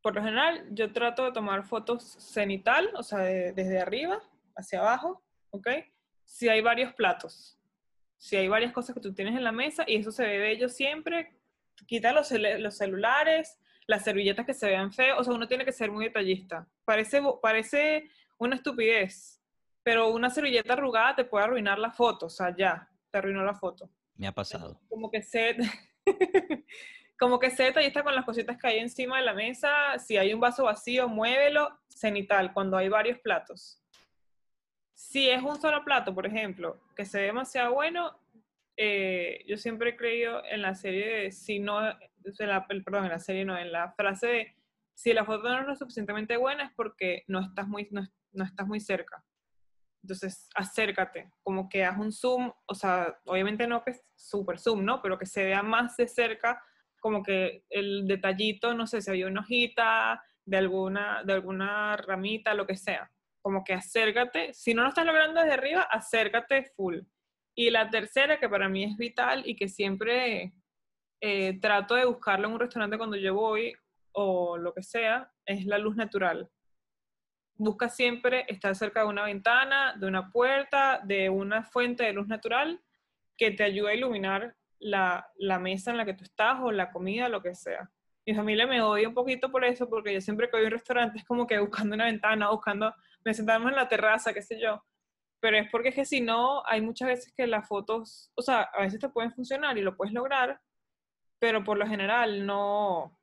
Por 0.00 0.14
lo 0.14 0.22
general, 0.22 0.66
yo 0.72 0.92
trato 0.92 1.24
de 1.24 1.32
tomar 1.32 1.62
fotos 1.64 2.02
cenital, 2.02 2.90
o 2.94 3.02
sea, 3.02 3.18
desde 3.20 3.78
arriba, 3.78 4.20
hacia 4.56 4.80
abajo, 4.80 5.22
¿ok? 5.50 5.68
Si 6.24 6.48
hay 6.48 6.60
varios 6.60 6.94
platos, 6.94 7.58
si 8.18 8.36
hay 8.36 8.48
varias 8.48 8.72
cosas 8.72 8.94
que 8.94 9.00
tú 9.00 9.12
tienes 9.12 9.36
en 9.36 9.44
la 9.44 9.52
mesa 9.52 9.84
y 9.86 9.96
eso 9.96 10.12
se 10.12 10.24
ve 10.24 10.38
bello 10.38 10.68
siempre, 10.68 11.32
quita 11.86 12.12
los, 12.12 12.30
los 12.30 12.76
celulares, 12.76 13.58
las 13.86 14.04
servilletas 14.04 14.46
que 14.46 14.54
se 14.54 14.66
vean 14.66 14.92
feos, 14.92 15.20
o 15.20 15.24
sea, 15.24 15.34
uno 15.34 15.48
tiene 15.48 15.64
que 15.64 15.72
ser 15.72 15.90
muy 15.90 16.06
detallista. 16.06 16.68
Parece, 16.84 17.20
parece 17.40 18.10
una 18.38 18.56
estupidez, 18.56 19.40
pero 19.82 20.10
una 20.10 20.30
servilleta 20.30 20.74
arrugada 20.74 21.16
te 21.16 21.24
puede 21.24 21.44
arruinar 21.44 21.78
la 21.78 21.90
foto, 21.90 22.26
o 22.26 22.30
sea, 22.30 22.54
ya, 22.56 22.88
te 23.10 23.18
arruinó 23.18 23.44
la 23.44 23.54
foto. 23.54 23.90
Me 24.14 24.26
ha 24.26 24.32
pasado. 24.32 24.80
Como 24.88 25.10
que 25.10 25.22
se... 25.22 25.56
como 27.18 27.38
que 27.38 27.50
sé 27.50 27.64
detallista 27.64 28.02
con 28.02 28.14
las 28.14 28.24
cositas 28.24 28.58
que 28.58 28.66
hay 28.66 28.78
encima 28.78 29.18
de 29.18 29.24
la 29.24 29.32
mesa. 29.32 29.98
Si 29.98 30.16
hay 30.16 30.34
un 30.34 30.40
vaso 30.40 30.64
vacío, 30.64 31.08
muévelo. 31.08 31.78
Cenital, 31.88 32.52
cuando 32.52 32.76
hay 32.76 32.88
varios 32.88 33.18
platos. 33.20 33.81
Si 34.94 35.28
es 35.28 35.42
un 35.42 35.60
solo 35.60 35.84
plato, 35.84 36.14
por 36.14 36.26
ejemplo, 36.26 36.80
que 36.94 37.04
se 37.04 37.20
ve 37.20 37.26
demasiado 37.26 37.74
bueno, 37.74 38.18
eh, 38.76 39.44
yo 39.46 39.56
siempre 39.56 39.90
he 39.90 39.96
creído 39.96 40.42
en 40.44 40.62
la 40.62 40.74
serie 40.74 41.22
de 41.22 41.32
si 41.32 41.58
no, 41.58 41.80
perdón, 42.84 43.04
en 43.04 43.10
la 43.10 43.18
serie 43.18 43.44
no, 43.44 43.58
en 43.58 43.72
la 43.72 43.92
frase 43.92 44.26
de 44.26 44.56
si 44.94 45.12
la 45.12 45.24
foto 45.24 45.48
no 45.48 45.60
es 45.60 45.66
lo 45.66 45.74
suficientemente 45.74 46.36
buena 46.36 46.64
es 46.64 46.70
porque 46.76 47.24
no 47.26 47.40
estás 47.40 47.66
muy, 47.66 47.88
no, 47.90 48.44
estás 48.44 48.66
muy 48.66 48.80
cerca. 48.80 49.24
Entonces, 50.02 50.48
acércate, 50.54 51.30
como 51.42 51.68
que 51.68 51.84
haz 51.84 51.98
un 51.98 52.12
zoom, 52.12 52.52
o 52.66 52.74
sea, 52.74 53.18
obviamente 53.24 53.66
no 53.66 53.82
que 53.84 53.92
es 53.92 54.04
súper 54.16 54.58
zoom, 54.58 54.84
¿no? 54.84 55.00
Pero 55.00 55.18
que 55.18 55.26
se 55.26 55.44
vea 55.44 55.62
más 55.62 55.96
de 55.96 56.08
cerca, 56.08 56.62
como 57.00 57.22
que 57.22 57.64
el 57.70 58.06
detallito, 58.06 58.74
no 58.74 58.86
sé, 58.86 59.00
si 59.00 59.10
había 59.10 59.28
una 59.28 59.40
hojita 59.40 60.22
de 60.44 60.56
alguna, 60.56 61.22
de 61.24 61.32
alguna 61.32 61.96
ramita, 61.96 62.54
lo 62.54 62.66
que 62.66 62.76
sea. 62.76 63.10
Como 63.42 63.64
que 63.64 63.74
acércate, 63.74 64.54
si 64.54 64.72
no 64.72 64.82
lo 64.82 64.88
estás 64.88 65.04
logrando 65.04 65.40
desde 65.40 65.54
arriba, 65.54 65.82
acércate 65.82 66.72
full. 66.76 67.00
Y 67.54 67.70
la 67.70 67.90
tercera, 67.90 68.38
que 68.38 68.48
para 68.48 68.68
mí 68.68 68.84
es 68.84 68.96
vital 68.96 69.42
y 69.44 69.56
que 69.56 69.68
siempre 69.68 70.54
eh, 71.20 71.58
trato 71.60 71.94
de 71.94 72.04
buscarlo 72.04 72.48
en 72.48 72.54
un 72.54 72.60
restaurante 72.60 72.98
cuando 72.98 73.16
yo 73.16 73.34
voy 73.34 73.74
o 74.12 74.56
lo 74.56 74.72
que 74.72 74.82
sea, 74.82 75.30
es 75.44 75.66
la 75.66 75.78
luz 75.78 75.96
natural. 75.96 76.48
Busca 77.54 77.88
siempre 77.88 78.44
estar 78.48 78.74
cerca 78.74 79.00
de 79.00 79.06
una 79.06 79.24
ventana, 79.24 79.94
de 79.96 80.06
una 80.06 80.30
puerta, 80.30 81.00
de 81.04 81.28
una 81.28 81.64
fuente 81.64 82.04
de 82.04 82.12
luz 82.12 82.26
natural 82.26 82.80
que 83.36 83.50
te 83.50 83.64
ayude 83.64 83.90
a 83.90 83.94
iluminar 83.94 84.56
la, 84.78 85.26
la 85.36 85.58
mesa 85.58 85.90
en 85.90 85.96
la 85.96 86.04
que 86.04 86.14
tú 86.14 86.24
estás 86.24 86.58
o 86.60 86.72
la 86.72 86.90
comida, 86.90 87.28
lo 87.28 87.42
que 87.42 87.54
sea. 87.54 87.90
Mi 88.26 88.34
familia 88.34 88.66
me 88.66 88.82
odia 88.82 89.08
un 89.08 89.14
poquito 89.14 89.50
por 89.50 89.64
eso, 89.64 89.88
porque 89.88 90.12
yo 90.14 90.20
siempre 90.20 90.48
que 90.48 90.56
voy 90.56 90.64
a 90.64 90.66
un 90.66 90.72
restaurante 90.72 91.18
es 91.18 91.24
como 91.24 91.46
que 91.46 91.58
buscando 91.58 91.94
una 91.94 92.04
ventana, 92.06 92.50
buscando, 92.50 92.94
me 93.24 93.34
sentamos 93.34 93.70
en 93.70 93.76
la 93.76 93.88
terraza, 93.88 94.32
qué 94.32 94.42
sé 94.42 94.60
yo. 94.60 94.84
Pero 95.40 95.56
es 95.56 95.70
porque 95.70 95.88
es 95.88 95.94
que 95.94 96.04
si 96.04 96.20
no, 96.20 96.62
hay 96.66 96.80
muchas 96.80 97.08
veces 97.08 97.32
que 97.36 97.46
las 97.46 97.66
fotos, 97.66 98.30
o 98.34 98.42
sea, 98.42 98.62
a 98.62 98.82
veces 98.82 99.00
te 99.00 99.08
pueden 99.08 99.32
funcionar 99.32 99.76
y 99.76 99.82
lo 99.82 99.96
puedes 99.96 100.14
lograr, 100.14 100.60
pero 101.38 101.64
por 101.64 101.76
lo 101.78 101.86
general 101.86 102.46
no, 102.46 103.18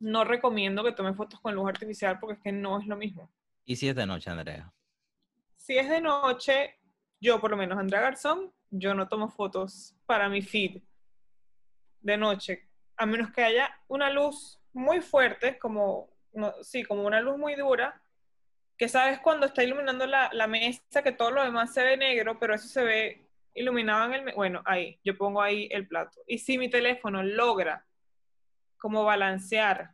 no 0.00 0.24
recomiendo 0.24 0.82
que 0.82 0.92
tome 0.92 1.14
fotos 1.14 1.40
con 1.40 1.54
luz 1.54 1.68
artificial 1.68 2.18
porque 2.18 2.34
es 2.34 2.40
que 2.42 2.52
no 2.52 2.80
es 2.80 2.86
lo 2.86 2.96
mismo. 2.96 3.30
¿Y 3.64 3.76
si 3.76 3.88
es 3.88 3.96
de 3.96 4.06
noche, 4.06 4.30
Andrea? 4.30 4.72
Si 5.56 5.76
es 5.76 5.88
de 5.88 6.00
noche, 6.00 6.78
yo 7.20 7.40
por 7.40 7.50
lo 7.50 7.56
menos, 7.56 7.78
Andrea 7.78 8.00
Garzón, 8.00 8.52
yo 8.70 8.94
no 8.94 9.08
tomo 9.08 9.28
fotos 9.28 9.94
para 10.06 10.28
mi 10.28 10.40
feed 10.40 10.82
de 12.00 12.16
noche, 12.16 12.68
a 12.96 13.06
menos 13.06 13.30
que 13.32 13.42
haya 13.42 13.68
una 13.88 14.10
luz 14.10 14.60
muy 14.72 15.00
fuerte, 15.00 15.58
como, 15.58 16.08
sí, 16.62 16.84
como 16.84 17.02
una 17.04 17.20
luz 17.20 17.36
muy 17.36 17.54
dura, 17.54 18.00
que 18.78 18.88
sabes 18.88 19.18
cuando 19.18 19.46
está 19.46 19.64
iluminando 19.64 20.06
la, 20.06 20.30
la, 20.32 20.46
mesa 20.46 21.02
que 21.02 21.12
todo 21.12 21.32
lo 21.32 21.42
demás 21.42 21.74
se 21.74 21.82
ve 21.82 21.96
negro, 21.96 22.38
pero 22.38 22.54
eso 22.54 22.68
se 22.68 22.84
ve 22.84 23.28
iluminado 23.54 24.06
en 24.06 24.28
el... 24.28 24.34
Bueno, 24.34 24.62
ahí, 24.64 25.00
yo 25.04 25.18
pongo 25.18 25.42
ahí 25.42 25.68
el 25.72 25.88
plato. 25.88 26.20
Y 26.28 26.38
si 26.38 26.56
mi 26.58 26.70
teléfono 26.70 27.22
logra 27.24 27.84
como 28.78 29.04
balancear 29.04 29.90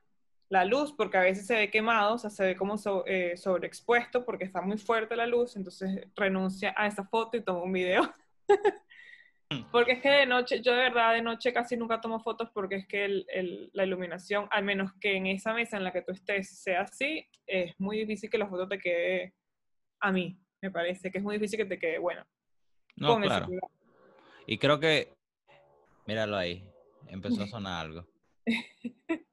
la 0.50 0.66
luz, 0.66 0.92
porque 0.92 1.16
a 1.16 1.22
veces 1.22 1.46
se 1.46 1.54
ve 1.54 1.70
quemado, 1.70 2.14
o 2.14 2.18
sea, 2.18 2.28
se 2.28 2.44
ve 2.44 2.56
como 2.56 2.76
eh, 3.06 3.36
sobreexpuesto 3.36 4.24
porque 4.24 4.44
está 4.44 4.60
muy 4.60 4.76
fuerte 4.76 5.16
la 5.16 5.26
luz, 5.26 5.56
entonces 5.56 6.06
renuncia 6.14 6.74
a 6.76 6.86
esa 6.86 7.04
foto 7.04 7.38
y 7.38 7.42
toma 7.42 7.62
un 7.62 7.72
video. 7.72 8.14
porque 9.72 9.92
es 9.92 10.02
que 10.02 10.10
de 10.10 10.26
noche, 10.26 10.60
yo 10.60 10.72
de 10.72 10.82
verdad 10.82 11.14
de 11.14 11.22
noche 11.22 11.52
casi 11.52 11.76
nunca 11.76 12.00
tomo 12.00 12.20
fotos 12.20 12.50
porque 12.52 12.76
es 12.76 12.86
que 12.86 13.24
la 13.72 13.84
iluminación, 13.84 14.48
al 14.50 14.64
menos 14.64 14.92
que 15.00 15.16
en 15.16 15.26
esa 15.26 15.52
mesa 15.54 15.76
en 15.76 15.84
la 15.84 15.92
que 15.92 16.02
tú 16.02 16.12
estés 16.12 16.62
sea 16.62 16.82
así, 16.82 17.26
es 17.46 17.74
muy 17.78 17.98
difícil 17.98 18.30
que 18.30 18.38
la 18.38 18.48
foto 18.48 18.68
te 18.68 18.78
quede, 18.78 19.34
a 20.00 20.12
mí, 20.12 20.38
me 20.62 20.70
parece 20.70 21.10
que 21.10 21.18
es 21.18 21.24
muy 21.24 21.36
difícil 21.36 21.58
que 21.58 21.66
te 21.66 21.78
quede 21.78 21.98
buena. 21.98 22.26
No, 22.96 23.20
claro. 23.20 23.48
Y 24.46 24.58
creo 24.58 24.78
que, 24.78 25.12
míralo 26.06 26.36
ahí, 26.36 26.64
empezó 27.08 27.42
a 27.42 27.46
sonar 27.46 27.86
algo. 27.86 28.06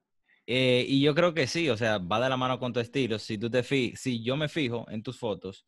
Eh, 0.48 0.84
y 0.86 1.02
yo 1.02 1.16
creo 1.16 1.34
que 1.34 1.48
sí, 1.48 1.70
o 1.70 1.78
sea, 1.78 1.98
va 1.98 2.20
de 2.20 2.28
la 2.28 2.36
mano 2.36 2.60
con 2.60 2.74
tu 2.74 2.82
estilo. 2.82 3.18
Si 3.20 3.38
tú 3.38 3.50
te 3.50 3.64
fi 3.64 3.94
si 3.96 4.22
yo 4.22 4.36
me 4.36 4.50
fijo 4.50 4.86
en 4.90 5.02
tus 5.02 5.18
fotos, 5.18 5.66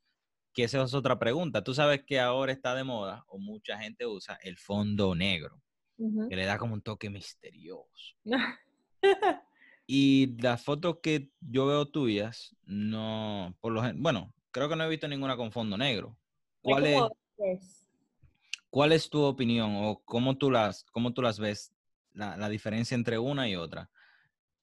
que 0.54 0.64
esa 0.64 0.84
es 0.84 0.94
otra 0.94 1.20
pregunta. 1.20 1.64
Tú 1.64 1.74
sabes 1.74 2.04
que 2.04 2.20
ahora 2.20 2.52
está 2.52 2.76
de 2.76 2.84
moda, 2.84 3.24
o 3.28 3.38
mucha 3.38 3.78
gente 3.78 4.06
usa 4.06 4.38
el 4.44 4.58
fondo 4.58 5.16
negro, 5.16 5.62
que 5.98 6.36
le 6.36 6.46
da 6.46 6.58
como 6.58 6.74
un 6.74 6.82
toque 6.82 7.10
misterioso. 7.10 8.16
y 9.88 10.36
las 10.42 10.64
fotos 10.64 10.98
que 11.02 11.32
yo 11.42 11.66
veo 11.66 11.88
tuyas, 11.88 12.56
no, 12.66 13.56
por 13.60 13.74
lo 13.74 13.82
bueno, 13.96 14.34
creo 14.52 14.70
que 14.70 14.76
no 14.76 14.84
he 14.84 14.90
visto 14.90 15.08
ninguna 15.08 15.36
con 15.36 15.52
fondo 15.52 15.78
negro. 15.78 16.18
¿Cuál 16.62 16.86
es, 16.86 17.88
¿Cuál 18.70 18.92
es 18.94 19.10
tu 19.10 19.22
opinión 19.22 19.72
o 19.76 20.02
cómo 20.06 20.38
tú 20.38 20.50
las, 20.50 20.86
cómo 20.86 21.14
tú 21.14 21.22
las 21.22 21.40
ves 21.40 21.74
la, 22.14 22.50
diferencia 22.50 22.96
entre 22.96 23.20
una 23.20 23.50
y 23.50 23.56
otra. 23.56 23.90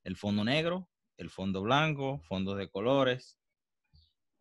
El 0.05 0.17
fondo 0.17 0.45
negro, 0.45 0.89
el 1.17 1.31
fondo 1.31 1.63
blanco, 1.63 2.21
fondos 2.25 2.57
de 2.57 2.69
colores, 2.69 3.39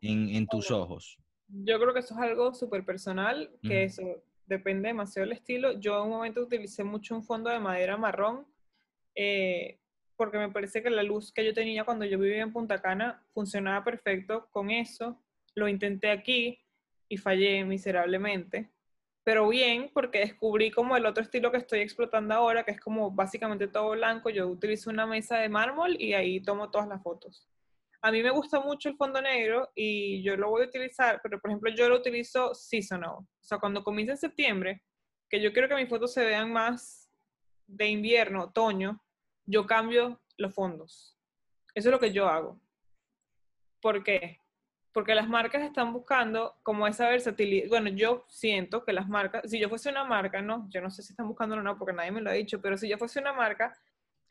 en, 0.01 0.47
tus 0.47 0.71
ojos. 0.71 1.17
Yo 1.49 1.79
creo 1.79 1.93
que 1.93 1.99
eso 1.99 2.13
es 2.13 2.19
algo 2.19 2.53
súper 2.53 2.85
personal, 2.85 3.51
que 3.61 3.83
eso 3.83 4.23
depende 4.45 4.89
demasiado 4.89 5.27
del 5.27 5.37
estilo. 5.37 5.79
Yo 5.79 5.97
en 5.97 6.03
un 6.03 6.09
momento 6.09 6.41
utilicé 6.41 6.83
mucho 6.83 7.15
un 7.15 7.23
fondo 7.23 7.49
de 7.49 7.59
madera 7.59 7.97
marrón, 7.97 8.45
eh, 9.15 9.79
porque 10.15 10.37
me 10.37 10.49
parece 10.49 10.83
que 10.83 10.89
la 10.89 11.03
luz 11.03 11.31
que 11.31 11.45
yo 11.45 11.53
tenía 11.53 11.85
cuando 11.85 12.05
yo 12.05 12.19
vivía 12.19 12.41
en 12.41 12.53
Punta 12.53 12.81
Cana 12.81 13.23
funcionaba 13.33 13.83
perfecto 13.83 14.47
con 14.51 14.69
eso. 14.69 15.19
Lo 15.55 15.67
intenté 15.67 16.11
aquí 16.11 16.59
y 17.07 17.17
fallé 17.17 17.65
miserablemente 17.65 18.69
pero 19.29 19.47
bien, 19.47 19.91
porque 19.93 20.21
descubrí 20.21 20.71
como 20.71 20.97
el 20.97 21.05
otro 21.05 21.21
estilo 21.21 21.51
que 21.51 21.57
estoy 21.57 21.81
explotando 21.81 22.33
ahora, 22.33 22.63
que 22.63 22.71
es 22.71 22.79
como 22.79 23.11
básicamente 23.11 23.67
todo 23.67 23.91
blanco. 23.91 24.31
Yo 24.31 24.47
utilizo 24.47 24.89
una 24.89 25.05
mesa 25.05 25.37
de 25.37 25.49
mármol 25.49 25.95
y 26.01 26.13
ahí 26.13 26.39
tomo 26.39 26.71
todas 26.71 26.87
las 26.87 27.03
fotos. 27.03 27.47
A 28.01 28.11
mí 28.11 28.23
me 28.23 28.29
gusta 28.29 28.59
mucho 28.59 28.89
el 28.89 28.95
fondo 28.95 29.21
negro 29.21 29.69
y 29.75 30.23
yo 30.23 30.37
lo 30.37 30.49
voy 30.49 30.63
a 30.63 30.67
utilizar, 30.67 31.19
pero 31.21 31.39
por 31.39 31.49
ejemplo 31.51 31.71
yo 31.71 31.89
lo 31.89 31.97
utilizo 31.97 32.53
seasonal. 32.53 33.11
O 33.11 33.27
sea, 33.41 33.59
cuando 33.59 33.83
comienza 33.83 34.13
en 34.13 34.17
septiembre, 34.17 34.83
que 35.29 35.41
yo 35.41 35.51
quiero 35.51 35.67
que 35.67 35.75
mis 35.75 35.89
fotos 35.89 36.13
se 36.13 36.25
vean 36.25 36.51
más 36.51 37.11
de 37.67 37.87
invierno, 37.87 38.45
otoño, 38.45 39.03
yo 39.45 39.65
cambio 39.65 40.21
los 40.37 40.53
fondos. 40.53 41.17
Eso 41.75 41.89
es 41.89 41.91
lo 41.91 41.99
que 41.99 42.11
yo 42.11 42.27
hago. 42.27 42.59
¿Por 43.81 44.03
qué? 44.03 44.39
porque 44.91 45.15
las 45.15 45.27
marcas 45.27 45.61
están 45.61 45.93
buscando 45.93 46.57
como 46.63 46.87
esa 46.87 47.09
versatilidad. 47.09 47.69
Bueno, 47.69 47.89
yo 47.89 48.25
siento 48.27 48.83
que 48.83 48.93
las 48.93 49.07
marcas, 49.07 49.49
si 49.49 49.59
yo 49.59 49.69
fuese 49.69 49.89
una 49.89 50.03
marca, 50.03 50.41
no, 50.41 50.67
yo 50.69 50.81
no 50.81 50.89
sé 50.89 51.03
si 51.03 51.13
están 51.13 51.27
buscando 51.27 51.55
o 51.55 51.61
no, 51.61 51.77
porque 51.77 51.93
nadie 51.93 52.11
me 52.11 52.21
lo 52.21 52.29
ha 52.29 52.33
dicho, 52.33 52.59
pero 52.61 52.77
si 52.77 52.89
yo 52.89 52.97
fuese 52.97 53.19
una 53.19 53.33
marca, 53.33 53.73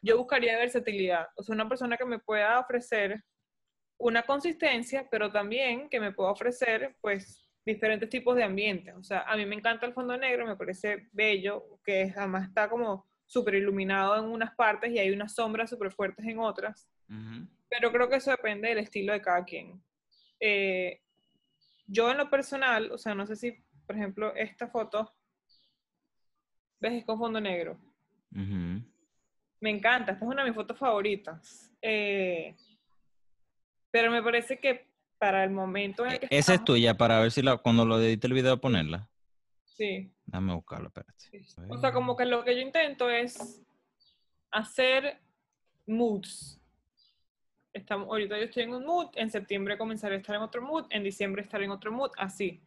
yo 0.02 0.18
buscaría 0.18 0.58
versatilidad. 0.58 1.28
O 1.36 1.42
sea, 1.42 1.54
una 1.54 1.68
persona 1.68 1.96
que 1.96 2.04
me 2.04 2.18
pueda 2.18 2.58
ofrecer 2.58 3.24
una 3.98 4.22
consistencia, 4.22 5.08
pero 5.10 5.30
también 5.30 5.88
que 5.88 6.00
me 6.00 6.12
pueda 6.12 6.30
ofrecer, 6.30 6.96
pues, 7.00 7.48
diferentes 7.64 8.08
tipos 8.08 8.34
de 8.36 8.44
ambientes. 8.44 8.94
O 8.94 9.02
sea, 9.02 9.22
a 9.22 9.36
mí 9.36 9.44
me 9.44 9.56
encanta 9.56 9.86
el 9.86 9.92
fondo 9.92 10.16
negro, 10.16 10.46
me 10.46 10.56
parece 10.56 11.08
bello, 11.12 11.78
que 11.84 12.12
además 12.16 12.48
está 12.48 12.68
como 12.70 13.06
súper 13.26 13.56
iluminado 13.56 14.16
en 14.16 14.24
unas 14.24 14.54
partes 14.54 14.90
y 14.90 14.98
hay 14.98 15.10
unas 15.10 15.34
sombras 15.34 15.68
súper 15.68 15.90
fuertes 15.90 16.24
en 16.24 16.38
otras. 16.38 16.88
Pero 17.68 17.92
creo 17.92 18.08
que 18.08 18.16
eso 18.16 18.30
depende 18.30 18.68
del 18.68 18.78
estilo 18.78 19.12
de 19.12 19.20
cada 19.20 19.44
quien. 19.44 19.82
Eh, 20.40 21.02
yo 21.86 22.10
en 22.10 22.18
lo 22.18 22.30
personal, 22.30 22.90
o 22.90 22.98
sea, 22.98 23.14
no 23.14 23.26
sé 23.26 23.36
si, 23.36 23.52
por 23.86 23.96
ejemplo, 23.96 24.34
esta 24.34 24.68
foto, 24.68 25.12
ves, 26.80 26.92
es 26.94 27.04
con 27.04 27.18
fondo 27.18 27.40
negro. 27.40 27.78
Me 29.60 29.70
encanta, 29.70 30.12
esta 30.12 30.24
es 30.24 30.30
una 30.30 30.42
de 30.42 30.50
mis 30.50 30.56
fotos 30.56 30.78
favoritas. 30.78 31.70
Eh, 31.82 32.54
pero 33.90 34.10
me 34.10 34.22
parece 34.22 34.58
que 34.58 34.86
para 35.18 35.44
el 35.44 35.50
momento 35.50 36.06
en 36.06 36.12
el 36.12 36.20
que 36.20 36.28
Esa 36.30 36.54
es 36.54 36.64
tuya, 36.64 36.94
para 36.94 37.20
ver 37.20 37.32
si 37.32 37.42
la, 37.42 37.56
cuando 37.56 37.84
lo 37.84 38.00
edite 38.00 38.26
el 38.26 38.34
video 38.34 38.60
ponerla. 38.60 39.08
Sí. 39.64 40.12
Dame 40.26 40.54
buscarlo, 40.54 40.88
espérate. 40.88 41.12
O 41.68 41.78
sea, 41.78 41.92
como 41.92 42.16
que 42.16 42.24
lo 42.24 42.44
que 42.44 42.54
yo 42.54 42.62
intento 42.62 43.10
es 43.10 43.62
hacer 44.50 45.20
moods 45.86 46.58
estamos, 47.78 48.08
ahorita 48.08 48.36
yo 48.38 48.44
estoy 48.44 48.64
en 48.64 48.74
un 48.74 48.84
mood, 48.84 49.08
en 49.14 49.30
septiembre 49.30 49.78
comenzaré 49.78 50.16
a 50.16 50.18
estar 50.18 50.36
en 50.36 50.42
otro 50.42 50.62
mood, 50.62 50.86
en 50.90 51.02
diciembre 51.02 51.42
estaré 51.42 51.64
en 51.64 51.70
otro 51.70 51.92
mood, 51.92 52.10
así. 52.16 52.60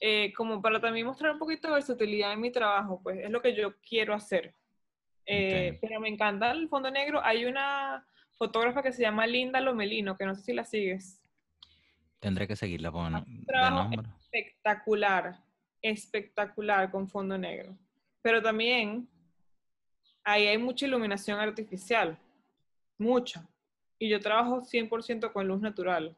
Eh, 0.00 0.32
como 0.34 0.62
para 0.62 0.80
también 0.80 1.06
mostrar 1.06 1.32
un 1.32 1.38
poquito 1.38 1.68
de 1.68 1.74
versatilidad 1.74 2.32
en 2.32 2.40
mi 2.40 2.50
trabajo, 2.50 3.00
pues 3.02 3.18
es 3.20 3.30
lo 3.30 3.42
que 3.42 3.54
yo 3.54 3.76
quiero 3.86 4.14
hacer. 4.14 4.54
Eh, 5.26 5.78
pero 5.80 6.00
me 6.00 6.08
encanta 6.08 6.50
el 6.50 6.68
fondo 6.68 6.90
negro. 6.90 7.20
Hay 7.22 7.44
una 7.44 8.04
fotógrafa 8.40 8.82
que 8.82 8.92
se 8.92 9.02
llama 9.02 9.26
Linda 9.26 9.60
Lomelino, 9.60 10.16
que 10.16 10.24
no 10.24 10.34
sé 10.34 10.40
si 10.40 10.52
la 10.54 10.64
sigues. 10.64 11.22
Tendré 12.20 12.48
que 12.48 12.56
seguirla 12.56 12.90
por 12.90 13.04
Espectacular, 14.18 15.38
espectacular 15.82 16.90
con 16.90 17.06
fondo 17.06 17.36
negro. 17.36 17.76
Pero 18.22 18.40
también 18.40 19.06
ahí 20.24 20.46
hay 20.46 20.56
mucha 20.56 20.86
iluminación 20.86 21.38
artificial, 21.38 22.18
mucha 22.96 23.46
y 24.00 24.08
yo 24.08 24.18
trabajo 24.18 24.62
100% 24.62 25.32
con 25.32 25.46
luz 25.46 25.60
natural. 25.60 26.16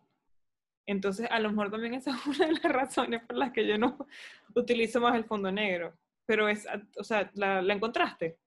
Entonces, 0.87 1.29
a 1.31 1.41
lo 1.41 1.51
mejor 1.51 1.71
también 1.71 1.95
esa 1.95 2.11
es 2.17 2.27
una 2.27 2.47
de 2.47 2.53
las 2.53 2.73
razones 2.73 3.23
por 3.25 3.37
las 3.37 3.53
que 3.53 3.67
yo 3.67 3.77
no 3.77 4.07
utilizo 4.55 5.01
más 5.01 5.17
el 5.17 5.25
fondo 5.25 5.51
negro. 5.51 5.93
Pero 6.25 6.49
es, 6.49 6.67
o 6.97 7.03
sea, 7.03 7.31
¿la, 7.35 7.61
encontraste? 7.61 8.39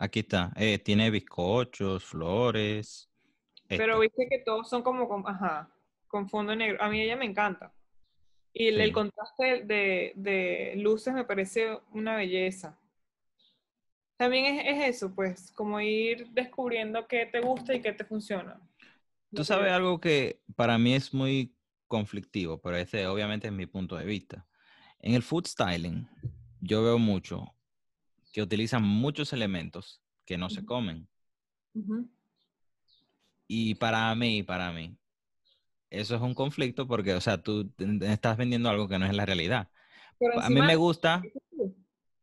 Aquí 0.00 0.20
está. 0.20 0.50
Eh, 0.56 0.78
tiene 0.78 1.10
bizcochos, 1.10 2.02
flores. 2.06 3.10
Pero 3.68 3.84
esto. 3.84 4.00
viste 4.00 4.28
que 4.30 4.42
todos 4.42 4.66
son 4.66 4.82
como 4.82 5.06
con, 5.06 5.28
ajá, 5.28 5.70
con 6.08 6.26
fondo 6.26 6.56
negro. 6.56 6.82
A 6.82 6.88
mí 6.88 7.02
ella 7.02 7.16
me 7.16 7.26
encanta. 7.26 7.70
Y 8.54 8.68
el, 8.68 8.92
contraste 8.92 9.62
de, 9.64 10.14
de 10.16 10.72
luces 10.76 11.12
me 11.12 11.24
parece 11.24 11.78
una 11.92 12.16
belleza. 12.16 12.80
También 14.16 14.46
es, 14.46 14.64
es 14.66 14.96
eso, 14.96 15.14
pues, 15.14 15.52
como 15.52 15.78
ir 15.82 16.28
descubriendo 16.30 17.06
qué 17.06 17.26
te 17.26 17.40
gusta 17.40 17.74
y 17.74 17.82
qué 17.82 17.92
te 17.92 18.04
funciona. 18.04 18.58
Tú 19.34 19.44
sabes 19.44 19.70
algo 19.70 20.00
que 20.00 20.40
para 20.56 20.78
mí 20.78 20.94
es 20.94 21.12
muy 21.12 21.54
conflictivo, 21.86 22.58
pero 22.58 22.76
ese 22.76 23.06
obviamente 23.06 23.48
es 23.48 23.52
mi 23.52 23.66
punto 23.66 23.96
de 23.96 24.06
vista. 24.06 24.46
En 24.98 25.14
el 25.14 25.22
food 25.22 25.46
styling, 25.46 26.08
yo 26.58 26.82
veo 26.82 26.98
mucho 26.98 27.54
que 28.32 28.42
utilizan 28.42 28.82
muchos 28.82 29.32
elementos 29.32 30.02
que 30.24 30.38
no 30.38 30.50
se 30.50 30.64
comen. 30.64 31.08
Y 33.46 33.74
para 33.74 34.14
mí, 34.14 34.42
para 34.42 34.72
mí, 34.72 34.96
eso 35.90 36.14
es 36.14 36.22
un 36.22 36.34
conflicto 36.34 36.86
porque, 36.86 37.14
o 37.14 37.20
sea, 37.20 37.42
tú 37.42 37.72
estás 38.02 38.36
vendiendo 38.36 38.68
algo 38.68 38.88
que 38.88 38.98
no 38.98 39.06
es 39.06 39.14
la 39.14 39.26
realidad. 39.26 39.68
Pero 40.18 40.40
A 40.40 40.48
mí 40.48 40.60
me 40.60 40.76
gusta, 40.76 41.22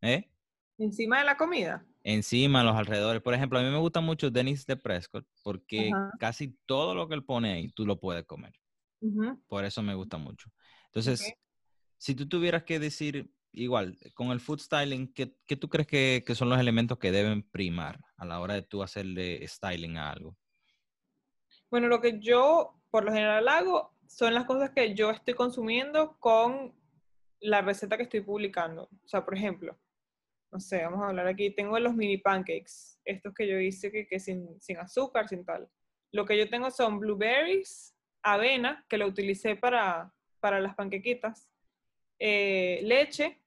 ¿eh? 0.01 0.29
encima 0.77 1.19
de 1.19 1.25
la 1.25 1.35
comida. 1.35 1.85
Encima, 2.03 2.63
los 2.63 2.75
alrededores. 2.75 3.21
Por 3.21 3.33
ejemplo, 3.33 3.59
a 3.59 3.63
mí 3.63 3.69
me 3.69 3.79
gusta 3.79 3.99
mucho 3.99 4.31
Dennis 4.31 4.65
de 4.65 4.77
Prescott 4.77 5.27
porque 5.43 5.91
casi 6.19 6.57
todo 6.65 6.95
lo 6.95 7.09
que 7.09 7.15
él 7.15 7.25
pone 7.25 7.51
ahí, 7.51 7.69
tú 7.69 7.85
lo 7.85 7.99
puedes 7.99 8.23
comer. 8.25 8.53
Por 9.47 9.65
eso 9.65 9.81
me 9.81 9.95
gusta 9.95 10.17
mucho. 10.17 10.49
Entonces, 10.85 11.33
si 11.97 12.15
tú 12.15 12.27
tuvieras 12.29 12.63
que 12.63 12.79
decir, 12.79 13.29
igual, 13.51 13.97
con 14.13 14.31
el 14.31 14.39
food 14.39 14.59
styling, 14.59 15.13
¿qué, 15.13 15.35
qué 15.45 15.55
tú 15.55 15.69
crees 15.69 15.87
que, 15.87 16.23
que 16.25 16.35
son 16.35 16.49
los 16.49 16.59
elementos 16.59 16.97
que 16.97 17.11
deben 17.11 17.43
primar 17.43 17.99
a 18.17 18.25
la 18.25 18.39
hora 18.39 18.53
de 18.53 18.61
tú 18.61 18.83
hacerle 18.83 19.45
styling 19.47 19.97
a 19.97 20.11
algo? 20.11 20.37
Bueno, 21.69 21.87
lo 21.87 21.99
que 21.99 22.19
yo 22.19 22.81
por 22.89 23.03
lo 23.03 23.11
general 23.11 23.47
hago 23.47 23.97
son 24.07 24.33
las 24.33 24.45
cosas 24.45 24.71
que 24.71 24.93
yo 24.95 25.11
estoy 25.11 25.33
consumiendo 25.33 26.17
con 26.19 26.73
la 27.39 27.61
receta 27.61 27.97
que 27.97 28.03
estoy 28.03 28.21
publicando. 28.21 28.89
O 29.03 29.07
sea, 29.07 29.25
por 29.25 29.35
ejemplo, 29.35 29.77
no 30.51 30.59
sé, 30.59 30.83
vamos 30.83 31.01
a 31.03 31.09
hablar 31.09 31.27
aquí, 31.27 31.51
tengo 31.51 31.77
los 31.79 31.93
mini 31.93 32.17
pancakes, 32.17 32.99
estos 33.03 33.33
que 33.33 33.47
yo 33.47 33.59
hice 33.59 33.91
que, 33.91 34.07
que 34.07 34.19
sin, 34.19 34.59
sin 34.61 34.77
azúcar, 34.77 35.27
sin 35.27 35.43
tal. 35.43 35.69
Lo 36.11 36.25
que 36.25 36.37
yo 36.37 36.49
tengo 36.49 36.71
son 36.71 36.99
blueberries, 36.99 37.93
avena, 38.23 38.85
que 38.87 38.97
lo 38.97 39.07
utilicé 39.07 39.55
para, 39.55 40.13
para 40.39 40.59
las 40.59 40.75
panquequitas, 40.75 41.49
eh, 42.19 42.79
leche 42.83 43.39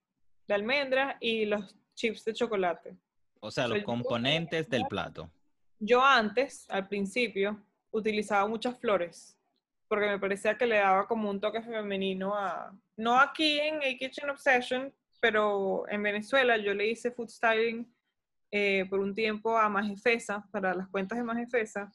de 0.46 0.54
almendra 0.54 1.16
y 1.20 1.44
los 1.46 1.74
chips 1.94 2.24
de 2.24 2.32
chocolate. 2.34 2.96
O 3.40 3.50
sea, 3.50 3.64
O 3.64 3.68
sea, 3.68 3.68
los 3.68 3.78
yo- 3.78 3.84
componentes 3.84 4.68
del 4.68 4.86
plato. 4.86 5.30
Yo 5.78 6.04
antes, 6.04 6.66
al 6.70 6.88
principio, 6.88 7.62
utilizaba 7.90 8.46
muchas 8.46 8.78
flores, 8.78 9.36
porque 9.88 10.06
me 10.06 10.18
parecía 10.18 10.56
que 10.58 10.66
le 10.66 10.76
daba 10.76 11.06
como 11.08 11.30
un 11.30 11.40
toque 11.40 11.62
femenino 11.62 12.34
a... 12.34 12.76
No 12.96 13.18
aquí 13.18 13.58
en 13.58 13.76
A 13.76 13.96
Kitchen 13.98 14.28
Obsession, 14.28 14.92
pero 15.20 15.88
en 15.88 16.02
Venezuela 16.02 16.56
yo 16.58 16.74
le 16.74 16.88
hice 16.90 17.10
food 17.10 17.28
styling 17.28 17.90
eh, 18.50 18.84
por 18.90 19.00
un 19.00 19.14
tiempo 19.14 19.56
a 19.56 19.68
Majefesa, 19.68 20.46
para 20.50 20.74
las 20.74 20.88
cuentas 20.88 21.16
de 21.18 21.24
Majefesa. 21.24 21.90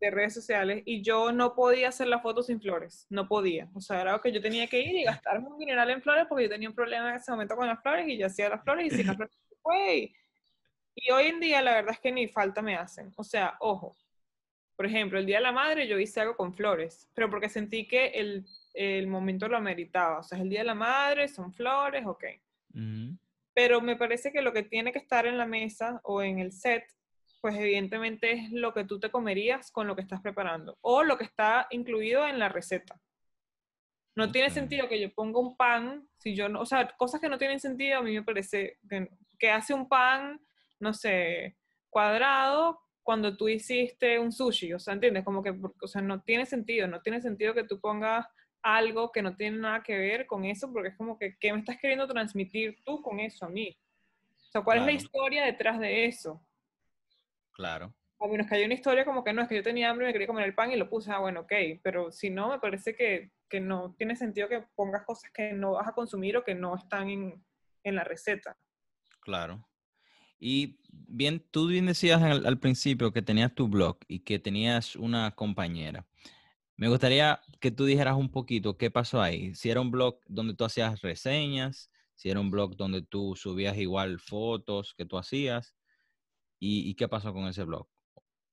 De 0.00 0.10
redes 0.10 0.34
sociales, 0.34 0.82
y 0.84 1.02
yo 1.02 1.32
no 1.32 1.54
podía 1.54 1.88
hacer 1.88 2.08
la 2.08 2.20
foto 2.20 2.42
sin 2.42 2.60
flores, 2.60 3.06
no 3.08 3.28
podía. 3.28 3.68
O 3.74 3.80
sea, 3.80 4.00
era 4.00 4.10
algo 4.10 4.22
que 4.22 4.32
yo 4.32 4.40
tenía 4.40 4.66
que 4.66 4.80
ir 4.80 4.96
y 4.96 5.04
gastarme 5.04 5.48
un 5.48 5.58
dineral 5.58 5.90
en 5.90 6.02
flores, 6.02 6.26
porque 6.28 6.44
yo 6.44 6.50
tenía 6.50 6.68
un 6.68 6.74
problema 6.74 7.10
en 7.10 7.16
ese 7.16 7.30
momento 7.30 7.56
con 7.56 7.66
las 7.66 7.80
flores, 7.80 8.06
y 8.08 8.18
yo 8.18 8.26
hacía 8.26 8.48
las 8.48 8.62
flores, 8.62 8.86
y 8.86 8.96
sin 8.96 9.06
las 9.06 9.16
flores, 9.16 9.34
¡güey! 9.62 10.14
Y 10.94 11.10
hoy 11.10 11.26
en 11.26 11.40
día 11.40 11.60
la 11.60 11.74
verdad 11.74 11.92
es 11.92 12.00
que 12.00 12.10
ni 12.10 12.26
falta 12.26 12.62
me 12.62 12.74
hacen. 12.74 13.12
O 13.16 13.24
sea, 13.24 13.56
ojo, 13.60 13.96
por 14.76 14.86
ejemplo, 14.86 15.18
el 15.18 15.26
Día 15.26 15.36
de 15.36 15.42
la 15.42 15.52
Madre 15.52 15.86
yo 15.86 15.98
hice 15.98 16.20
algo 16.20 16.36
con 16.36 16.54
flores, 16.54 17.08
pero 17.14 17.30
porque 17.30 17.48
sentí 17.48 17.86
que 17.86 18.08
el, 18.08 18.46
el 18.74 19.06
momento 19.06 19.48
lo 19.48 19.56
ameritaba. 19.56 20.18
O 20.18 20.22
sea, 20.22 20.36
es 20.36 20.44
el 20.44 20.50
Día 20.50 20.60
de 20.60 20.66
la 20.66 20.74
Madre, 20.74 21.28
son 21.28 21.52
flores, 21.52 22.04
ok. 22.06 22.24
Pero 23.54 23.80
me 23.80 23.96
parece 23.96 24.32
que 24.32 24.42
lo 24.42 24.52
que 24.52 24.62
tiene 24.62 24.92
que 24.92 24.98
estar 24.98 25.26
en 25.26 25.38
la 25.38 25.46
mesa 25.46 26.00
o 26.04 26.22
en 26.22 26.38
el 26.38 26.52
set, 26.52 26.84
pues 27.40 27.56
evidentemente 27.56 28.32
es 28.32 28.52
lo 28.52 28.72
que 28.72 28.84
tú 28.84 28.98
te 28.98 29.10
comerías 29.10 29.70
con 29.70 29.86
lo 29.86 29.94
que 29.94 30.02
estás 30.02 30.20
preparando 30.20 30.78
o 30.80 31.02
lo 31.02 31.16
que 31.16 31.24
está 31.24 31.66
incluido 31.70 32.26
en 32.26 32.38
la 32.38 32.48
receta. 32.48 33.00
No 34.14 34.32
tiene 34.32 34.50
sentido 34.50 34.88
que 34.88 35.00
yo 35.00 35.12
ponga 35.12 35.38
un 35.38 35.56
pan, 35.56 36.08
si 36.18 36.34
yo 36.34 36.48
no, 36.48 36.60
o 36.62 36.66
sea, 36.66 36.88
cosas 36.96 37.20
que 37.20 37.28
no 37.28 37.38
tienen 37.38 37.60
sentido, 37.60 37.98
a 37.98 38.02
mí 38.02 38.14
me 38.14 38.22
parece 38.22 38.78
que, 38.88 39.10
que 39.38 39.50
hace 39.50 39.74
un 39.74 39.88
pan, 39.88 40.40
no 40.80 40.94
sé, 40.94 41.56
cuadrado 41.90 42.80
cuando 43.02 43.36
tú 43.36 43.48
hiciste 43.48 44.18
un 44.18 44.32
sushi, 44.32 44.72
o 44.72 44.78
sea, 44.78 44.94
¿entiendes? 44.94 45.24
Como 45.24 45.42
que, 45.42 45.54
o 45.80 45.86
sea, 45.86 46.02
no 46.02 46.22
tiene 46.22 46.44
sentido, 46.44 46.88
no 46.88 47.00
tiene 47.02 47.20
sentido 47.20 47.54
que 47.54 47.64
tú 47.64 47.78
pongas 47.80 48.26
algo 48.62 49.12
que 49.12 49.22
no 49.22 49.36
tiene 49.36 49.58
nada 49.58 49.82
que 49.82 49.96
ver 49.96 50.26
con 50.26 50.44
eso, 50.44 50.72
porque 50.72 50.88
es 50.88 50.96
como 50.96 51.16
que, 51.18 51.36
¿qué 51.38 51.52
me 51.52 51.60
estás 51.60 51.78
queriendo 51.78 52.08
transmitir 52.08 52.82
tú 52.84 53.00
con 53.00 53.20
eso 53.20 53.46
a 53.46 53.48
mí? 53.48 53.78
O 54.48 54.50
sea, 54.50 54.62
¿cuál 54.62 54.78
es 54.78 54.86
la 54.86 54.92
historia 54.92 55.44
detrás 55.44 55.78
de 55.78 56.06
eso? 56.06 56.45
Claro. 57.56 57.94
A 58.20 58.28
menos 58.28 58.46
que 58.46 58.54
haya 58.54 58.66
una 58.66 58.74
historia 58.74 59.04
como 59.06 59.24
que 59.24 59.32
no, 59.32 59.42
es 59.42 59.48
que 59.48 59.56
yo 59.56 59.62
tenía 59.62 59.88
hambre 59.88 60.04
y 60.04 60.08
me 60.08 60.12
quería 60.12 60.26
comer 60.26 60.44
el 60.44 60.54
pan 60.54 60.70
y 60.70 60.76
lo 60.76 60.90
puse, 60.90 61.10
ah, 61.10 61.18
bueno, 61.18 61.40
ok, 61.40 61.52
pero 61.82 62.12
si 62.12 62.28
no, 62.28 62.50
me 62.50 62.58
parece 62.58 62.94
que, 62.94 63.30
que 63.48 63.60
no 63.60 63.94
tiene 63.96 64.14
sentido 64.14 64.48
que 64.48 64.62
pongas 64.74 65.04
cosas 65.06 65.30
que 65.32 65.52
no 65.52 65.72
vas 65.72 65.88
a 65.88 65.92
consumir 65.92 66.36
o 66.36 66.44
que 66.44 66.54
no 66.54 66.76
están 66.76 67.08
en, 67.08 67.44
en 67.82 67.94
la 67.94 68.04
receta. 68.04 68.58
Claro. 69.20 69.66
Y 70.38 70.78
bien, 70.90 71.42
tú 71.50 71.68
bien 71.68 71.86
decías 71.86 72.22
al, 72.22 72.44
al 72.44 72.58
principio 72.58 73.12
que 73.12 73.22
tenías 73.22 73.54
tu 73.54 73.68
blog 73.68 73.98
y 74.06 74.20
que 74.20 74.38
tenías 74.38 74.96
una 74.96 75.30
compañera. 75.30 76.06
Me 76.76 76.88
gustaría 76.88 77.40
que 77.58 77.70
tú 77.70 77.86
dijeras 77.86 78.16
un 78.16 78.30
poquito 78.30 78.76
qué 78.76 78.90
pasó 78.90 79.22
ahí. 79.22 79.54
Si 79.54 79.70
era 79.70 79.80
un 79.80 79.90
blog 79.90 80.20
donde 80.26 80.54
tú 80.54 80.64
hacías 80.64 81.00
reseñas, 81.00 81.90
si 82.14 82.28
era 82.28 82.40
un 82.40 82.50
blog 82.50 82.76
donde 82.76 83.02
tú 83.02 83.34
subías 83.34 83.78
igual 83.78 84.18
fotos 84.20 84.94
que 84.94 85.06
tú 85.06 85.16
hacías, 85.16 85.75
y, 86.58 86.90
y 86.90 86.94
qué 86.94 87.08
pasó 87.08 87.32
con 87.32 87.46
ese 87.46 87.64
blog. 87.64 87.86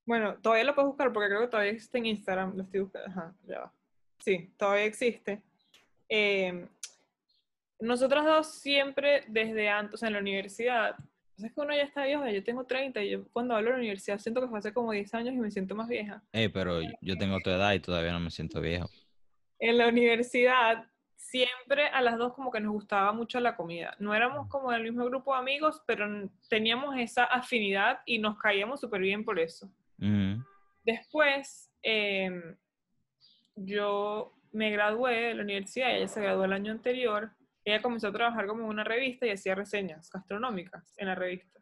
Bueno, 0.06 0.36
todavía 0.42 0.66
lo 0.66 0.76
puedes 0.76 0.90
buscar 0.90 1.14
porque 1.14 1.30
creo 1.30 1.42
que 1.42 1.48
todavía 1.48 1.72
existe 1.72 1.98
en 1.98 2.06
Instagram. 2.08 2.58
Lo 2.58 2.64
estoy 2.64 2.82
buscando. 2.82 3.10
Ajá, 3.10 3.36
ya 3.48 3.60
va. 3.60 3.74
Sí, 4.20 4.54
todavía 4.58 4.86
existe. 4.86 5.42
Eh, 6.10 6.68
nosotros 7.80 8.24
dos 8.26 8.48
siempre 8.60 9.24
desde 9.28 9.70
antes, 9.70 9.96
o 9.96 9.98
sea, 9.98 10.08
en 10.08 10.14
la 10.14 10.20
universidad, 10.20 10.96
pues 11.36 11.46
es 11.46 11.54
que 11.54 11.62
uno 11.62 11.76
ya 11.76 11.84
está 11.84 12.06
viejo, 12.06 12.28
yo 12.28 12.44
tengo 12.44 12.66
30 12.66 13.04
y 13.04 13.10
yo 13.12 13.28
cuando 13.32 13.56
hablo 13.56 13.70
de 13.70 13.74
la 13.74 13.80
universidad 13.80 14.20
siento 14.20 14.42
que 14.42 14.48
fue 14.48 14.60
hace 14.60 14.74
como 14.74 14.92
10 14.92 15.14
años 15.16 15.34
y 15.34 15.38
me 15.38 15.52
siento 15.52 15.76
más 15.76 15.88
vieja. 15.88 16.22
Eh, 16.32 16.50
pero 16.50 16.80
yo 17.02 17.18
tengo 17.18 17.40
tu 17.44 17.50
edad 17.50 17.74
y 17.74 17.80
todavía 17.80 18.12
no 18.12 18.20
me 18.20 18.32
siento 18.32 18.62
viejo. 18.62 18.90
En 19.60 19.78
la 19.78 19.88
universidad 19.88 20.88
siempre 21.24 21.88
a 21.88 22.02
las 22.02 22.18
dos 22.18 22.34
como 22.34 22.52
que 22.52 22.60
nos 22.60 22.74
gustaba 22.74 23.14
mucho 23.14 23.40
la 23.40 23.56
comida. 23.56 23.96
No 23.98 24.14
éramos 24.14 24.48
como 24.50 24.72
del 24.72 24.84
mismo 24.84 25.06
grupo 25.06 25.34
de 25.34 25.40
amigos, 25.40 25.82
pero 25.88 26.30
teníamos 26.50 26.96
esa 26.98 27.24
afinidad 27.24 28.02
y 28.06 28.20
nos 28.20 28.38
caíamos 28.38 28.82
súper 28.82 29.02
bien 29.02 29.24
por 29.24 29.40
eso. 29.40 29.72
Después, 30.84 31.72
em, 31.82 32.58
yo 33.56 34.34
me 34.52 34.70
gradué 34.72 35.30
de 35.30 35.34
la 35.36 35.44
universidad, 35.44 35.96
ella 35.96 36.08
se 36.08 36.22
graduó 36.22 36.44
el 36.44 36.54
año 36.54 36.74
anterior, 36.74 37.32
ella 37.64 37.82
comenzó 37.82 38.10
a 38.10 38.14
trabajar 38.14 38.46
como 38.46 38.64
en 38.64 38.70
una 38.70 38.84
revista 38.84 39.26
y 39.26 39.32
hacía 39.32 39.56
reseñas 39.56 40.10
gastronómicas 40.12 40.94
en 40.98 41.08
la 41.08 41.16
revista. 41.16 41.62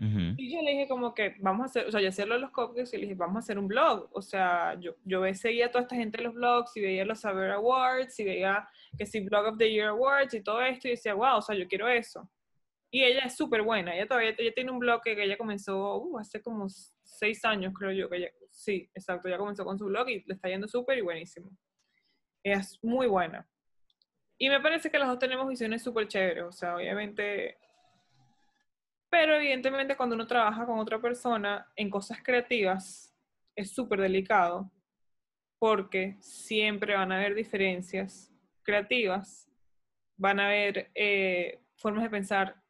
Y 0.00 0.54
yo 0.54 0.62
le 0.62 0.70
dije 0.72 0.88
como 0.88 1.12
que 1.12 1.34
vamos 1.40 1.62
a 1.62 1.64
hacer, 1.66 1.86
o 1.86 1.90
sea, 1.90 2.00
yo 2.00 2.08
hacía 2.08 2.24
los 2.26 2.50
cupcakes 2.52 2.96
y 2.96 2.98
le 2.98 3.02
dije, 3.02 3.14
vamos 3.14 3.36
a 3.36 3.38
hacer 3.40 3.58
un 3.58 3.66
blog. 3.66 4.08
O 4.12 4.22
sea, 4.22 4.78
yo, 4.78 4.94
yo 5.04 5.22
seguía 5.34 5.66
a 5.66 5.70
toda 5.70 5.82
esta 5.82 5.96
gente 5.96 6.18
en 6.18 6.24
los 6.24 6.34
blogs 6.34 6.76
y 6.76 6.80
veía 6.80 7.04
los 7.04 7.20
Saber 7.20 7.50
Awards 7.50 8.18
y 8.20 8.24
veía 8.24 8.68
que 8.96 9.06
si 9.06 9.20
Blog 9.20 9.46
of 9.46 9.58
the 9.58 9.70
Year 9.70 9.88
Awards 9.88 10.34
y 10.34 10.42
todo 10.42 10.62
esto 10.62 10.86
y 10.86 10.92
decía, 10.92 11.14
wow, 11.14 11.38
o 11.38 11.42
sea, 11.42 11.56
yo 11.56 11.66
quiero 11.66 11.88
eso. 11.88 12.30
Y 12.90 13.02
ella 13.02 13.22
es 13.26 13.36
súper 13.36 13.62
buena, 13.62 13.94
ella 13.94 14.06
todavía 14.06 14.34
ella 14.38 14.52
tiene 14.54 14.70
un 14.70 14.78
blog 14.78 15.02
que 15.02 15.12
ella 15.22 15.36
comenzó 15.36 15.98
uh, 15.98 16.18
hace 16.18 16.40
como 16.40 16.68
seis 16.68 17.44
años, 17.44 17.74
creo 17.76 17.92
yo, 17.92 18.08
que 18.08 18.16
ella, 18.16 18.30
sí, 18.50 18.88
exacto, 18.94 19.28
ya 19.28 19.36
comenzó 19.36 19.64
con 19.64 19.78
su 19.78 19.86
blog 19.86 20.08
y 20.08 20.24
le 20.24 20.34
está 20.34 20.48
yendo 20.48 20.66
súper 20.66 20.96
y 20.96 21.02
buenísimo. 21.02 21.50
Ella 22.42 22.60
es 22.60 22.78
muy 22.82 23.06
buena. 23.06 23.46
Y 24.38 24.48
me 24.48 24.60
parece 24.60 24.90
que 24.90 24.98
las 24.98 25.08
dos 25.08 25.18
tenemos 25.18 25.48
visiones 25.48 25.82
súper 25.82 26.08
chéveres, 26.08 26.44
o 26.44 26.52
sea, 26.52 26.76
obviamente 26.76 27.58
pero 29.10 29.34
evidentemente 29.36 29.96
cuando 29.96 30.14
uno 30.14 30.26
trabaja 30.26 30.66
con 30.66 30.78
otra 30.78 31.00
persona 31.00 31.66
en 31.76 31.90
cosas 31.90 32.18
creativas 32.22 33.14
es 33.56 33.72
súper 33.72 34.00
delicado 34.00 34.70
porque 35.58 36.16
siempre 36.20 36.94
van 36.94 37.10
a 37.10 37.16
haber 37.16 37.34
diferencias 37.34 38.32
creativas, 38.62 39.50
van 40.16 40.38
a 40.40 40.46
haber 40.46 40.90
eh, 40.94 41.60
formas 41.76 42.04
de 42.04 42.10
pensar 42.10 42.62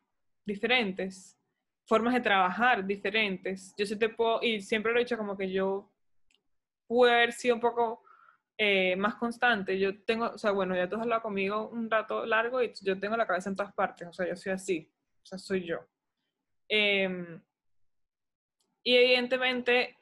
diferentes, 0.45 1.39
formas 1.87 2.15
de 2.15 2.21
trabajar 2.21 2.87
diferentes. 2.87 3.75
Yo 3.77 3.85
sí 3.85 3.99
te 3.99 4.09
puedo, 4.09 4.41
y 4.43 4.63
siempre 4.63 4.93
lo 4.93 4.99
he 4.99 5.03
dicho 5.03 5.19
como 5.19 5.37
que 5.37 5.51
yo 5.51 5.93
pude 6.87 7.13
haber 7.13 7.33
sido 7.33 7.57
un 7.57 7.61
poco 7.61 8.03
eh, 8.57 8.97
más 8.97 9.17
constante. 9.17 9.79
Yo 9.79 10.03
tengo, 10.05 10.27
o 10.27 10.39
sea, 10.39 10.53
bueno, 10.53 10.75
ya 10.75 10.89
tú 10.89 10.97
has 10.97 11.03
hablado 11.03 11.23
conmigo 11.23 11.69
un 11.69 11.91
rato 11.91 12.25
largo 12.25 12.63
y 12.63 12.73
yo 12.81 12.99
tengo 12.99 13.17
la 13.17 13.27
cabeza 13.27 13.51
en 13.51 13.57
todas 13.57 13.75
partes, 13.75 14.09
o 14.09 14.13
sea, 14.13 14.27
yo 14.27 14.37
soy 14.37 14.53
así, 14.53 14.91
o 15.23 15.27
sea, 15.27 15.39
soy 15.39 15.67
yo. 15.67 15.81
Em, 16.69 17.41
Y 18.89 18.97
evidentemente, 18.97 19.99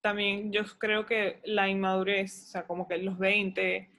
también 0.00 0.52
yo 0.52 0.62
creo 0.78 1.06
que 1.06 1.40
la 1.44 1.68
inmadurez, 1.68 2.44
o 2.44 2.50
sea, 2.52 2.66
como 2.66 2.86
que 2.86 2.98
los 2.98 3.18
20, 3.18 3.90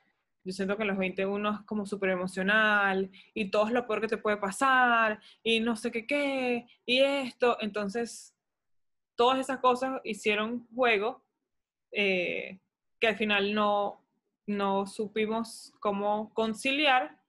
yo 0.46 0.54
siento 0.54 0.78
que 0.78 0.86
los 0.86 0.98
21 0.98 1.56
es 1.56 1.66
como 1.66 1.86
súper 1.86 2.12
emocional 2.12 3.12
y 3.34 3.52
todo 3.52 3.68
es 3.68 3.74
lo 3.74 3.86
peor 3.86 4.02
que 4.02 4.08
te 4.08 4.18
puede 4.18 4.38
pasar 4.38 5.20
y 5.44 5.60
no 5.60 5.76
sé 5.76 5.92
qué 5.92 6.08
qué 6.08 6.68
y 6.86 7.02
esto. 7.02 7.58
Entonces, 7.62 8.34
todas 9.16 9.40
esas 9.40 9.60
cosas 9.60 10.02
hicieron 10.06 10.68
juego 10.76 11.24
eh, 11.92 12.60
que 13.00 13.08
al 13.08 13.18
final 13.18 13.54
no, 13.54 14.02
no 14.48 14.88
supimos 14.88 15.74
cómo 15.82 16.34
conciliar 16.34 17.20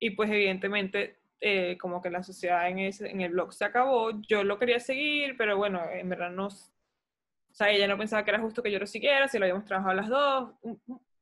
y 0.00 0.10
pues 0.10 0.30
evidentemente 0.30 1.17
eh, 1.40 1.78
como 1.78 2.02
que 2.02 2.10
la 2.10 2.22
sociedad 2.22 2.68
en, 2.68 2.78
el 2.78 3.30
blog 3.30 3.52
se 3.52 3.64
acabó. 3.64 4.10
Yo 4.22 4.44
lo 4.44 4.58
quería 4.58 4.80
seguir, 4.80 5.36
pero 5.36 5.56
bueno, 5.56 5.82
en 5.90 6.08
verdad 6.08 6.30
no... 6.30 6.46
O 6.46 7.54
sea, 7.58 7.70
ella 7.70 7.88
no 7.88 7.98
pensaba 7.98 8.24
que 8.24 8.30
era 8.30 8.40
justo 8.40 8.62
que 8.62 8.70
yo 8.70 8.78
lo 8.78 8.86
siguiera, 8.86 9.26
si 9.28 9.38
lo 9.38 9.44
habíamos 9.44 9.64
trabajado 9.64 9.94
las 9.94 10.08
dos. 10.08 10.50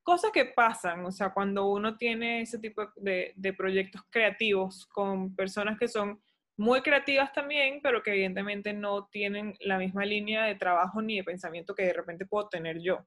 Cosas 0.03 0.31
que 0.33 0.45
pasan, 0.45 1.05
o 1.05 1.11
sea, 1.11 1.31
cuando 1.33 1.67
uno 1.67 1.97
tiene 1.97 2.43
ese 2.43 2.59
tipo 2.59 2.91
de, 2.97 3.33
de 3.37 3.53
proyectos 3.53 4.03
creativos 4.11 4.87
con 4.87 5.35
personas 5.35 5.79
que 5.79 5.89
son 5.89 6.21
muy 6.57 6.81
creativas 6.81 7.33
también, 7.33 7.81
pero 7.83 8.03
que 8.03 8.13
evidentemente 8.13 8.73
no 8.73 9.07
tienen 9.09 9.55
la 9.61 9.79
misma 9.79 10.05
línea 10.05 10.45
de 10.45 10.55
trabajo 10.55 11.03
ni 11.03 11.17
de 11.17 11.25
pensamiento 11.25 11.75
que 11.75 11.85
de 11.85 11.93
repente 11.93 12.27
puedo 12.27 12.49
tener 12.49 12.81
yo. 12.81 13.07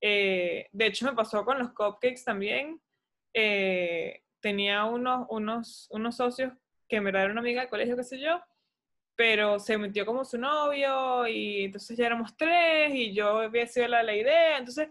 Eh, 0.00 0.68
de 0.72 0.86
hecho, 0.86 1.06
me 1.06 1.14
pasó 1.14 1.44
con 1.44 1.58
los 1.58 1.72
cupcakes 1.72 2.24
también. 2.24 2.80
Eh, 3.34 4.22
tenía 4.40 4.84
unos, 4.84 5.26
unos, 5.30 5.88
unos 5.90 6.16
socios 6.16 6.52
que 6.88 6.96
en 6.96 7.04
verdad 7.04 7.24
era 7.24 7.32
una 7.32 7.40
amiga 7.40 7.60
del 7.60 7.70
colegio, 7.70 7.96
qué 7.96 8.04
sé 8.04 8.20
yo, 8.20 8.42
pero 9.14 9.58
se 9.58 9.78
metió 9.78 10.06
como 10.06 10.24
su 10.24 10.38
novio 10.38 11.26
y 11.28 11.64
entonces 11.64 11.96
ya 11.96 12.06
éramos 12.06 12.36
tres 12.36 12.92
y 12.94 13.12
yo 13.14 13.40
había 13.40 13.66
sido 13.66 13.86
la, 13.88 14.02
la 14.02 14.16
idea. 14.16 14.58
Entonces, 14.58 14.88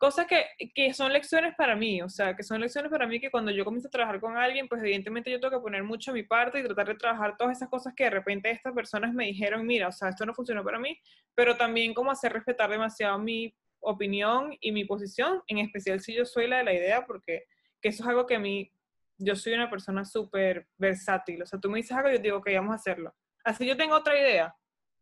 cosas 0.00 0.26
que, 0.26 0.46
que, 0.74 0.94
son 0.94 1.12
lecciones 1.12 1.54
para 1.56 1.76
mí, 1.76 2.00
o 2.00 2.08
sea, 2.08 2.34
que 2.34 2.42
son 2.42 2.58
lecciones 2.58 2.90
para 2.90 3.06
mí 3.06 3.20
que 3.20 3.30
cuando 3.30 3.50
yo 3.50 3.66
comienzo 3.66 3.88
a 3.88 3.90
trabajar 3.90 4.18
con 4.18 4.34
alguien, 4.34 4.66
pues 4.66 4.80
evidentemente 4.80 5.30
yo 5.30 5.38
tengo 5.38 5.58
que 5.58 5.62
poner 5.62 5.84
mucho 5.84 6.10
a 6.10 6.14
mi 6.14 6.22
parte 6.22 6.58
y 6.58 6.64
tratar 6.64 6.88
de 6.88 6.94
trabajar 6.94 7.36
todas 7.36 7.58
esas 7.58 7.68
cosas 7.68 7.92
que 7.94 8.04
de 8.04 8.10
repente 8.10 8.50
estas 8.50 8.72
personas 8.72 9.12
me 9.12 9.26
dijeron, 9.26 9.66
mira, 9.66 9.88
o 9.88 9.92
sea, 9.92 10.08
esto 10.08 10.24
no 10.24 10.32
funcionó 10.32 10.64
para 10.64 10.78
mí, 10.78 10.98
pero 11.34 11.54
también 11.58 11.92
como 11.92 12.10
hacer 12.10 12.32
respetar 12.32 12.70
demasiado 12.70 13.18
mi 13.18 13.54
opinión 13.80 14.56
y 14.60 14.72
mi 14.72 14.86
posición, 14.86 15.42
en 15.48 15.58
especial 15.58 16.00
si 16.00 16.14
yo 16.14 16.24
soy 16.24 16.46
la 16.46 16.58
de 16.58 16.64
la 16.64 16.72
idea, 16.72 17.04
porque 17.06 17.44
que 17.80 17.88
eso 17.88 18.02
es 18.02 18.08
algo 18.08 18.26
que 18.26 18.36
a 18.36 18.40
mí, 18.40 18.72
yo 19.18 19.36
soy 19.36 19.52
una 19.52 19.68
persona 19.68 20.04
súper 20.04 20.66
versátil, 20.78 21.42
o 21.42 21.46
sea, 21.46 21.60
tú 21.60 21.70
me 21.70 21.78
dices 21.78 21.96
algo 21.96 22.10
y 22.10 22.14
yo 22.14 22.22
digo, 22.22 22.36
ok, 22.38 22.48
vamos 22.54 22.72
a 22.72 22.76
hacerlo. 22.76 23.14
Así 23.44 23.66
yo 23.66 23.76
tengo 23.76 23.94
otra 23.94 24.18
idea, 24.18 24.54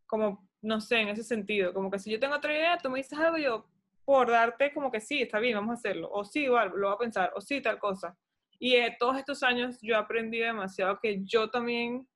como, 0.06 0.48
no 0.62 0.80
sé, 0.80 1.00
en 1.00 1.08
ese 1.08 1.22
sentido, 1.22 1.72
como 1.72 1.90
que 1.90 1.98
si 1.98 2.10
yo 2.10 2.18
tengo 2.18 2.34
otra 2.34 2.52
idea, 2.52 2.78
tú 2.78 2.90
me 2.90 2.98
dices 2.98 3.18
algo 3.18 3.38
y 3.38 3.44
yo, 3.44 3.66
por 4.04 4.30
darte 4.30 4.72
como 4.72 4.90
que 4.90 5.00
sí, 5.00 5.22
está 5.22 5.38
bien, 5.38 5.56
vamos 5.56 5.70
a 5.70 5.78
hacerlo, 5.78 6.08
o 6.10 6.24
sí, 6.24 6.44
igual, 6.44 6.72
lo 6.74 6.88
voy 6.88 6.94
a 6.94 6.98
pensar, 6.98 7.32
o 7.34 7.40
sí, 7.40 7.60
tal 7.60 7.78
cosa. 7.78 8.16
Y 8.58 8.74
eh, 8.74 8.96
todos 8.98 9.16
estos 9.18 9.42
años 9.42 9.78
yo 9.82 9.94
he 9.94 9.98
aprendido 9.98 10.46
demasiado 10.46 10.98
que 11.00 11.22
yo 11.24 11.50
también 11.50 12.08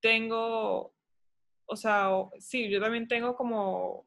tengo, 0.00 0.94
o 1.66 1.76
sea, 1.76 2.10
sí, 2.38 2.68
yo 2.68 2.80
también 2.80 3.08
tengo 3.08 3.34
como 3.34 4.06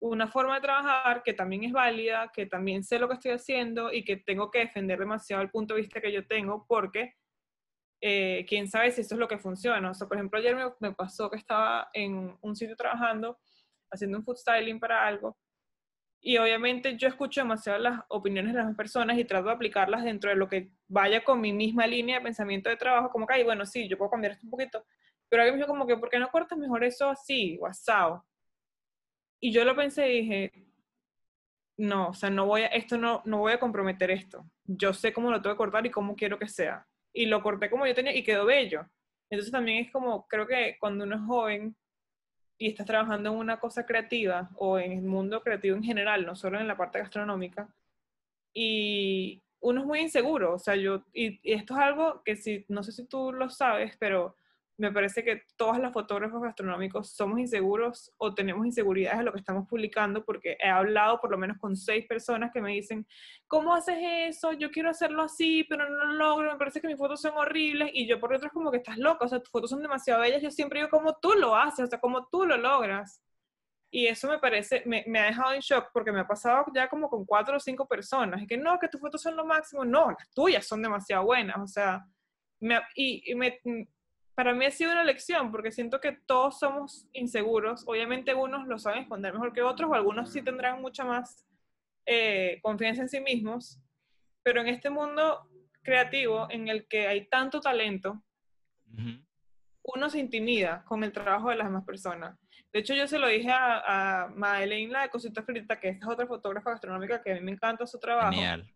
una 0.00 0.28
forma 0.28 0.56
de 0.56 0.60
trabajar 0.60 1.22
que 1.22 1.32
también 1.32 1.64
es 1.64 1.72
válida, 1.72 2.30
que 2.32 2.46
también 2.46 2.84
sé 2.84 2.98
lo 2.98 3.08
que 3.08 3.14
estoy 3.14 3.32
haciendo 3.32 3.92
y 3.92 4.04
que 4.04 4.16
tengo 4.16 4.50
que 4.50 4.60
defender 4.60 4.98
demasiado 4.98 5.42
el 5.42 5.50
punto 5.50 5.74
de 5.74 5.80
vista 5.80 6.00
que 6.00 6.12
yo 6.12 6.26
tengo 6.26 6.66
porque 6.66 7.14
eh, 8.00 8.44
quién 8.48 8.68
sabe 8.68 8.90
si 8.90 9.00
eso 9.00 9.14
es 9.14 9.18
lo 9.18 9.28
que 9.28 9.38
funciona. 9.38 9.90
O 9.90 9.94
sea, 9.94 10.06
por 10.06 10.16
ejemplo, 10.16 10.38
ayer 10.38 10.56
me, 10.80 10.92
pasó 10.92 11.30
que 11.30 11.38
estaba 11.38 11.88
en 11.94 12.36
un 12.40 12.56
sitio 12.56 12.76
trabajando, 12.76 13.38
haciendo 13.90 14.18
un 14.18 14.24
food 14.24 14.36
styling 14.36 14.78
para 14.78 15.06
algo 15.06 15.38
y 16.24 16.38
obviamente 16.38 16.96
yo 16.96 17.06
escucho 17.06 17.42
demasiado 17.42 17.78
las 17.78 18.00
opiniones 18.08 18.54
de 18.54 18.62
las 18.62 18.74
personas 18.74 19.18
y 19.18 19.26
trato 19.26 19.48
de 19.48 19.52
aplicarlas 19.52 20.02
dentro 20.04 20.30
de 20.30 20.36
lo 20.36 20.48
que 20.48 20.72
vaya 20.88 21.22
con 21.22 21.38
mi 21.38 21.52
misma 21.52 21.86
línea 21.86 22.16
de 22.16 22.24
pensamiento 22.24 22.70
de 22.70 22.78
trabajo, 22.78 23.10
como 23.10 23.26
que, 23.26 23.34
ay, 23.34 23.44
bueno, 23.44 23.66
sí, 23.66 23.86
yo 23.88 23.98
puedo 23.98 24.10
cambiar 24.10 24.32
esto 24.32 24.46
un 24.46 24.50
poquito, 24.50 24.86
pero 25.28 25.42
alguien 25.42 25.56
me 25.56 25.58
dijo 25.58 25.68
como 25.68 25.86
que, 25.86 25.98
¿por 25.98 26.08
qué 26.08 26.18
no 26.18 26.30
cortas 26.30 26.56
mejor 26.56 26.82
eso 26.82 27.10
así, 27.10 27.58
WhatsApp? 27.60 28.22
Y 29.44 29.52
yo 29.52 29.62
lo 29.66 29.76
pensé 29.76 30.10
y 30.10 30.22
dije, 30.22 30.52
no, 31.76 32.08
o 32.08 32.14
sea, 32.14 32.30
no 32.30 32.46
voy 32.46 32.62
a, 32.62 32.68
esto 32.68 32.96
no, 32.96 33.20
no 33.26 33.40
voy 33.40 33.52
a 33.52 33.60
comprometer 33.60 34.10
esto. 34.10 34.50
Yo 34.64 34.94
sé 34.94 35.12
cómo 35.12 35.30
lo 35.30 35.42
tengo 35.42 35.54
que 35.54 35.58
cortar 35.58 35.84
y 35.84 35.90
cómo 35.90 36.16
quiero 36.16 36.38
que 36.38 36.48
sea. 36.48 36.86
Y 37.12 37.26
lo 37.26 37.42
corté 37.42 37.68
como 37.68 37.86
yo 37.86 37.94
tenía 37.94 38.16
y 38.16 38.24
quedó 38.24 38.46
bello. 38.46 38.86
Entonces 39.28 39.52
también 39.52 39.84
es 39.84 39.92
como, 39.92 40.26
creo 40.28 40.46
que 40.46 40.78
cuando 40.80 41.04
uno 41.04 41.16
es 41.16 41.20
joven, 41.26 41.76
y 42.56 42.68
estás 42.68 42.86
trabajando 42.86 43.32
en 43.32 43.36
una 43.36 43.60
cosa 43.60 43.84
creativa 43.84 44.48
o 44.54 44.78
en 44.78 44.92
el 44.92 45.02
mundo 45.02 45.42
creativo 45.42 45.76
en 45.76 45.84
general, 45.84 46.24
no 46.24 46.34
solo 46.36 46.58
en 46.58 46.66
la 46.66 46.78
parte 46.78 47.00
gastronómica, 47.00 47.68
y 48.54 49.42
uno 49.60 49.82
es 49.82 49.86
muy 49.86 50.00
inseguro, 50.00 50.54
o 50.54 50.58
sea, 50.58 50.74
yo, 50.74 51.04
y, 51.12 51.38
y 51.42 51.52
esto 51.52 51.74
es 51.74 51.80
algo 51.80 52.22
que 52.24 52.36
si, 52.36 52.64
no 52.68 52.82
sé 52.82 52.92
si 52.92 53.04
tú 53.04 53.30
lo 53.30 53.50
sabes, 53.50 53.94
pero 53.98 54.38
me 54.76 54.92
parece 54.92 55.22
que 55.22 55.42
todos 55.56 55.78
los 55.78 55.92
fotógrafos 55.92 56.42
gastronómicos 56.42 57.10
somos 57.14 57.38
inseguros 57.38 58.12
o 58.18 58.34
tenemos 58.34 58.66
inseguridades 58.66 59.18
de 59.18 59.24
lo 59.24 59.32
que 59.32 59.38
estamos 59.38 59.68
publicando, 59.68 60.24
porque 60.24 60.56
he 60.58 60.68
hablado 60.68 61.20
por 61.20 61.30
lo 61.30 61.38
menos 61.38 61.58
con 61.58 61.76
seis 61.76 62.06
personas 62.06 62.50
que 62.52 62.60
me 62.60 62.72
dicen, 62.72 63.06
¿cómo 63.46 63.74
haces 63.74 63.98
eso? 64.00 64.52
Yo 64.52 64.70
quiero 64.70 64.90
hacerlo 64.90 65.22
así, 65.22 65.64
pero 65.68 65.88
no 65.88 66.04
lo 66.06 66.12
logro, 66.14 66.52
me 66.52 66.58
parece 66.58 66.80
que 66.80 66.88
mis 66.88 66.98
fotos 66.98 67.20
son 67.20 67.36
horribles, 67.36 67.90
y 67.92 68.06
yo 68.06 68.18
por 68.18 68.30
dentro 68.30 68.48
es 68.48 68.52
como 68.52 68.70
que 68.70 68.78
estás 68.78 68.98
loca, 68.98 69.24
o 69.24 69.28
sea, 69.28 69.40
tus 69.40 69.50
fotos 69.50 69.70
son 69.70 69.82
demasiado 69.82 70.20
bellas, 70.20 70.42
yo 70.42 70.50
siempre 70.50 70.80
digo, 70.80 70.90
¿cómo 70.90 71.16
tú 71.20 71.32
lo 71.34 71.54
haces? 71.54 71.84
O 71.84 71.86
sea, 71.86 72.00
¿cómo 72.00 72.26
tú 72.26 72.44
lo 72.44 72.56
logras? 72.56 73.20
Y 73.90 74.08
eso 74.08 74.28
me 74.28 74.38
parece, 74.40 74.82
me, 74.86 75.04
me, 75.06 75.20
ha 75.20 75.26
dejado 75.26 75.52
en 75.52 75.60
shock 75.60 75.90
porque 75.92 76.10
me 76.10 76.18
ha 76.18 76.26
pasado 76.26 76.64
ya 76.74 76.88
como 76.88 77.08
con 77.08 77.24
cuatro 77.24 77.56
o 77.56 77.60
cinco 77.60 77.86
personas. 77.86 78.42
Y 78.42 78.46
que 78.48 78.56
no, 78.56 78.76
que 78.80 78.88
tus 78.88 79.00
fotos 79.00 79.22
son 79.22 79.36
lo 79.36 79.44
máximo. 79.44 79.84
No, 79.84 80.10
las 80.10 80.28
tuyas 80.34 80.66
son 80.66 80.82
demasiado 80.82 81.24
buenas. 81.24 81.58
O 81.58 81.68
sea, 81.68 82.04
y 82.96 83.34
me, 83.34 83.60
para 84.34 84.52
mí 84.52 84.64
ha 84.64 84.70
sido 84.70 84.92
una 84.92 85.04
lección 85.04 85.50
porque 85.52 85.70
siento 85.70 86.00
que 86.00 86.12
todos 86.12 86.58
somos 86.58 87.06
inseguros. 87.12 87.84
Obviamente 87.86 88.34
unos 88.34 88.66
lo 88.66 88.78
saben 88.78 89.02
esconder 89.02 89.32
mejor 89.32 89.52
que 89.52 89.62
otros 89.62 89.90
o 89.90 89.94
algunos 89.94 90.32
sí 90.32 90.42
tendrán 90.42 90.80
mucha 90.82 91.04
más 91.04 91.46
eh, 92.06 92.58
confianza 92.62 93.02
en 93.02 93.08
sí 93.08 93.20
mismos. 93.20 93.80
Pero 94.42 94.60
en 94.60 94.68
este 94.68 94.90
mundo 94.90 95.48
creativo 95.82 96.48
en 96.50 96.68
el 96.68 96.86
que 96.88 97.06
hay 97.06 97.28
tanto 97.28 97.60
talento, 97.60 98.22
uno 99.82 100.10
se 100.10 100.18
intimida 100.18 100.84
con 100.84 101.04
el 101.04 101.12
trabajo 101.12 101.50
de 101.50 101.56
las 101.56 101.68
demás 101.68 101.84
personas. 101.84 102.36
De 102.72 102.80
hecho, 102.80 102.94
yo 102.94 103.06
se 103.06 103.18
lo 103.18 103.28
dije 103.28 103.50
a, 103.50 104.24
a 104.24 104.28
Madeleine, 104.28 104.92
la 104.92 105.02
de 105.02 105.10
Cosita 105.10 105.42
Frita, 105.42 105.78
que 105.78 105.90
esta 105.90 106.06
es 106.06 106.12
otra 106.12 106.26
fotógrafa 106.26 106.70
gastronómica 106.70 107.22
que 107.22 107.32
a 107.32 107.34
mí 107.36 107.40
me 107.40 107.52
encanta 107.52 107.86
su 107.86 107.98
trabajo. 107.98 108.32
Genial 108.32 108.73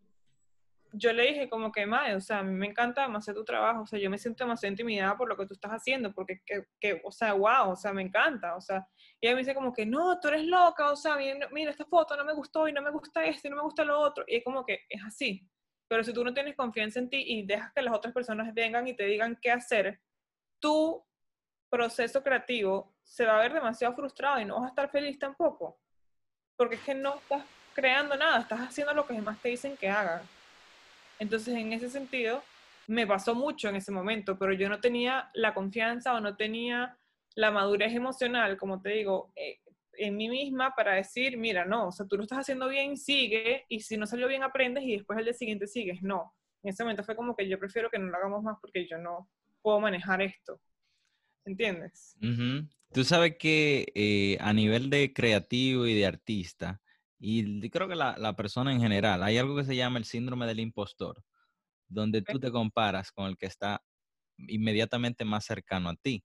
yo 0.93 1.13
le 1.13 1.25
dije 1.25 1.49
como 1.49 1.71
que, 1.73 1.87
madre, 1.87 2.15
o 2.17 2.21
sea, 2.21 2.39
a 2.39 2.43
mí 2.43 2.53
me 2.53 2.67
encanta 2.67 3.03
demasiado 3.03 3.41
tu 3.41 3.45
trabajo, 3.45 3.83
o 3.83 3.87
sea, 3.87 3.99
yo 3.99 4.11
me 4.11 4.19
siento 4.19 4.45
demasiado 4.45 4.73
intimidada 4.73 5.17
por 5.17 5.29
lo 5.29 5.37
que 5.37 5.47
tú 5.47 5.55
estás 5.55 5.73
haciendo, 5.73 6.13
porque, 6.13 6.41
que, 6.45 6.65
que, 6.81 7.01
o 7.05 7.13
sea, 7.13 7.35
wow, 7.35 7.71
o 7.71 7.77
sea, 7.77 7.93
me 7.93 8.03
encanta, 8.03 8.57
o 8.57 8.61
sea, 8.61 8.87
y 9.21 9.27
ella 9.27 9.35
me 9.35 9.43
dice 9.43 9.55
como 9.55 9.73
que, 9.73 9.85
no, 9.87 10.19
tú 10.21 10.29
eres 10.29 10.45
loca, 10.45 10.91
o 10.91 10.97
sea, 10.97 11.17
mira, 11.53 11.71
esta 11.71 11.85
foto 11.85 12.17
no 12.17 12.25
me 12.25 12.33
gustó 12.33 12.69
y 12.69 12.73
no 12.73 12.83
me 12.83 12.91
gusta 12.91 13.25
este 13.25 13.49
y 13.49 13.51
no 13.51 13.57
me 13.57 13.63
gusta 13.63 13.85
lo 13.85 13.99
otro, 13.99 14.25
y 14.27 14.37
es 14.37 14.45
como 14.45 14.65
que 14.65 14.81
es 14.89 15.03
así, 15.07 15.47
pero 15.89 16.05
si 16.05 16.13
tú 16.13 16.25
no 16.25 16.35
tienes 16.35 16.57
confianza 16.57 16.99
en 16.99 17.09
ti 17.09 17.25
y 17.27 17.47
dejas 17.47 17.73
que 17.75 17.83
las 17.83 17.95
otras 17.95 18.13
personas 18.13 18.53
vengan 18.55 18.87
y 18.87 18.95
te 18.95 19.05
digan 19.05 19.39
qué 19.41 19.51
hacer, 19.51 20.01
tu 20.61 21.05
proceso 21.71 22.23
creativo 22.23 22.95
se 23.03 23.25
va 23.25 23.39
a 23.39 23.43
ver 23.43 23.53
demasiado 23.53 23.95
frustrado 23.95 24.41
y 24.41 24.45
no 24.45 24.57
vas 24.57 24.65
a 24.65 24.69
estar 24.69 24.91
feliz 24.91 25.19
tampoco, 25.19 25.79
porque 26.57 26.77
es 26.77 26.83
que 26.83 26.95
no 26.95 27.17
estás 27.17 27.45
creando 27.75 28.17
nada, 28.17 28.41
estás 28.41 28.61
haciendo 28.61 28.93
lo 28.93 29.07
que 29.07 29.15
demás 29.15 29.39
te 29.41 29.51
dicen 29.51 29.77
que 29.77 29.89
hagas. 29.89 30.23
Entonces, 31.19 31.55
en 31.55 31.73
ese 31.73 31.91
sentido, 31.91 32.43
me 32.87 33.07
pasó 33.07 33.35
mucho 33.35 33.69
en 33.69 33.77
ese 33.77 33.93
momento, 33.93 34.39
pero 34.39 34.53
yo 34.53 34.69
no 34.69 34.81
tenía 34.81 35.31
la 35.35 35.55
confianza 35.55 36.15
o 36.15 36.21
no 36.21 36.37
tenía 36.37 36.97
la 37.35 37.51
madurez 37.51 37.95
emocional, 37.95 38.57
como 38.57 38.81
te 38.81 38.91
digo, 38.91 39.33
eh, 39.37 39.61
en 39.99 40.17
mí 40.17 40.29
misma 40.29 40.75
para 40.75 40.95
decir, 40.95 41.37
mira, 41.37 41.65
no, 41.65 41.89
o 41.89 41.93
sea, 41.93 42.07
tú 42.07 42.17
lo 42.17 42.23
estás 42.23 42.39
haciendo 42.39 42.69
bien, 42.69 42.97
sigue, 42.97 43.65
y 43.69 43.81
si 43.81 43.97
no 43.97 44.07
salió 44.07 44.29
bien, 44.29 44.43
aprendes 44.43 44.85
y 44.85 44.97
después 44.97 45.19
el 45.19 45.27
día 45.27 45.35
siguiente 45.35 45.67
sigues. 45.67 46.03
No, 46.03 46.35
en 46.63 46.71
ese 46.71 46.83
momento 46.83 47.05
fue 47.05 47.17
como 47.17 47.37
que 47.37 47.49
yo 47.49 47.59
prefiero 47.59 47.91
que 47.91 47.99
no 47.99 48.07
lo 48.07 48.17
hagamos 48.17 48.43
más 48.43 48.57
porque 48.61 48.87
yo 48.89 48.99
no 48.99 49.29
puedo 49.63 49.81
manejar 49.81 50.23
esto. 50.23 50.61
¿Entiendes? 51.45 52.17
Tú 52.93 53.05
sabes 53.05 53.37
que 53.39 53.87
eh, 53.95 54.39
a 54.41 54.53
nivel 54.53 54.91
de 54.91 55.13
creativo 55.13 55.87
y 55.87 55.95
de 55.95 56.07
artista, 56.07 56.81
y 57.19 57.69
creo 57.71 57.89
que 57.89 57.97
la, 57.97 58.17
la, 58.19 58.37
persona 58.37 58.73
en 58.73 58.81
general, 58.81 59.23
hay 59.23 59.39
algo 59.39 59.57
que 59.57 59.65
se 59.65 59.77
llama 59.77 59.99
el 59.99 60.05
síndrome 60.05 60.47
del 60.47 60.61
impostor, 60.61 61.25
donde 61.89 62.23
tú 62.23 62.39
te 62.39 62.51
comparas 62.51 63.11
con 63.11 63.27
el 63.27 63.37
que 63.37 63.47
está 63.47 63.83
inmediatamente 64.37 65.25
más 65.25 65.45
cercano 65.45 65.89
a 65.89 65.97
ti. 65.97 66.25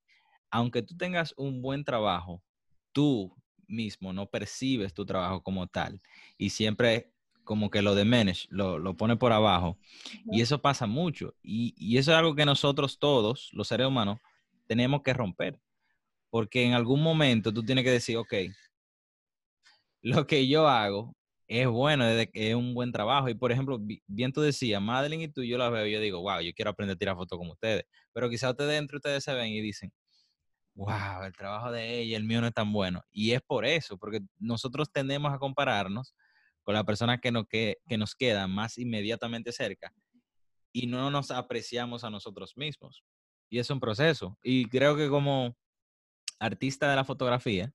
Aunque 0.50 0.82
tú 0.82 0.96
tengas 0.96 1.34
un 1.36 1.62
buen 1.62 1.84
trabajo, 1.84 2.42
tú 2.92 3.34
mismo 3.66 4.12
no 4.12 4.26
percibes 4.26 4.94
tu 4.94 5.04
trabajo 5.04 5.42
como 5.42 5.66
tal 5.66 6.00
y 6.36 6.50
siempre 6.50 7.12
como 7.44 7.70
que 7.70 7.82
lo 7.82 7.94
de 7.94 8.34
lo, 8.50 8.78
lo 8.78 8.96
pone 8.96 9.16
por 9.16 9.32
abajo. 9.32 9.78
Y 10.30 10.40
eso 10.40 10.62
pasa 10.62 10.86
mucho. 10.86 11.34
Y, 11.42 11.74
y 11.76 11.98
eso 11.98 12.12
es 12.12 12.18
algo 12.18 12.34
que 12.34 12.46
nosotros 12.46 12.98
todos, 12.98 13.50
los 13.52 13.68
seres 13.68 13.86
humanos, 13.86 14.20
tenemos 14.66 15.02
que 15.02 15.12
romper 15.12 15.60
porque 16.34 16.64
en 16.64 16.72
algún 16.72 17.00
momento 17.00 17.54
tú 17.54 17.62
tienes 17.62 17.84
que 17.84 17.92
decir, 17.92 18.16
ok, 18.16 18.34
lo 20.04 20.26
que 20.26 20.46
yo 20.46 20.68
hago 20.68 21.16
es 21.48 21.66
bueno, 21.66 22.06
es, 22.06 22.54
un 22.54 22.74
buen 22.74 22.92
trabajo. 22.92 23.30
Y 23.30 23.34
por 23.34 23.50
ejemplo, 23.52 23.78
bien 24.06 24.32
tú 24.32 24.42
decías, 24.42 24.80
Madeline 24.80 25.22
y 25.22 25.28
tú, 25.28 25.42
yo 25.42 25.56
la 25.56 25.70
veo 25.70 25.86
yo 25.86 25.98
digo, 25.98 26.20
wow, 26.20 26.40
yo 26.40 26.52
quiero 26.52 26.70
aprender 26.70 26.94
a 26.94 26.98
tirar 26.98 27.16
fotos 27.16 27.38
como 27.38 27.52
ustedes. 27.52 27.84
Pero 28.12 28.28
quizás 28.28 28.50
ustedes 28.50 28.78
entre 28.78 28.96
ustedes 28.98 29.24
se 29.24 29.32
ven 29.32 29.48
y 29.48 29.62
dicen, 29.62 29.92
wow, 30.74 31.22
el 31.24 31.32
trabajo 31.32 31.72
de 31.72 32.00
ella, 32.00 32.18
el 32.18 32.24
mío 32.24 32.42
no 32.42 32.46
es 32.46 32.52
tan 32.52 32.70
bueno. 32.70 33.02
Y 33.10 33.32
es 33.32 33.40
por 33.40 33.64
eso, 33.64 33.96
porque 33.96 34.20
nosotros 34.38 34.92
tendemos 34.92 35.32
a 35.32 35.38
compararnos 35.38 36.14
con 36.62 36.74
la 36.74 36.84
persona 36.84 37.18
que 37.18 37.32
nos, 37.32 37.46
que, 37.48 37.78
que 37.88 37.96
nos 37.96 38.14
queda 38.14 38.46
más 38.46 38.76
inmediatamente 38.76 39.52
cerca 39.52 39.90
y 40.70 40.86
no 40.86 41.10
nos 41.10 41.30
apreciamos 41.30 42.04
a 42.04 42.10
nosotros 42.10 42.56
mismos. 42.56 43.02
Y 43.48 43.58
es 43.58 43.70
un 43.70 43.80
proceso. 43.80 44.36
Y 44.42 44.66
creo 44.66 44.96
que 44.96 45.08
como 45.08 45.56
artista 46.38 46.90
de 46.90 46.96
la 46.96 47.04
fotografía, 47.04 47.72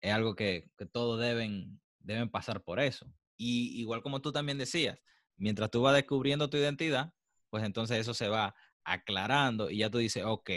es 0.00 0.12
algo 0.12 0.34
que, 0.34 0.70
que 0.76 0.86
todos 0.86 1.20
deben, 1.20 1.80
deben 2.00 2.30
pasar 2.30 2.62
por 2.62 2.80
eso. 2.80 3.06
Y 3.36 3.80
igual 3.80 4.02
como 4.02 4.20
tú 4.20 4.32
también 4.32 4.58
decías, 4.58 4.98
mientras 5.36 5.70
tú 5.70 5.82
vas 5.82 5.94
descubriendo 5.94 6.48
tu 6.50 6.56
identidad, 6.56 7.12
pues 7.50 7.64
entonces 7.64 7.98
eso 7.98 8.14
se 8.14 8.28
va 8.28 8.54
aclarando 8.84 9.70
y 9.70 9.78
ya 9.78 9.90
tú 9.90 9.98
dices, 9.98 10.24
ok, 10.24 10.50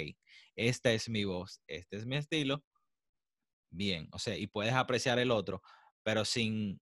esta 0.56 0.92
es 0.92 1.10
mi 1.10 1.24
voz, 1.24 1.62
este 1.68 1.98
es 1.98 2.06
mi 2.06 2.16
estilo, 2.18 2.64
bien, 3.72 4.08
o 4.12 4.20
sea, 4.20 4.38
y 4.38 4.48
puedes 4.48 4.74
apreciar 4.74 5.20
el 5.20 5.32
otro, 5.32 5.62
pero 6.04 6.26
sin 6.26 6.80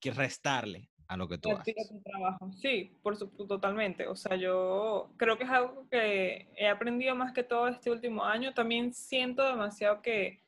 que 0.00 0.12
restarle 0.12 0.90
a 1.08 1.16
lo 1.16 1.28
que 1.28 1.38
tú 1.38 1.50
haces. 1.50 1.74
Trabajo. 2.04 2.52
Sí, 2.52 2.96
por 3.02 3.16
supuesto, 3.16 3.46
totalmente. 3.46 4.06
O 4.06 4.14
sea, 4.14 4.36
yo 4.36 5.12
creo 5.16 5.36
que 5.36 5.44
es 5.44 5.50
algo 5.50 5.88
que 5.90 6.48
he 6.56 6.68
aprendido 6.68 7.16
más 7.16 7.32
que 7.32 7.42
todo 7.42 7.66
este 7.66 7.90
último 7.90 8.24
año. 8.24 8.54
También 8.54 8.94
siento 8.94 9.44
demasiado 9.44 10.02
que 10.02 10.40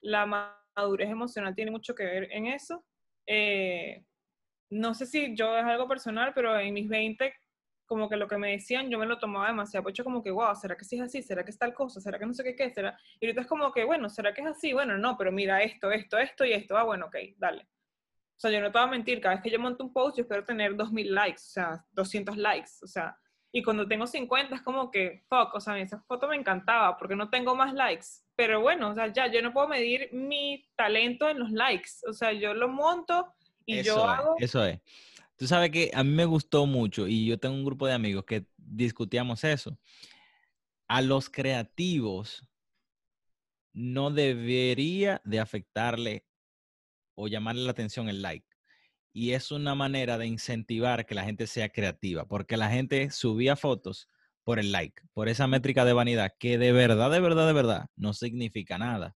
la 0.00 0.26
madurez 0.26 1.10
emocional 1.10 1.54
tiene 1.54 1.70
mucho 1.70 1.94
que 1.94 2.04
ver 2.04 2.28
en 2.32 2.46
eso. 2.46 2.84
Eh, 3.26 4.04
no 4.70 4.94
sé 4.94 5.06
si 5.06 5.34
yo 5.34 5.56
es 5.56 5.64
algo 5.64 5.88
personal, 5.88 6.32
pero 6.34 6.58
en 6.58 6.74
mis 6.74 6.88
20 6.88 7.34
como 7.86 8.08
que 8.08 8.16
lo 8.16 8.28
que 8.28 8.38
me 8.38 8.52
decían 8.52 8.88
yo 8.88 9.00
me 9.00 9.06
lo 9.06 9.18
tomaba 9.18 9.48
demasiado 9.48 9.88
hecho 9.88 10.04
como 10.04 10.22
que, 10.22 10.30
wow, 10.30 10.54
¿será 10.54 10.76
que 10.76 10.84
sí 10.84 10.96
es 10.96 11.02
así? 11.02 11.22
¿Será 11.22 11.44
que 11.44 11.50
es 11.50 11.58
tal 11.58 11.74
cosa? 11.74 12.00
¿Será 12.00 12.20
que 12.20 12.26
no 12.26 12.32
sé 12.32 12.44
qué 12.44 12.54
qué? 12.54 12.70
¿Será? 12.70 12.96
Y 13.18 13.26
ahorita 13.26 13.42
es 13.42 13.46
como 13.48 13.72
que, 13.72 13.84
bueno, 13.84 14.08
¿será 14.08 14.32
que 14.32 14.42
es 14.42 14.46
así? 14.46 14.72
Bueno, 14.72 14.96
no, 14.96 15.16
pero 15.16 15.32
mira 15.32 15.60
esto, 15.62 15.90
esto, 15.90 16.16
esto 16.16 16.44
y 16.44 16.52
esto. 16.52 16.76
Ah, 16.78 16.84
bueno, 16.84 17.06
ok, 17.06 17.16
dale. 17.36 17.64
O 17.64 18.40
sea, 18.40 18.52
yo 18.52 18.60
no 18.60 18.70
te 18.70 18.78
voy 18.78 18.86
a 18.86 18.90
mentir, 18.90 19.20
cada 19.20 19.34
vez 19.34 19.42
que 19.42 19.50
yo 19.50 19.58
monto 19.58 19.84
un 19.84 19.92
post 19.92 20.16
yo 20.16 20.22
espero 20.22 20.44
tener 20.44 20.76
2000 20.76 21.14
likes, 21.14 21.42
o 21.42 21.50
sea, 21.50 21.84
200 21.90 22.36
likes, 22.36 22.70
o 22.82 22.86
sea, 22.86 23.18
y 23.52 23.62
cuando 23.62 23.86
tengo 23.86 24.06
50 24.06 24.54
es 24.54 24.62
como 24.62 24.90
que, 24.90 25.24
fuck, 25.28 25.54
o 25.54 25.60
sea, 25.60 25.78
esa 25.78 26.00
foto 26.02 26.28
me 26.28 26.36
encantaba 26.36 26.96
porque 26.96 27.16
no 27.16 27.28
tengo 27.28 27.54
más 27.56 27.74
likes. 27.74 28.06
Pero 28.40 28.62
bueno, 28.62 28.88
o 28.88 28.94
sea, 28.94 29.12
ya, 29.12 29.30
yo 29.30 29.42
no 29.42 29.52
puedo 29.52 29.68
medir 29.68 30.08
mi 30.12 30.66
talento 30.74 31.28
en 31.28 31.40
los 31.40 31.50
likes. 31.50 31.90
O 32.08 32.14
sea, 32.14 32.32
yo 32.32 32.54
lo 32.54 32.70
monto 32.70 33.34
y 33.66 33.82
yo 33.82 34.02
hago... 34.02 34.34
Eso 34.38 34.64
es. 34.64 34.80
Tú 35.36 35.46
sabes 35.46 35.70
que 35.70 35.90
a 35.92 36.02
mí 36.02 36.10
me 36.10 36.24
gustó 36.24 36.64
mucho 36.64 37.06
y 37.06 37.26
yo 37.26 37.38
tengo 37.38 37.54
un 37.54 37.66
grupo 37.66 37.86
de 37.86 37.92
amigos 37.92 38.24
que 38.24 38.46
discutíamos 38.56 39.44
eso. 39.44 39.78
A 40.88 41.02
los 41.02 41.28
creativos 41.28 42.42
no 43.74 44.10
debería 44.10 45.20
de 45.26 45.38
afectarle 45.38 46.24
o 47.16 47.28
llamarle 47.28 47.64
la 47.64 47.72
atención 47.72 48.08
el 48.08 48.22
like. 48.22 48.48
Y 49.12 49.32
es 49.32 49.50
una 49.50 49.74
manera 49.74 50.16
de 50.16 50.26
incentivar 50.26 51.04
que 51.04 51.14
la 51.14 51.24
gente 51.24 51.46
sea 51.46 51.68
creativa, 51.68 52.26
porque 52.26 52.56
la 52.56 52.70
gente 52.70 53.10
subía 53.10 53.54
fotos 53.54 54.08
por 54.44 54.58
el 54.58 54.72
like, 54.72 55.02
por 55.12 55.28
esa 55.28 55.46
métrica 55.46 55.84
de 55.84 55.92
vanidad, 55.92 56.32
que 56.38 56.58
de 56.58 56.72
verdad, 56.72 57.10
de 57.10 57.20
verdad, 57.20 57.46
de 57.46 57.52
verdad, 57.52 57.86
no 57.96 58.12
significa 58.12 58.78
nada. 58.78 59.14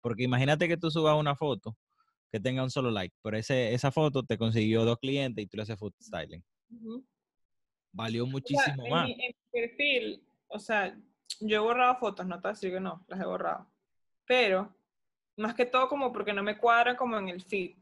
Porque 0.00 0.24
imagínate 0.24 0.68
que 0.68 0.76
tú 0.76 0.90
subas 0.90 1.18
una 1.18 1.36
foto 1.36 1.76
que 2.30 2.40
tenga 2.40 2.62
un 2.62 2.70
solo 2.70 2.90
like, 2.90 3.14
pero 3.22 3.36
ese, 3.36 3.74
esa 3.74 3.92
foto 3.92 4.22
te 4.22 4.38
consiguió 4.38 4.84
dos 4.84 4.98
clientes 4.98 5.44
y 5.44 5.46
tú 5.46 5.56
le 5.56 5.64
haces 5.64 5.78
food 5.78 5.92
styling. 6.00 6.42
Valió 7.92 8.26
muchísimo 8.26 8.88
más. 8.88 9.10
En 9.10 9.16
mi, 9.18 9.34
perfil, 9.52 10.24
o 10.48 10.58
sea, 10.58 10.98
yo 11.40 11.56
he 11.56 11.60
borrado 11.60 11.96
fotos, 11.96 12.26
no 12.26 12.40
te 12.40 12.48
voy 12.48 12.58
que 12.58 12.80
no, 12.80 13.04
las 13.06 13.20
he 13.20 13.24
borrado. 13.24 13.70
Pero, 14.26 14.74
más 15.36 15.54
que 15.54 15.66
todo 15.66 15.88
como 15.88 16.10
porque 16.10 16.32
no 16.32 16.42
me 16.42 16.56
cuadran 16.56 16.96
como 16.96 17.18
en 17.18 17.28
el 17.28 17.42
feed. 17.42 17.76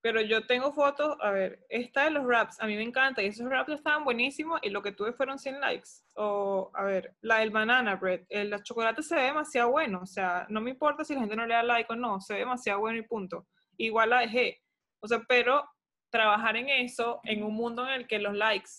Pero 0.00 0.20
yo 0.20 0.46
tengo 0.46 0.72
fotos, 0.72 1.16
a 1.20 1.30
ver, 1.30 1.66
esta 1.68 2.04
de 2.04 2.10
los 2.10 2.24
raps, 2.24 2.60
a 2.60 2.66
mí 2.66 2.76
me 2.76 2.82
encanta, 2.82 3.20
y 3.20 3.26
esos 3.26 3.48
raps 3.48 3.72
estaban 3.72 4.04
buenísimos, 4.04 4.60
y 4.62 4.70
lo 4.70 4.80
que 4.80 4.92
tuve 4.92 5.12
fueron 5.12 5.38
100 5.38 5.60
likes. 5.60 5.88
O, 6.14 6.70
a 6.74 6.84
ver, 6.84 7.16
la 7.20 7.38
del 7.38 7.50
banana 7.50 7.96
bread, 7.96 8.20
el 8.28 8.62
chocolate 8.62 9.02
se 9.02 9.16
ve 9.16 9.22
demasiado 9.22 9.70
bueno, 9.70 10.00
o 10.02 10.06
sea, 10.06 10.46
no 10.50 10.60
me 10.60 10.70
importa 10.70 11.04
si 11.04 11.14
la 11.14 11.20
gente 11.20 11.34
no 11.34 11.46
le 11.46 11.54
da 11.54 11.64
like 11.64 11.92
o 11.92 11.96
no, 11.96 12.20
se 12.20 12.34
ve 12.34 12.40
demasiado 12.40 12.80
bueno 12.80 12.98
y 12.98 13.02
punto. 13.02 13.48
Igual 13.76 14.10
la 14.10 14.20
dejé. 14.20 14.62
O 15.00 15.08
sea, 15.08 15.20
pero 15.26 15.68
trabajar 16.10 16.56
en 16.56 16.68
eso, 16.68 17.20
en 17.24 17.42
un 17.42 17.54
mundo 17.54 17.84
en 17.84 17.94
el 17.94 18.06
que 18.06 18.20
los 18.20 18.36
likes, 18.36 18.70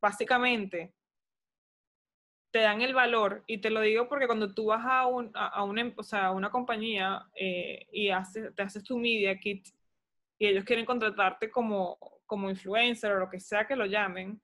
básicamente, 0.00 0.94
te 2.50 2.60
dan 2.60 2.80
el 2.80 2.94
valor, 2.94 3.44
y 3.46 3.58
te 3.58 3.70
lo 3.70 3.82
digo 3.82 4.08
porque 4.08 4.26
cuando 4.26 4.52
tú 4.54 4.66
vas 4.66 4.84
a, 4.84 5.06
un, 5.06 5.30
a, 5.34 5.62
una, 5.62 5.92
o 5.96 6.02
sea, 6.02 6.26
a 6.26 6.30
una 6.32 6.50
compañía 6.50 7.28
eh, 7.34 7.86
y 7.92 8.08
haces, 8.08 8.54
te 8.54 8.62
haces 8.62 8.82
tu 8.82 8.98
media 8.98 9.38
kit, 9.38 9.68
y 10.38 10.46
ellos 10.46 10.64
quieren 10.64 10.84
contratarte 10.84 11.50
como, 11.50 11.98
como 12.26 12.50
influencer 12.50 13.12
o 13.12 13.20
lo 13.20 13.30
que 13.30 13.40
sea 13.40 13.66
que 13.66 13.76
lo 13.76 13.86
llamen, 13.86 14.40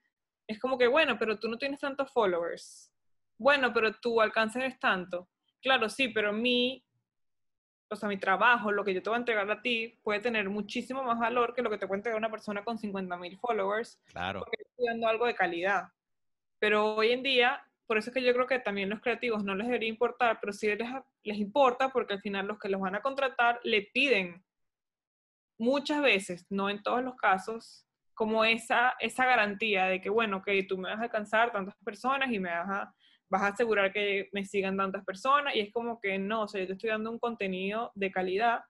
es 0.47 0.59
como 0.59 0.79
que, 0.79 0.87
bueno, 0.87 1.19
pero 1.19 1.39
tú 1.39 1.49
no 1.49 1.59
tienes 1.59 1.81
tantos 1.81 2.11
followers. 2.13 2.93
Bueno, 3.39 3.73
pero 3.73 3.93
tu 3.95 4.21
alcance 4.21 4.65
es 4.65 4.79
tanto. 4.79 5.29
Claro, 5.61 5.89
sí, 5.89 6.09
pero 6.09 6.33
mi, 6.33 6.85
o 7.89 7.97
sea, 7.97 8.09
mi 8.09 8.17
trabajo, 8.17 8.73
lo 8.73 8.85
que 8.85 8.95
yo 8.95 9.03
te 9.03 9.11
voy 9.11 9.17
a 9.17 9.21
entregar 9.21 9.51
a 9.51 9.61
ti, 9.61 9.99
puede 10.03 10.21
tener 10.21 10.49
muchísimo 10.49 11.03
más 11.03 11.19
valor 11.19 11.55
que 11.55 11.63
lo 11.63 11.71
que 11.71 11.79
te 11.79 11.87
puede 11.87 11.99
entregar 11.99 12.19
una 12.19 12.31
persona 12.31 12.65
con 12.65 12.79
50 12.79 13.17
mil 13.17 13.39
followers. 13.39 14.01
Claro. 14.07 14.41
Porque 14.41 14.63
estoy 14.63 14.87
dando 14.87 15.09
algo 15.09 15.27
de 15.27 15.35
calidad. 15.35 15.89
Pero 16.59 16.95
hoy 16.95 17.13
en 17.13 17.23
día, 17.23 17.65
por 17.87 17.99
eso 17.99 18.11
es 18.11 18.15
que 18.15 18.23
yo 18.23 18.33
creo 18.33 18.47
que 18.47 18.59
también 18.59 18.89
los 18.89 19.01
creativos 19.01 19.45
no 19.45 19.55
les 19.55 19.67
debería 19.67 19.89
importar, 19.89 20.39
pero 20.41 20.53
sí 20.53 20.67
les, 20.69 20.89
les 21.23 21.37
importa 21.39 21.91
porque 21.91 22.15
al 22.15 22.21
final 22.21 22.47
los 22.47 22.59
que 22.59 22.69
los 22.69 22.81
van 22.81 22.95
a 22.95 23.03
contratar 23.03 23.61
le 23.65 23.83
piden 23.93 24.45
muchas 25.63 26.03
veces, 26.03 26.47
no 26.51 26.69
en 26.69 26.83
todos 26.83 27.03
los 27.03 27.17
casos, 27.17 27.87
como 28.15 28.45
esa, 28.45 28.95
esa 29.01 29.25
garantía 29.25 29.87
de 29.87 30.01
que, 30.01 30.11
bueno, 30.11 30.43
que 30.43 30.63
tú 30.65 30.77
me 30.77 30.91
vas 30.91 31.01
a 31.01 31.05
alcanzar 31.05 31.53
tantas 31.53 31.77
personas 31.85 32.31
y 32.31 32.39
me 32.39 32.51
vas 32.51 32.69
a, 32.69 32.95
vas 33.31 33.43
a 33.43 33.47
asegurar 33.49 33.93
que 33.93 34.29
me 34.33 34.45
sigan 34.45 34.77
tantas 34.77 35.05
personas. 35.05 35.55
Y 35.55 35.61
es 35.61 35.73
como 35.73 35.99
que 36.01 36.19
no, 36.19 36.43
o 36.43 36.49
sea, 36.49 36.61
yo 36.61 36.67
te 36.67 36.73
estoy 36.75 36.91
dando 36.91 37.11
un 37.11 37.19
contenido 37.19 37.93
de 37.95 38.11
calidad, 38.11 38.61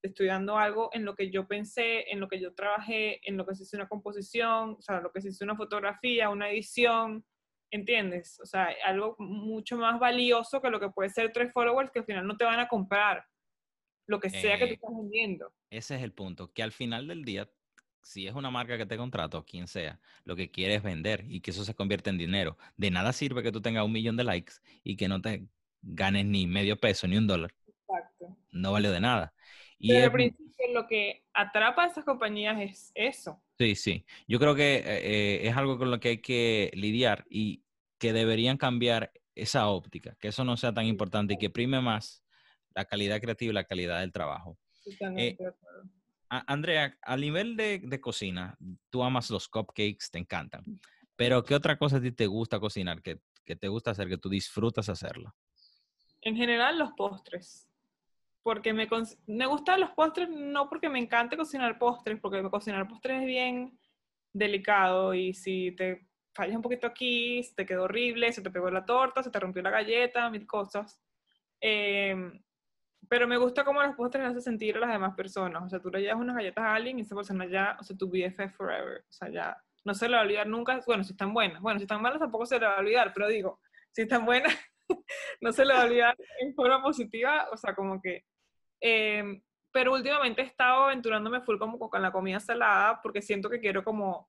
te 0.00 0.08
estoy 0.08 0.26
dando 0.26 0.58
algo 0.58 0.90
en 0.92 1.04
lo 1.04 1.14
que 1.14 1.30
yo 1.30 1.46
pensé, 1.46 2.10
en 2.10 2.18
lo 2.20 2.28
que 2.28 2.40
yo 2.40 2.54
trabajé, 2.54 3.20
en 3.28 3.36
lo 3.36 3.46
que 3.46 3.54
se 3.54 3.64
hizo 3.64 3.76
una 3.76 3.88
composición, 3.88 4.76
o 4.78 4.82
sea, 4.82 5.00
lo 5.00 5.12
que 5.12 5.20
se 5.20 5.28
hizo 5.28 5.44
una 5.44 5.56
fotografía, 5.56 6.30
una 6.30 6.50
edición, 6.50 7.24
¿entiendes? 7.70 8.40
O 8.40 8.46
sea, 8.46 8.74
algo 8.84 9.16
mucho 9.18 9.76
más 9.76 10.00
valioso 10.00 10.60
que 10.60 10.70
lo 10.70 10.80
que 10.80 10.90
puede 10.90 11.10
ser 11.10 11.32
tres 11.32 11.52
followers 11.52 11.90
que 11.90 12.00
al 12.00 12.06
final 12.06 12.26
no 12.26 12.36
te 12.36 12.44
van 12.44 12.60
a 12.60 12.68
comprar 12.68 13.24
lo 14.08 14.18
que 14.18 14.30
sea 14.30 14.58
que 14.58 14.66
tú 14.66 14.72
eh, 14.72 14.74
estás 14.74 14.90
vendiendo. 14.96 15.52
Ese 15.70 15.96
es 15.96 16.02
el 16.02 16.12
punto, 16.12 16.50
que 16.52 16.62
al 16.62 16.72
final 16.72 17.06
del 17.06 17.24
día, 17.24 17.48
si 18.02 18.26
es 18.26 18.34
una 18.34 18.50
marca 18.50 18.78
que 18.78 18.86
te 18.86 18.96
contrata 18.96 19.38
o 19.38 19.44
quien 19.44 19.68
sea, 19.68 20.00
lo 20.24 20.34
que 20.34 20.50
quiere 20.50 20.76
es 20.76 20.82
vender 20.82 21.24
y 21.28 21.40
que 21.40 21.50
eso 21.52 21.64
se 21.64 21.74
convierte 21.74 22.10
en 22.10 22.18
dinero. 22.18 22.56
De 22.76 22.90
nada 22.90 23.12
sirve 23.12 23.42
que 23.42 23.52
tú 23.52 23.60
tengas 23.60 23.84
un 23.84 23.92
millón 23.92 24.16
de 24.16 24.24
likes 24.24 24.54
y 24.82 24.96
que 24.96 25.08
no 25.08 25.20
te 25.20 25.46
ganes 25.82 26.24
ni 26.24 26.46
medio 26.46 26.80
peso 26.80 27.06
ni 27.06 27.18
un 27.18 27.26
dólar. 27.26 27.54
Exacto. 27.66 28.36
No 28.50 28.72
vale 28.72 28.88
de 28.88 29.00
nada. 29.00 29.34
Y 29.78 29.92
Pero 29.92 30.06
al 30.06 30.12
principio 30.12 30.66
lo 30.72 30.86
que 30.86 31.22
atrapa 31.34 31.84
a 31.84 31.86
esas 31.88 32.04
compañías 32.04 32.58
es 32.60 32.92
eso. 32.94 33.42
Sí, 33.58 33.74
sí. 33.74 34.06
Yo 34.26 34.38
creo 34.38 34.54
que 34.54 34.76
eh, 34.76 34.82
eh, 34.86 35.48
es 35.48 35.56
algo 35.56 35.78
con 35.78 35.90
lo 35.90 36.00
que 36.00 36.08
hay 36.08 36.18
que 36.18 36.70
lidiar 36.72 37.26
y 37.28 37.62
que 37.98 38.14
deberían 38.14 38.56
cambiar 38.56 39.12
esa 39.34 39.68
óptica, 39.68 40.16
que 40.18 40.28
eso 40.28 40.44
no 40.44 40.56
sea 40.56 40.72
tan 40.72 40.86
importante 40.86 41.34
y 41.34 41.38
que 41.38 41.50
prime 41.50 41.80
más 41.80 42.24
la 42.78 42.84
calidad 42.84 43.20
creativa 43.20 43.50
y 43.50 43.54
la 43.54 43.64
calidad 43.64 44.00
del 44.00 44.12
trabajo. 44.12 44.56
Eh, 45.16 45.36
Andrea, 46.28 46.96
a 47.02 47.16
nivel 47.16 47.56
de, 47.56 48.00
cocina, 48.00 48.56
tú 48.88 49.02
amas 49.02 49.30
los 49.30 49.48
cupcakes, 49.48 50.10
te 50.12 50.18
encantan. 50.18 50.62
Pero, 51.16 51.42
¿qué 51.42 51.56
otra 51.56 51.76
cosa 51.76 51.96
a 51.96 52.00
ti 52.00 52.12
te 52.12 52.26
gusta 52.26 52.60
cocinar? 52.60 53.02
¿Qué, 53.02 53.18
te 53.56 53.66
gusta 53.66 53.90
hacer? 53.90 54.08
¿Que 54.08 54.16
tú 54.16 54.28
disfrutas 54.28 54.88
hacerlo? 54.88 55.34
En 56.20 56.36
general, 56.36 56.78
los 56.78 56.92
postres. 56.92 57.66
Porque 58.44 58.72
me, 58.72 58.86
me 59.26 59.46
gustan 59.46 59.80
los 59.80 59.90
postres 59.90 60.28
no 60.30 60.68
porque 60.68 60.88
me 60.88 61.00
encante 61.00 61.36
cocinar 61.36 61.78
postres, 61.80 62.20
porque 62.20 62.40
cocinar 62.48 62.86
postres 62.86 63.22
es 63.22 63.26
bien 63.26 63.76
delicado 64.32 65.14
y 65.14 65.34
si 65.34 65.72
te 65.72 66.06
fallas 66.32 66.54
un 66.54 66.62
poquito 66.62 66.86
aquí, 66.86 67.42
te 67.56 67.66
quedó 67.66 67.84
horrible, 67.84 68.32
se 68.32 68.40
te 68.40 68.50
pegó 68.50 68.70
la 68.70 68.84
torta, 68.84 69.24
se 69.24 69.30
te 69.30 69.40
rompió 69.40 69.62
la 69.62 69.70
galleta, 69.70 70.30
mil 70.30 70.46
cosas. 70.46 71.02
Eh, 71.60 72.14
pero 73.08 73.26
me 73.26 73.36
gusta 73.36 73.64
cómo 73.64 73.82
los 73.82 73.94
postres 73.94 74.26
hacen 74.26 74.42
sentir 74.42 74.76
a 74.76 74.80
las 74.80 74.90
demás 74.90 75.14
personas. 75.14 75.62
O 75.62 75.68
sea, 75.68 75.80
tú 75.80 75.90
le 75.90 76.00
llevas 76.00 76.20
unas 76.20 76.36
galletas 76.36 76.64
a 76.64 76.74
alguien 76.74 76.98
y 76.98 77.02
esa 77.02 77.14
persona 77.14 77.46
ya, 77.46 77.76
o 77.80 77.82
sea, 77.84 77.96
tu 77.96 78.08
BFF 78.08 78.54
forever. 78.56 79.00
O 79.00 79.12
sea, 79.12 79.28
ya 79.30 79.56
no 79.84 79.94
se 79.94 80.08
le 80.08 80.14
va 80.14 80.20
a 80.20 80.24
olvidar 80.24 80.46
nunca. 80.46 80.80
Bueno, 80.86 81.04
si 81.04 81.12
están 81.12 81.32
buenas. 81.32 81.60
Bueno, 81.62 81.78
si 81.78 81.84
están 81.84 82.02
malas 82.02 82.18
tampoco 82.18 82.46
se 82.46 82.58
le 82.58 82.66
va 82.66 82.76
a 82.76 82.80
olvidar, 82.80 83.12
pero 83.14 83.28
digo, 83.28 83.60
si 83.92 84.02
están 84.02 84.24
buenas, 84.24 84.54
no 85.40 85.52
se 85.52 85.64
le 85.64 85.74
va 85.74 85.82
a 85.82 85.84
olvidar 85.84 86.16
en 86.40 86.54
forma 86.54 86.82
positiva, 86.82 87.48
o 87.52 87.56
sea, 87.56 87.74
como 87.74 88.00
que... 88.00 88.24
Em, 88.80 89.40
pero 89.72 89.92
últimamente 89.92 90.42
he 90.42 90.46
estado 90.46 90.84
aventurándome 90.84 91.40
full 91.42 91.58
como 91.58 91.78
con 91.78 92.02
la 92.02 92.10
comida 92.10 92.40
salada 92.40 93.00
porque 93.02 93.22
siento 93.22 93.50
que 93.50 93.60
quiero 93.60 93.84
como, 93.84 94.28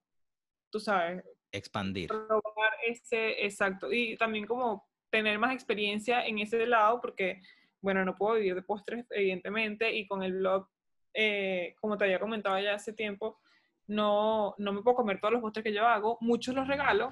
tú 0.69 0.79
sabes... 0.79 1.23
Expandir. 1.51 2.09
Probar 2.09 2.73
ese, 2.85 3.45
exacto. 3.45 3.91
Y 3.91 4.17
también 4.17 4.45
como 4.45 4.87
tener 5.09 5.39
más 5.39 5.53
experiencia 5.53 6.25
en 6.25 6.39
ese 6.39 6.65
lado 6.67 7.01
porque, 7.01 7.41
bueno, 7.81 8.03
no 8.05 8.15
puedo 8.15 8.35
vivir 8.35 8.55
de 8.55 8.61
postres, 8.61 9.05
evidentemente, 9.11 9.93
y 9.93 10.07
con 10.07 10.23
el 10.23 10.33
blog, 10.33 10.67
eh, 11.13 11.75
como 11.79 11.97
te 11.97 12.05
había 12.05 12.19
comentado 12.19 12.59
ya 12.59 12.75
hace 12.75 12.93
tiempo, 12.93 13.39
no, 13.87 14.53
no 14.57 14.73
me 14.73 14.81
puedo 14.81 14.97
comer 14.97 15.19
todos 15.19 15.33
los 15.33 15.41
postres 15.41 15.63
que 15.63 15.73
yo 15.73 15.87
hago, 15.87 16.17
muchos 16.21 16.53
los 16.53 16.67
regalo, 16.67 17.11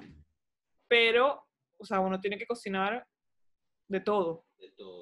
pero, 0.86 1.44
o 1.76 1.84
sea, 1.84 2.00
uno 2.00 2.20
tiene 2.20 2.38
que 2.38 2.46
cocinar 2.46 3.06
de 3.88 4.00
todo. 4.00 4.44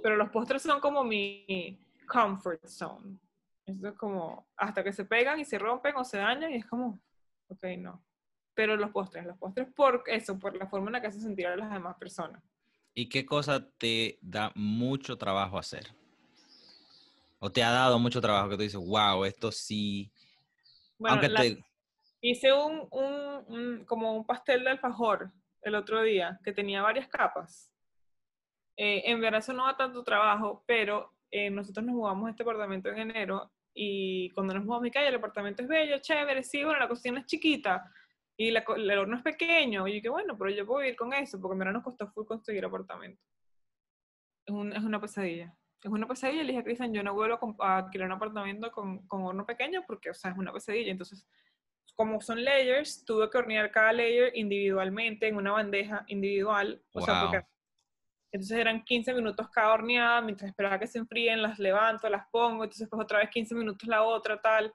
Pero 0.03 0.17
los 0.17 0.31
postres 0.31 0.63
son 0.63 0.81
como 0.81 1.03
mi 1.03 1.79
comfort 2.07 2.67
zone. 2.67 3.19
Eso 3.65 3.89
es 3.89 3.95
como, 3.95 4.49
hasta 4.57 4.85
que 4.85 4.93
se 4.93 5.05
pegan 5.05 5.41
y 5.41 5.45
se 5.45 5.59
rompen 5.59 5.97
o 5.97 6.05
se 6.05 6.19
dañan, 6.19 6.53
y 6.53 6.57
es 6.57 6.67
como, 6.67 7.01
ok, 7.49 7.65
no. 7.79 8.05
Pero 8.55 8.77
los 8.77 8.91
postres, 8.91 9.27
los 9.27 9.37
postres 9.37 9.69
por 9.75 10.03
eso, 10.07 10.39
por 10.39 10.57
la 10.57 10.67
forma 10.67 10.87
en 10.89 10.95
la 10.95 11.01
que 11.01 11.09
hace 11.09 11.21
sentir 11.21 11.47
a 11.47 11.57
las 11.57 11.71
demás 11.71 11.97
personas. 11.99 12.43
¿Y 12.99 13.11
qué 13.11 13.27
cosa 13.27 13.63
te 13.77 14.19
da 14.23 14.51
mucho 14.55 15.19
trabajo 15.19 15.59
hacer? 15.59 15.87
¿O 17.39 17.53
te 17.53 17.63
ha 17.63 17.71
dado 17.71 17.99
mucho 17.99 18.23
trabajo 18.23 18.49
que 18.49 18.57
tú 18.57 18.63
dices, 18.63 18.81
wow, 18.81 19.23
esto 19.27 19.53
sí... 19.53 20.11
Bueno, 20.99 21.21
hice 22.23 22.55
un, 22.55 22.89
un, 22.91 23.85
como 23.85 24.17
un 24.17 24.25
pastel 24.25 24.65
de 24.65 24.71
alfajor 24.71 25.31
el 25.61 25.75
otro 25.75 26.01
día 26.01 26.41
que 26.43 26.55
tenía 26.55 26.81
varias 26.81 27.07
capas. 27.07 27.71
Eh, 28.79 29.03
en 29.05 29.21
verdad 29.21 29.41
eso 29.41 29.53
no 29.53 29.67
da 29.67 29.77
tanto 29.77 30.03
trabajo, 30.03 30.65
pero 30.67 31.13
eh, 31.31 31.51
nosotros 31.51 31.85
nos 31.85 31.97
mudamos 31.97 32.29
a 32.29 32.31
este 32.31 32.45
apartamento 32.45 32.89
en 32.89 33.11
enero 33.11 33.53
y 33.75 34.31
cuando 34.31 34.55
nos 34.55 34.65
mudamos 34.65 34.81
a 34.81 34.85
mi 34.85 34.91
calle, 34.91 35.09
el 35.09 35.17
apartamento 35.17 35.63
es 35.63 35.69
bello, 35.69 35.99
chévere, 35.99 36.43
sí, 36.43 36.65
bueno, 36.65 36.81
la 36.81 36.89
cocina 36.89 37.21
es 37.21 37.27
chiquita 37.27 37.93
y 38.37 38.51
la, 38.51 38.65
el 38.77 38.99
horno 38.99 39.17
es 39.17 39.23
pequeño. 39.23 39.89
Y 39.89 39.97
yo 39.97 40.03
que 40.03 40.09
bueno, 40.09 40.37
pero 40.37 40.51
yo 40.51 40.67
puedo 40.67 40.81
vivir 40.81 40.97
con 40.97 41.13
eso 41.13 41.41
porque 41.41 41.55
en 41.55 41.59
verdad 41.59 41.75
nos 41.75 41.85
costó 41.85 42.07
full 42.09 42.27
construir 42.27 42.65
apartamento. 42.65 43.23
Es, 44.47 44.55
un, 44.55 44.73
es 44.73 44.83
una 44.83 45.01
pesadilla. 45.01 45.57
Es 45.83 45.91
una 45.91 46.07
pesadilla. 46.07 46.43
Le 46.43 46.49
dije 46.49 46.61
a 46.61 46.65
Cristian, 46.65 46.93
yo 46.93 47.03
no 47.03 47.15
vuelvo 47.15 47.39
a, 47.61 47.79
alquilar 47.79 48.09
un 48.09 48.13
apartamento 48.13 48.71
con, 48.71 49.07
con 49.07 49.23
horno 49.23 49.47
pequeño 49.47 49.85
porque, 49.87 50.11
o 50.11 50.15
sea, 50.15 50.33
es 50.33 50.39
una 50.39 50.53
pesadilla. 50.53 50.91
Entonces, 50.91 51.27
como 51.95 52.21
son 52.21 52.45
layers, 52.45 53.05
tuve 53.05 53.31
que 53.31 53.39
hornear 53.39 53.71
cada 53.71 53.93
layer 53.93 54.31
individualmente 54.37 55.29
en 55.29 55.37
una 55.37 55.53
bandeja 55.53 56.05
individual. 56.09 56.83
O 56.93 57.01
sea, 57.01 57.23
porque 57.23 57.47
entonces 58.33 58.59
eran 58.59 58.85
15 58.85 59.15
minutos 59.15 59.49
cada 59.49 59.73
horneada, 59.73 60.21
mientras 60.21 60.51
esperaba 60.51 60.79
que 60.79 60.87
se 60.87 60.99
enfríen, 60.99 61.41
las 61.41 61.59
levanto, 61.59 62.09
las 62.11 62.27
pongo, 62.31 62.65
entonces 62.65 62.87
pues 62.91 63.03
otra 63.03 63.21
vez 63.21 63.31
15 63.31 63.55
minutos 63.55 63.89
la 63.89 64.03
otra, 64.03 64.39
tal. 64.41 64.75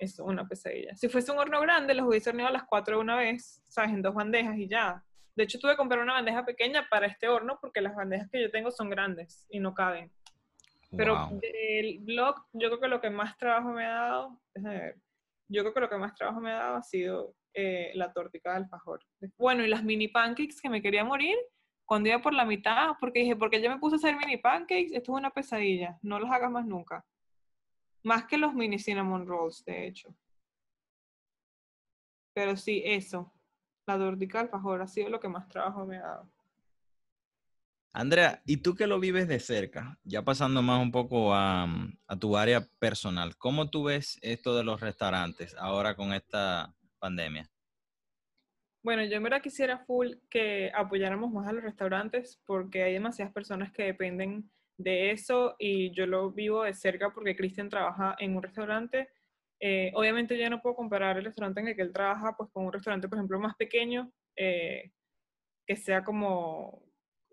Es 0.00 0.18
una 0.18 0.48
pesadilla. 0.48 0.96
Si 0.96 1.08
fuese 1.08 1.30
un 1.30 1.38
horno 1.38 1.60
grande, 1.60 1.94
los 1.94 2.06
hubiese 2.06 2.30
horneado 2.30 2.48
a 2.48 2.52
las 2.54 2.64
4 2.64 2.96
de 2.96 3.00
una 3.02 3.16
vez, 3.16 3.62
¿sabes? 3.68 3.90
En 3.90 4.00
dos 4.00 4.14
bandejas 4.14 4.56
y 4.56 4.66
ya. 4.66 5.04
De 5.36 5.44
hecho, 5.44 5.58
tuve 5.58 5.72
que 5.72 5.76
comprar 5.76 6.00
una 6.00 6.14
bandeja 6.14 6.44
pequeña 6.44 6.88
para 6.88 7.06
este 7.06 7.28
horno 7.28 7.58
porque 7.60 7.82
las 7.82 7.94
bandejas 7.94 8.30
que 8.30 8.40
yo 8.40 8.50
tengo 8.50 8.70
son 8.70 8.88
grandes 8.88 9.46
y 9.50 9.60
no 9.60 9.74
caben. 9.74 10.10
Pero 10.96 11.28
del 11.40 11.98
blog, 12.00 12.46
yo 12.52 12.68
creo 12.68 12.80
que 12.80 12.88
lo 12.88 13.00
que 13.00 13.10
más 13.10 13.36
trabajo 13.36 13.68
me 13.68 13.84
ha 13.84 13.94
dado, 13.94 14.40
déjame 14.54 14.78
ver, 14.80 14.96
yo 15.48 15.62
creo 15.62 15.74
que 15.74 15.80
lo 15.80 15.88
que 15.88 15.96
más 15.96 16.14
trabajo 16.14 16.40
me 16.40 16.50
ha 16.50 16.56
dado 16.56 16.76
ha 16.76 16.82
sido 16.82 17.34
eh, 17.54 17.92
la 17.94 18.12
tortica 18.12 18.50
de 18.50 18.56
alfajor. 18.56 19.00
Bueno, 19.38 19.64
y 19.64 19.68
las 19.68 19.84
mini 19.84 20.08
pancakes 20.08 20.60
que 20.60 20.68
me 20.68 20.82
quería 20.82 21.04
morir 21.04 21.36
cuando 21.84 22.08
iba 22.08 22.20
por 22.20 22.32
la 22.32 22.44
mitad, 22.44 22.90
porque 23.00 23.20
dije, 23.20 23.36
porque 23.36 23.60
yo 23.60 23.68
me 23.68 23.78
puse 23.78 23.96
a 23.96 23.98
hacer 23.98 24.16
mini 24.16 24.36
pancakes, 24.36 24.92
esto 24.92 25.12
es 25.12 25.18
una 25.18 25.30
pesadilla, 25.30 25.98
no 26.02 26.18
los 26.18 26.30
hagas 26.30 26.50
más 26.50 26.64
nunca. 26.64 27.04
Más 28.02 28.24
que 28.24 28.38
los 28.38 28.54
mini 28.54 28.78
cinnamon 28.78 29.26
rolls, 29.26 29.64
de 29.64 29.86
hecho. 29.86 30.14
Pero 32.32 32.56
sí, 32.56 32.82
eso. 32.84 33.32
La 33.86 33.98
tortica 33.98 34.38
de 34.38 34.44
alfajor 34.44 34.82
ha 34.82 34.86
sido 34.86 35.08
lo 35.10 35.20
que 35.20 35.28
más 35.28 35.48
trabajo 35.48 35.84
me 35.84 35.98
ha 35.98 36.02
dado. 36.02 36.30
Andrea, 37.92 38.40
¿y 38.46 38.58
tú 38.58 38.76
que 38.76 38.86
lo 38.86 39.00
vives 39.00 39.26
de 39.26 39.40
cerca? 39.40 39.98
Ya 40.04 40.22
pasando 40.22 40.62
más 40.62 40.80
un 40.80 40.92
poco 40.92 41.34
a, 41.34 41.66
a, 42.06 42.16
tu 42.16 42.36
área 42.36 42.68
personal, 42.78 43.36
¿cómo 43.36 43.68
tú 43.68 43.84
ves 43.84 44.18
esto 44.22 44.54
de 44.54 44.62
los 44.62 44.80
restaurantes 44.80 45.56
ahora 45.58 45.96
con 45.96 46.12
esta 46.12 46.72
pandemia? 47.00 47.50
Bueno, 48.82 49.04
yo 49.04 49.16
en 49.16 49.22
verdad 49.24 49.42
quisiera 49.42 49.78
full 49.78 50.14
que 50.30 50.70
apoyáramos 50.74 51.32
más 51.32 51.48
a 51.48 51.52
los 51.52 51.64
restaurantes 51.64 52.40
porque 52.46 52.84
hay 52.84 52.92
demasiadas 52.92 53.34
personas 53.34 53.72
que 53.72 53.82
dependen 53.82 54.48
de 54.82 55.10
eso 55.10 55.56
y 55.58 55.92
yo 55.92 56.06
lo 56.06 56.30
vivo 56.30 56.64
de 56.64 56.74
cerca 56.74 57.10
porque 57.12 57.36
Cristian 57.36 57.68
trabaja 57.68 58.16
en 58.18 58.36
un 58.36 58.42
restaurante. 58.42 59.08
Eh, 59.60 59.92
obviamente 59.94 60.38
yo 60.38 60.48
no 60.48 60.62
puedo 60.62 60.76
comparar 60.76 61.18
el 61.18 61.24
restaurante 61.24 61.60
en 61.60 61.68
el 61.68 61.76
que 61.76 61.82
él 61.82 61.92
trabaja 61.92 62.36
pues 62.36 62.50
con 62.50 62.64
un 62.64 62.72
restaurante, 62.72 63.08
por 63.08 63.18
ejemplo, 63.18 63.38
más 63.38 63.56
pequeño, 63.56 64.10
eh, 64.36 64.90
que 65.66 65.76
sea 65.76 66.02
como 66.02 66.82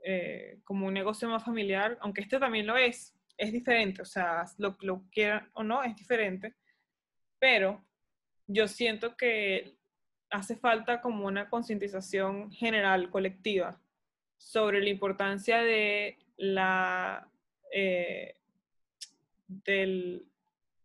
eh, 0.04 0.60
como 0.64 0.88
un 0.88 0.94
negocio 0.94 1.28
más 1.28 1.44
familiar, 1.44 1.98
aunque 2.02 2.22
este 2.22 2.40
también 2.40 2.66
lo 2.66 2.78
es, 2.78 3.14
es 3.38 3.52
diferente, 3.52 4.02
o 4.02 4.06
sea, 4.06 4.46
lo, 4.58 4.78
lo 4.82 5.04
quieran 5.12 5.50
o 5.54 5.64
no, 5.64 5.84
es 5.84 5.96
diferente, 5.98 6.56
pero 7.40 7.86
yo 8.46 8.70
siento 8.70 9.18
que 9.18 9.76
hace 10.30 10.56
falta 10.56 11.02
como 11.02 11.26
una 11.26 11.50
concientización 11.50 12.52
general, 12.52 13.10
colectiva, 13.10 13.82
sobre 14.38 14.82
la 14.82 14.90
importancia 14.90 15.62
de 15.64 16.18
la 16.38 17.30
eh, 17.72 18.36
de 19.48 20.26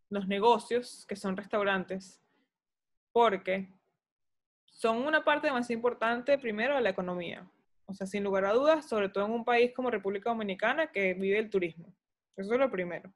los 0.09 0.27
negocios 0.29 1.05
que 1.07 1.17
son 1.17 1.37
restaurantes, 1.37 2.21
porque 3.13 3.69
son 4.67 4.99
una 4.99 5.25
parte 5.25 5.51
más 5.51 5.71
importante 5.71 6.39
primero 6.39 6.75
de 6.75 6.83
la 6.83 6.91
economía. 6.91 7.49
O 7.87 7.95
sea, 7.95 8.07
sin 8.07 8.25
lugar 8.25 8.45
a 8.45 8.53
dudas, 8.53 8.89
sobre 8.89 9.09
todo 9.09 9.27
en 9.27 9.33
un 9.33 9.45
país 9.45 9.73
como 9.75 9.91
República 9.91 10.31
Dominicana 10.31 10.89
que 10.89 11.15
vive 11.15 11.39
el 11.39 11.51
turismo. 11.51 11.95
Eso 12.37 12.53
es 12.55 12.59
lo 12.59 12.71
primero. 12.71 13.13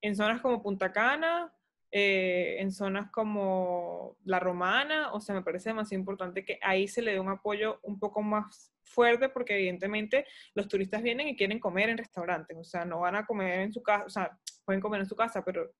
En 0.00 0.16
zonas 0.16 0.40
como 0.40 0.62
Punta 0.62 0.92
Cana, 0.92 1.52
eh, 1.92 2.56
en 2.58 2.72
zonas 2.72 3.10
como 3.10 4.16
La 4.24 4.40
Romana, 4.40 5.12
o 5.12 5.20
sea, 5.20 5.34
me 5.34 5.42
parece 5.42 5.70
demasiado 5.70 6.00
importante 6.00 6.44
que 6.44 6.58
ahí 6.62 6.88
se 6.88 7.02
le 7.02 7.12
dé 7.12 7.20
un 7.20 7.28
apoyo 7.28 7.78
un 7.82 7.98
poco 7.98 8.22
más 8.22 8.72
fuerte 8.82 9.28
porque 9.28 9.54
evidentemente 9.54 10.26
los 10.54 10.66
turistas 10.66 11.02
vienen 11.02 11.28
y 11.28 11.36
quieren 11.36 11.60
comer 11.60 11.90
en 11.90 11.98
restaurantes, 11.98 12.56
o 12.56 12.64
sea, 12.64 12.84
no 12.84 13.00
van 13.00 13.16
a 13.16 13.26
comer 13.26 13.60
en 13.60 13.72
su 13.72 13.82
casa, 13.82 14.04
o 14.06 14.10
sea, 14.10 14.38
pueden 14.64 14.80
comer 14.80 15.00
en 15.02 15.06
su 15.06 15.14
casa, 15.14 15.44
pero 15.44 15.70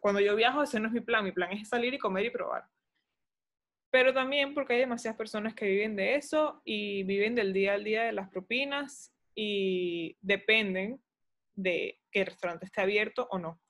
cuando 0.00 0.20
yo 0.20 0.36
viajo 0.36 0.62
ese 0.62 0.78
no 0.80 0.88
es 0.88 0.92
mi 0.92 1.00
plan, 1.00 1.24
mi 1.24 1.32
plan 1.32 1.52
es 1.52 1.68
salir 1.68 1.94
y 1.94 1.98
comer 1.98 2.26
y 2.26 2.30
probar 2.30 2.64
pero 3.94 4.12
también 4.12 4.54
porque 4.54 4.72
hay 4.72 4.80
demasiadas 4.80 5.16
personas 5.16 5.54
que 5.54 5.66
viven 5.66 5.94
de 5.94 6.16
eso 6.16 6.60
y 6.64 7.04
viven 7.04 7.36
del 7.36 7.52
día 7.52 7.74
al 7.74 7.84
día 7.84 8.02
de 8.02 8.10
las 8.10 8.28
propinas 8.28 9.14
y 9.36 10.18
dependen 10.20 11.00
de 11.54 12.00
que 12.10 12.22
el 12.22 12.26
restaurante 12.26 12.66
esté 12.66 12.80
abierto 12.80 13.28
o 13.30 13.38
no. 13.38 13.60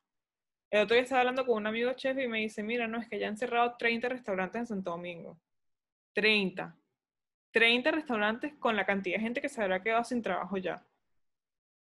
El 0.75 0.81
otro 0.81 0.95
día 0.95 1.05
estaba 1.05 1.20
hablando 1.20 1.47
con 1.47 1.59
un 1.59 1.68
amigo 1.68 1.93
chef 1.93 2.18
y 2.18 2.27
me 2.27 2.41
dice, 2.41 2.61
mira, 2.64 2.89
no, 2.89 2.99
es 2.99 3.09
que 3.09 3.16
ya 3.16 3.29
han 3.29 3.37
cerrado 3.37 3.77
30 3.79 4.09
restaurantes 4.09 4.59
en 4.59 4.66
Santo 4.66 4.91
Domingo. 4.91 5.41
30. 6.14 6.77
30 7.53 7.93
restaurantes 7.93 8.55
con 8.55 8.75
la 8.75 8.85
cantidad 8.85 9.18
de 9.18 9.22
gente 9.22 9.41
que 9.41 9.49
se 9.49 9.62
habrá 9.62 9.81
quedado 9.81 10.03
sin 10.03 10.20
trabajo 10.20 10.57
ya. 10.57 10.85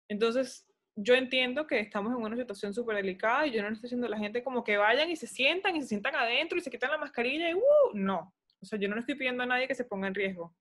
Entonces, 0.06 0.64
yo 0.94 1.14
entiendo 1.16 1.66
que 1.66 1.80
estamos 1.80 2.12
en 2.12 2.22
una 2.22 2.36
situación 2.36 2.72
súper 2.72 2.94
delicada 2.94 3.48
y 3.48 3.50
yo 3.50 3.62
no 3.62 3.68
estoy 3.70 3.88
diciendo 3.88 4.06
a 4.06 4.10
la 4.10 4.18
gente 4.18 4.44
como 4.44 4.62
que 4.62 4.76
vayan 4.76 5.10
y 5.10 5.16
se 5.16 5.26
sientan 5.26 5.74
y 5.74 5.82
se 5.82 5.88
sientan 5.88 6.14
adentro 6.14 6.56
y 6.56 6.60
se 6.60 6.70
quitan 6.70 6.92
la 6.92 6.98
mascarilla 6.98 7.50
y 7.50 7.54
uh, 7.54 7.60
no. 7.94 8.32
O 8.60 8.64
sea, 8.64 8.78
yo 8.78 8.88
no 8.88 8.94
le 8.94 9.00
estoy 9.00 9.16
pidiendo 9.16 9.42
a 9.42 9.46
nadie 9.46 9.66
que 9.66 9.74
se 9.74 9.84
ponga 9.84 10.06
en 10.06 10.14
riesgo. 10.14 10.54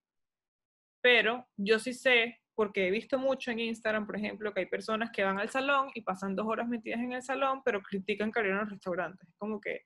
Pero 1.01 1.47
yo 1.55 1.77
sí 1.77 1.93
sé, 1.93 2.41
porque 2.55 2.87
he 2.87 2.91
visto 2.91 3.17
mucho 3.17 3.51
en 3.51 3.59
Instagram, 3.59 4.05
por 4.05 4.15
ejemplo, 4.15 4.53
que 4.53 4.61
hay 4.61 4.65
personas 4.67 5.11
que 5.11 5.23
van 5.23 5.39
al 5.39 5.49
salón 5.49 5.89
y 5.95 6.01
pasan 6.01 6.35
dos 6.35 6.47
horas 6.47 6.67
metidas 6.67 6.99
en 6.99 7.13
el 7.13 7.23
salón, 7.23 7.61
pero 7.63 7.81
critican 7.81 8.31
que 8.31 8.39
abrieron 8.39 8.61
los 8.61 8.69
restaurantes. 8.69 9.27
Como 9.37 9.59
que, 9.59 9.85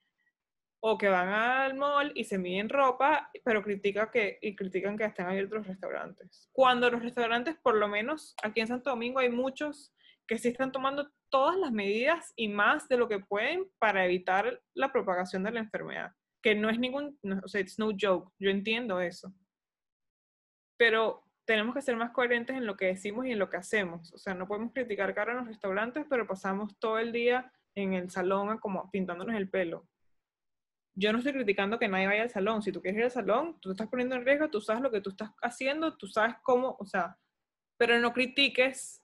o 0.79 0.97
que 0.97 1.07
van 1.07 1.29
al 1.29 1.75
mall 1.75 2.11
y 2.15 2.23
se 2.25 2.37
miden 2.37 2.69
ropa, 2.69 3.29
pero 3.43 3.63
critican 3.63 4.09
que, 4.11 4.37
y 4.41 4.55
critican 4.55 4.97
que 4.97 5.05
estén 5.05 5.27
abiertos 5.27 5.59
los 5.59 5.67
restaurantes. 5.67 6.49
Cuando 6.51 6.89
los 6.91 7.01
restaurantes, 7.01 7.55
por 7.57 7.75
lo 7.75 7.87
menos 7.87 8.35
aquí 8.43 8.61
en 8.61 8.67
Santo 8.67 8.89
Domingo, 8.89 9.19
hay 9.19 9.29
muchos 9.29 9.93
que 10.27 10.37
sí 10.37 10.49
están 10.49 10.71
tomando 10.71 11.09
todas 11.29 11.57
las 11.57 11.71
medidas 11.71 12.33
y 12.35 12.49
más 12.49 12.87
de 12.87 12.97
lo 12.97 13.07
que 13.07 13.19
pueden 13.19 13.69
para 13.79 14.05
evitar 14.05 14.61
la 14.73 14.91
propagación 14.91 15.43
de 15.43 15.51
la 15.51 15.61
enfermedad. 15.61 16.11
Que 16.41 16.53
no 16.53 16.69
es 16.69 16.79
ningún, 16.79 17.17
o 17.43 17.47
sea, 17.47 17.61
it's 17.61 17.79
no 17.79 17.91
joke, 17.99 18.31
yo 18.39 18.49
entiendo 18.49 19.01
eso. 19.01 19.33
Pero 20.77 21.26
tenemos 21.47 21.73
que 21.73 21.81
ser 21.81 21.95
más 21.95 22.11
coherentes 22.11 22.57
en 22.57 22.65
lo 22.65 22.75
que 22.75 22.87
decimos 22.87 23.25
y 23.25 23.31
en 23.31 23.39
lo 23.39 23.49
que 23.49 23.55
hacemos. 23.55 24.11
O 24.13 24.17
sea, 24.17 24.33
no 24.33 24.49
podemos 24.49 24.73
criticar 24.73 25.15
cara 25.15 25.31
en 25.31 25.37
los 25.39 25.47
restaurantes, 25.47 26.05
pero 26.09 26.27
pasamos 26.27 26.77
todo 26.77 26.99
el 26.99 27.13
día 27.13 27.53
en 27.73 27.93
el 27.93 28.11
salón 28.11 28.57
como 28.57 28.91
pintándonos 28.91 29.33
el 29.33 29.49
pelo. 29.49 29.87
Yo 30.93 31.13
no 31.13 31.19
estoy 31.19 31.31
criticando 31.31 31.79
que 31.79 31.87
nadie 31.87 32.07
vaya 32.07 32.23
al 32.23 32.29
salón. 32.29 32.61
Si 32.61 32.73
tú 32.73 32.81
quieres 32.81 32.97
ir 32.97 33.05
al 33.05 33.11
salón, 33.11 33.61
tú 33.61 33.69
te 33.69 33.73
estás 33.73 33.87
poniendo 33.87 34.15
en 34.15 34.25
riesgo, 34.25 34.49
tú 34.49 34.59
sabes 34.59 34.81
lo 34.81 34.91
que 34.91 34.99
tú 34.99 35.11
estás 35.11 35.31
haciendo, 35.41 35.95
tú 35.95 36.07
sabes 36.07 36.35
cómo, 36.43 36.75
o 36.79 36.85
sea, 36.85 37.17
pero 37.77 37.97
no 37.99 38.11
critiques, 38.11 39.01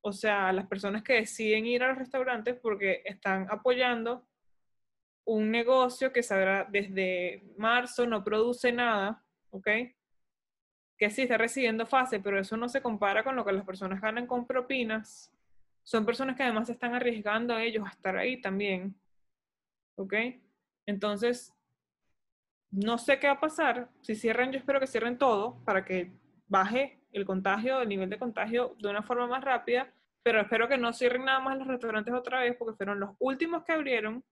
o 0.00 0.12
sea, 0.12 0.48
a 0.48 0.52
las 0.52 0.68
personas 0.68 1.02
que 1.02 1.14
deciden 1.14 1.66
ir 1.66 1.82
a 1.82 1.88
los 1.88 1.98
restaurantes 1.98 2.56
porque 2.60 3.02
están 3.04 3.48
apoyando 3.50 4.28
un 5.24 5.50
negocio 5.50 6.12
que 6.12 6.22
sabrá 6.22 6.68
desde 6.70 7.42
marzo 7.56 8.06
no 8.06 8.22
produce 8.22 8.70
nada, 8.70 9.24
¿ok? 9.50 9.68
Que 11.00 11.10
sí 11.10 11.22
está 11.22 11.36
recibiendo 11.36 11.84
fase, 11.84 12.20
pero 12.20 12.38
eso 12.38 12.56
no 12.56 12.68
se 12.68 12.80
compara 12.80 13.24
con 13.24 13.34
lo 13.34 13.44
que 13.44 13.50
las 13.50 13.64
personas 13.64 14.00
ganan 14.00 14.28
con 14.28 14.46
propinas. 14.46 15.32
Son 15.82 16.06
personas 16.06 16.36
que 16.36 16.44
además 16.44 16.70
están 16.70 16.94
arriesgando 16.94 17.54
a 17.54 17.64
ellos 17.64 17.84
a 17.84 17.90
estar 17.90 18.16
ahí 18.16 18.40
también, 18.40 18.94
¿ok? 19.96 20.14
Entonces, 20.86 21.52
no 22.70 22.98
sé 22.98 23.18
qué 23.18 23.26
va 23.26 23.32
a 23.32 23.40
pasar. 23.40 23.88
Si 24.02 24.14
cierran, 24.14 24.52
yo 24.52 24.58
espero 24.58 24.78
que 24.78 24.86
cierren 24.86 25.18
todo 25.18 25.56
para 25.64 25.84
que 25.84 26.12
baje 26.46 27.00
el 27.12 27.24
contagio, 27.24 27.80
el 27.80 27.88
nivel 27.88 28.08
de 28.08 28.18
contagio 28.18 28.76
de 28.78 28.88
una 28.88 29.02
forma 29.02 29.26
más 29.26 29.42
rápida, 29.42 29.92
pero 30.22 30.40
espero 30.40 30.68
que 30.68 30.78
no 30.78 30.92
cierren 30.92 31.24
nada 31.24 31.40
más 31.40 31.58
los 31.58 31.66
restaurantes 31.66 32.14
otra 32.14 32.40
vez 32.40 32.54
porque 32.56 32.76
fueron 32.76 33.00
los 33.00 33.16
últimos 33.18 33.64
que 33.64 33.72
abrieron 33.72 34.22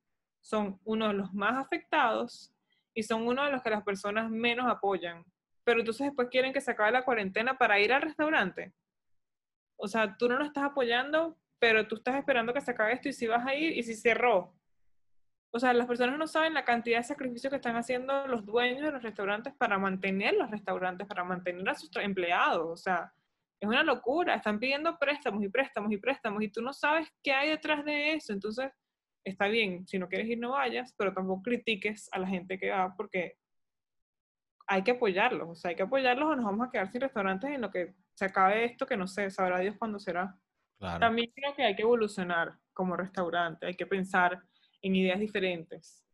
son 0.40 0.78
uno 0.84 1.08
de 1.08 1.14
los 1.14 1.32
más 1.34 1.56
afectados 1.56 2.52
y 2.94 3.02
son 3.02 3.26
uno 3.26 3.44
de 3.44 3.52
los 3.52 3.62
que 3.62 3.70
las 3.70 3.82
personas 3.82 4.30
menos 4.30 4.66
apoyan. 4.66 5.24
Pero 5.68 5.80
entonces 5.80 6.06
después 6.06 6.28
quieren 6.30 6.54
que 6.54 6.62
se 6.62 6.70
acabe 6.70 6.92
la 6.92 7.04
cuarentena 7.04 7.58
para 7.58 7.78
ir 7.78 7.92
al 7.92 8.00
restaurante. 8.00 8.72
O 9.76 9.86
sea, 9.86 10.16
tú 10.16 10.26
no 10.26 10.38
lo 10.38 10.44
estás 10.46 10.64
apoyando, 10.64 11.36
pero 11.58 11.86
tú 11.86 11.96
estás 11.96 12.16
esperando 12.16 12.54
que 12.54 12.62
se 12.62 12.70
acabe 12.70 12.94
esto 12.94 13.10
y 13.10 13.12
si 13.12 13.26
vas 13.26 13.46
a 13.46 13.54
ir 13.54 13.76
y 13.76 13.82
si 13.82 13.94
cerró. 13.94 14.54
O 15.50 15.60
sea, 15.60 15.74
las 15.74 15.86
personas 15.86 16.18
no 16.18 16.26
saben 16.26 16.54
la 16.54 16.64
cantidad 16.64 17.00
de 17.00 17.04
sacrificios 17.04 17.50
que 17.50 17.56
están 17.56 17.76
haciendo 17.76 18.26
los 18.28 18.46
dueños 18.46 18.82
de 18.82 18.92
los 18.92 19.02
restaurantes 19.02 19.52
para 19.56 19.76
mantener 19.76 20.36
los 20.36 20.50
restaurantes, 20.50 21.06
para 21.06 21.22
mantener 21.22 21.68
a 21.68 21.74
sus 21.74 21.94
empleados. 21.96 22.66
O 22.66 22.76
sea, 22.78 23.12
es 23.60 23.68
una 23.68 23.82
locura. 23.82 24.36
Están 24.36 24.58
pidiendo 24.58 24.98
préstamos 24.98 25.44
y 25.44 25.48
préstamos 25.50 25.92
y 25.92 25.98
préstamos 25.98 26.42
y 26.42 26.48
tú 26.48 26.62
no 26.62 26.72
sabes 26.72 27.12
qué 27.22 27.32
hay 27.32 27.50
detrás 27.50 27.84
de 27.84 28.14
eso. 28.14 28.32
Entonces, 28.32 28.72
está 29.22 29.48
bien, 29.48 29.86
si 29.86 29.98
no 29.98 30.08
quieres 30.08 30.28
ir 30.28 30.38
no 30.38 30.52
vayas, 30.52 30.94
pero 30.96 31.12
tampoco 31.12 31.42
critiques 31.42 32.08
a 32.10 32.20
la 32.20 32.26
gente 32.26 32.58
que 32.58 32.70
va 32.70 32.94
porque 32.96 33.36
hay 34.68 34.82
que 34.82 34.92
apoyarlos, 34.92 35.48
o 35.48 35.54
sea, 35.54 35.70
hay 35.70 35.76
que 35.76 35.82
apoyarlos 35.82 36.28
o 36.28 36.36
nos 36.36 36.44
vamos 36.44 36.68
a 36.68 36.70
quedar 36.70 36.92
sin 36.92 37.00
restaurantes 37.00 37.50
en 37.50 37.62
lo 37.62 37.70
que 37.70 37.94
se 38.14 38.26
acabe 38.26 38.66
esto 38.66 38.86
que 38.86 38.98
no 38.98 39.08
sé, 39.08 39.30
sabrá 39.30 39.58
Dios 39.60 39.76
cuándo 39.78 39.98
será. 39.98 40.38
También 40.78 41.32
creo 41.34 41.54
que 41.56 41.64
hay 41.64 41.74
que 41.74 41.82
evolucionar 41.82 42.56
como 42.72 42.94
restaurante, 42.94 43.66
hay 43.66 43.74
que 43.74 43.86
pensar 43.86 44.40
en 44.82 44.94
ideas 44.94 45.18
diferentes. 45.18 46.04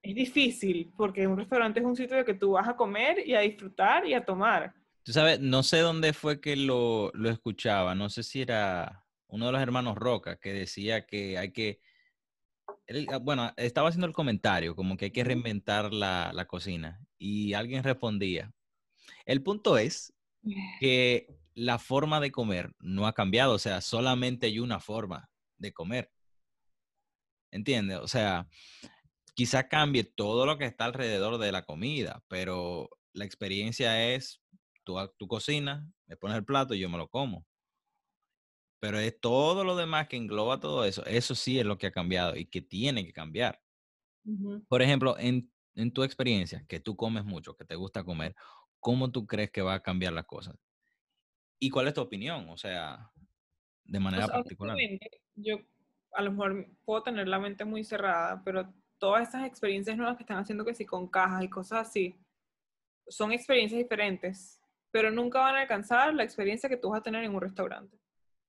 Es 0.00 0.14
difícil 0.14 0.92
porque 0.96 1.26
un 1.26 1.36
restaurante 1.36 1.80
es 1.80 1.86
un 1.86 1.96
sitio 1.96 2.16
de 2.16 2.24
que 2.24 2.34
tú 2.34 2.52
vas 2.52 2.68
a 2.68 2.76
comer 2.76 3.26
y 3.26 3.34
a 3.34 3.40
disfrutar 3.40 4.06
y 4.06 4.14
a 4.14 4.24
tomar. 4.24 4.72
Tú 5.02 5.12
sabes, 5.12 5.40
no 5.40 5.62
sé 5.62 5.80
dónde 5.80 6.12
fue 6.12 6.40
que 6.40 6.56
lo, 6.56 7.10
lo 7.14 7.28
escuchaba, 7.28 7.94
no 7.94 8.08
sé 8.08 8.22
si 8.22 8.42
era 8.42 9.04
uno 9.26 9.46
de 9.46 9.52
los 9.52 9.60
hermanos 9.60 9.96
Roca 9.96 10.36
que 10.36 10.52
decía 10.52 11.04
que 11.04 11.36
hay 11.36 11.52
que 11.52 11.80
bueno, 13.22 13.52
estaba 13.56 13.88
haciendo 13.88 14.06
el 14.06 14.12
comentario, 14.12 14.76
como 14.76 14.96
que 14.96 15.06
hay 15.06 15.10
que 15.10 15.24
reinventar 15.24 15.92
la, 15.92 16.32
la 16.32 16.46
cocina. 16.46 17.00
Y 17.18 17.54
alguien 17.54 17.82
respondía, 17.82 18.52
el 19.24 19.42
punto 19.42 19.78
es 19.78 20.12
que 20.80 21.26
la 21.54 21.78
forma 21.78 22.20
de 22.20 22.30
comer 22.30 22.74
no 22.78 23.06
ha 23.06 23.14
cambiado, 23.14 23.54
o 23.54 23.58
sea, 23.58 23.80
solamente 23.80 24.46
hay 24.46 24.58
una 24.60 24.78
forma 24.78 25.28
de 25.58 25.72
comer. 25.72 26.12
¿Entiendes? 27.50 27.98
O 27.98 28.08
sea, 28.08 28.48
quizá 29.34 29.68
cambie 29.68 30.04
todo 30.04 30.46
lo 30.46 30.58
que 30.58 30.66
está 30.66 30.84
alrededor 30.84 31.38
de 31.38 31.52
la 31.52 31.64
comida, 31.64 32.22
pero 32.28 32.90
la 33.12 33.24
experiencia 33.24 34.14
es, 34.14 34.42
tú, 34.84 34.96
tu 35.18 35.26
cocina, 35.26 35.90
me 36.06 36.16
pones 36.16 36.36
el 36.36 36.44
plato 36.44 36.74
y 36.74 36.80
yo 36.80 36.88
me 36.88 36.98
lo 36.98 37.08
como. 37.08 37.46
Pero 38.78 38.98
es 38.98 39.18
todo 39.20 39.64
lo 39.64 39.76
demás 39.76 40.08
que 40.08 40.16
engloba 40.16 40.60
todo 40.60 40.84
eso. 40.84 41.04
Eso 41.06 41.34
sí 41.34 41.58
es 41.58 41.66
lo 41.66 41.78
que 41.78 41.86
ha 41.86 41.92
cambiado 41.92 42.36
y 42.36 42.46
que 42.46 42.60
tiene 42.60 43.04
que 43.04 43.12
cambiar. 43.12 43.60
Por 44.68 44.82
ejemplo, 44.82 45.16
en, 45.18 45.50
en, 45.76 45.92
tu 45.92 46.02
experiencia, 46.02 46.64
que 46.66 46.80
tú 46.80 46.96
comes 46.96 47.24
mucho, 47.24 47.56
que 47.56 47.64
te 47.64 47.76
gusta 47.76 48.04
comer, 48.04 48.34
¿cómo 48.80 49.12
tú 49.12 49.24
crees 49.24 49.52
que 49.52 49.62
va 49.62 49.74
a 49.74 49.82
cambiar 49.82 50.12
las 50.12 50.26
cosas? 50.26 50.56
¿Y 51.60 51.70
cuál 51.70 51.86
es 51.86 51.94
tu 51.94 52.00
opinión? 52.00 52.48
O 52.48 52.56
sea, 52.56 53.12
de 53.84 54.00
manera 54.00 54.26
pues, 54.26 54.38
particular. 54.38 54.76
Yo 55.36 55.58
a 56.12 56.22
lo 56.22 56.32
mejor 56.32 56.66
puedo 56.84 57.02
tener 57.02 57.28
la 57.28 57.38
mente 57.38 57.64
muy 57.64 57.84
cerrada, 57.84 58.42
pero 58.44 58.72
todas 58.98 59.28
esas 59.28 59.46
experiencias 59.46 59.96
nuevas 59.96 60.16
que 60.16 60.22
están 60.22 60.38
haciendo 60.38 60.64
que 60.64 60.74
sí 60.74 60.84
con 60.84 61.08
cajas 61.08 61.44
y 61.44 61.48
cosas 61.48 61.88
así, 61.88 62.18
son 63.08 63.32
experiencias 63.32 63.78
diferentes, 63.78 64.60
pero 64.90 65.10
nunca 65.10 65.40
van 65.40 65.56
a 65.56 65.60
alcanzar 65.60 66.14
la 66.14 66.24
experiencia 66.24 66.68
que 66.68 66.76
tú 66.76 66.90
vas 66.90 67.00
a 67.00 67.02
tener 67.02 67.22
en 67.24 67.34
un 67.34 67.40
restaurante. 67.40 67.96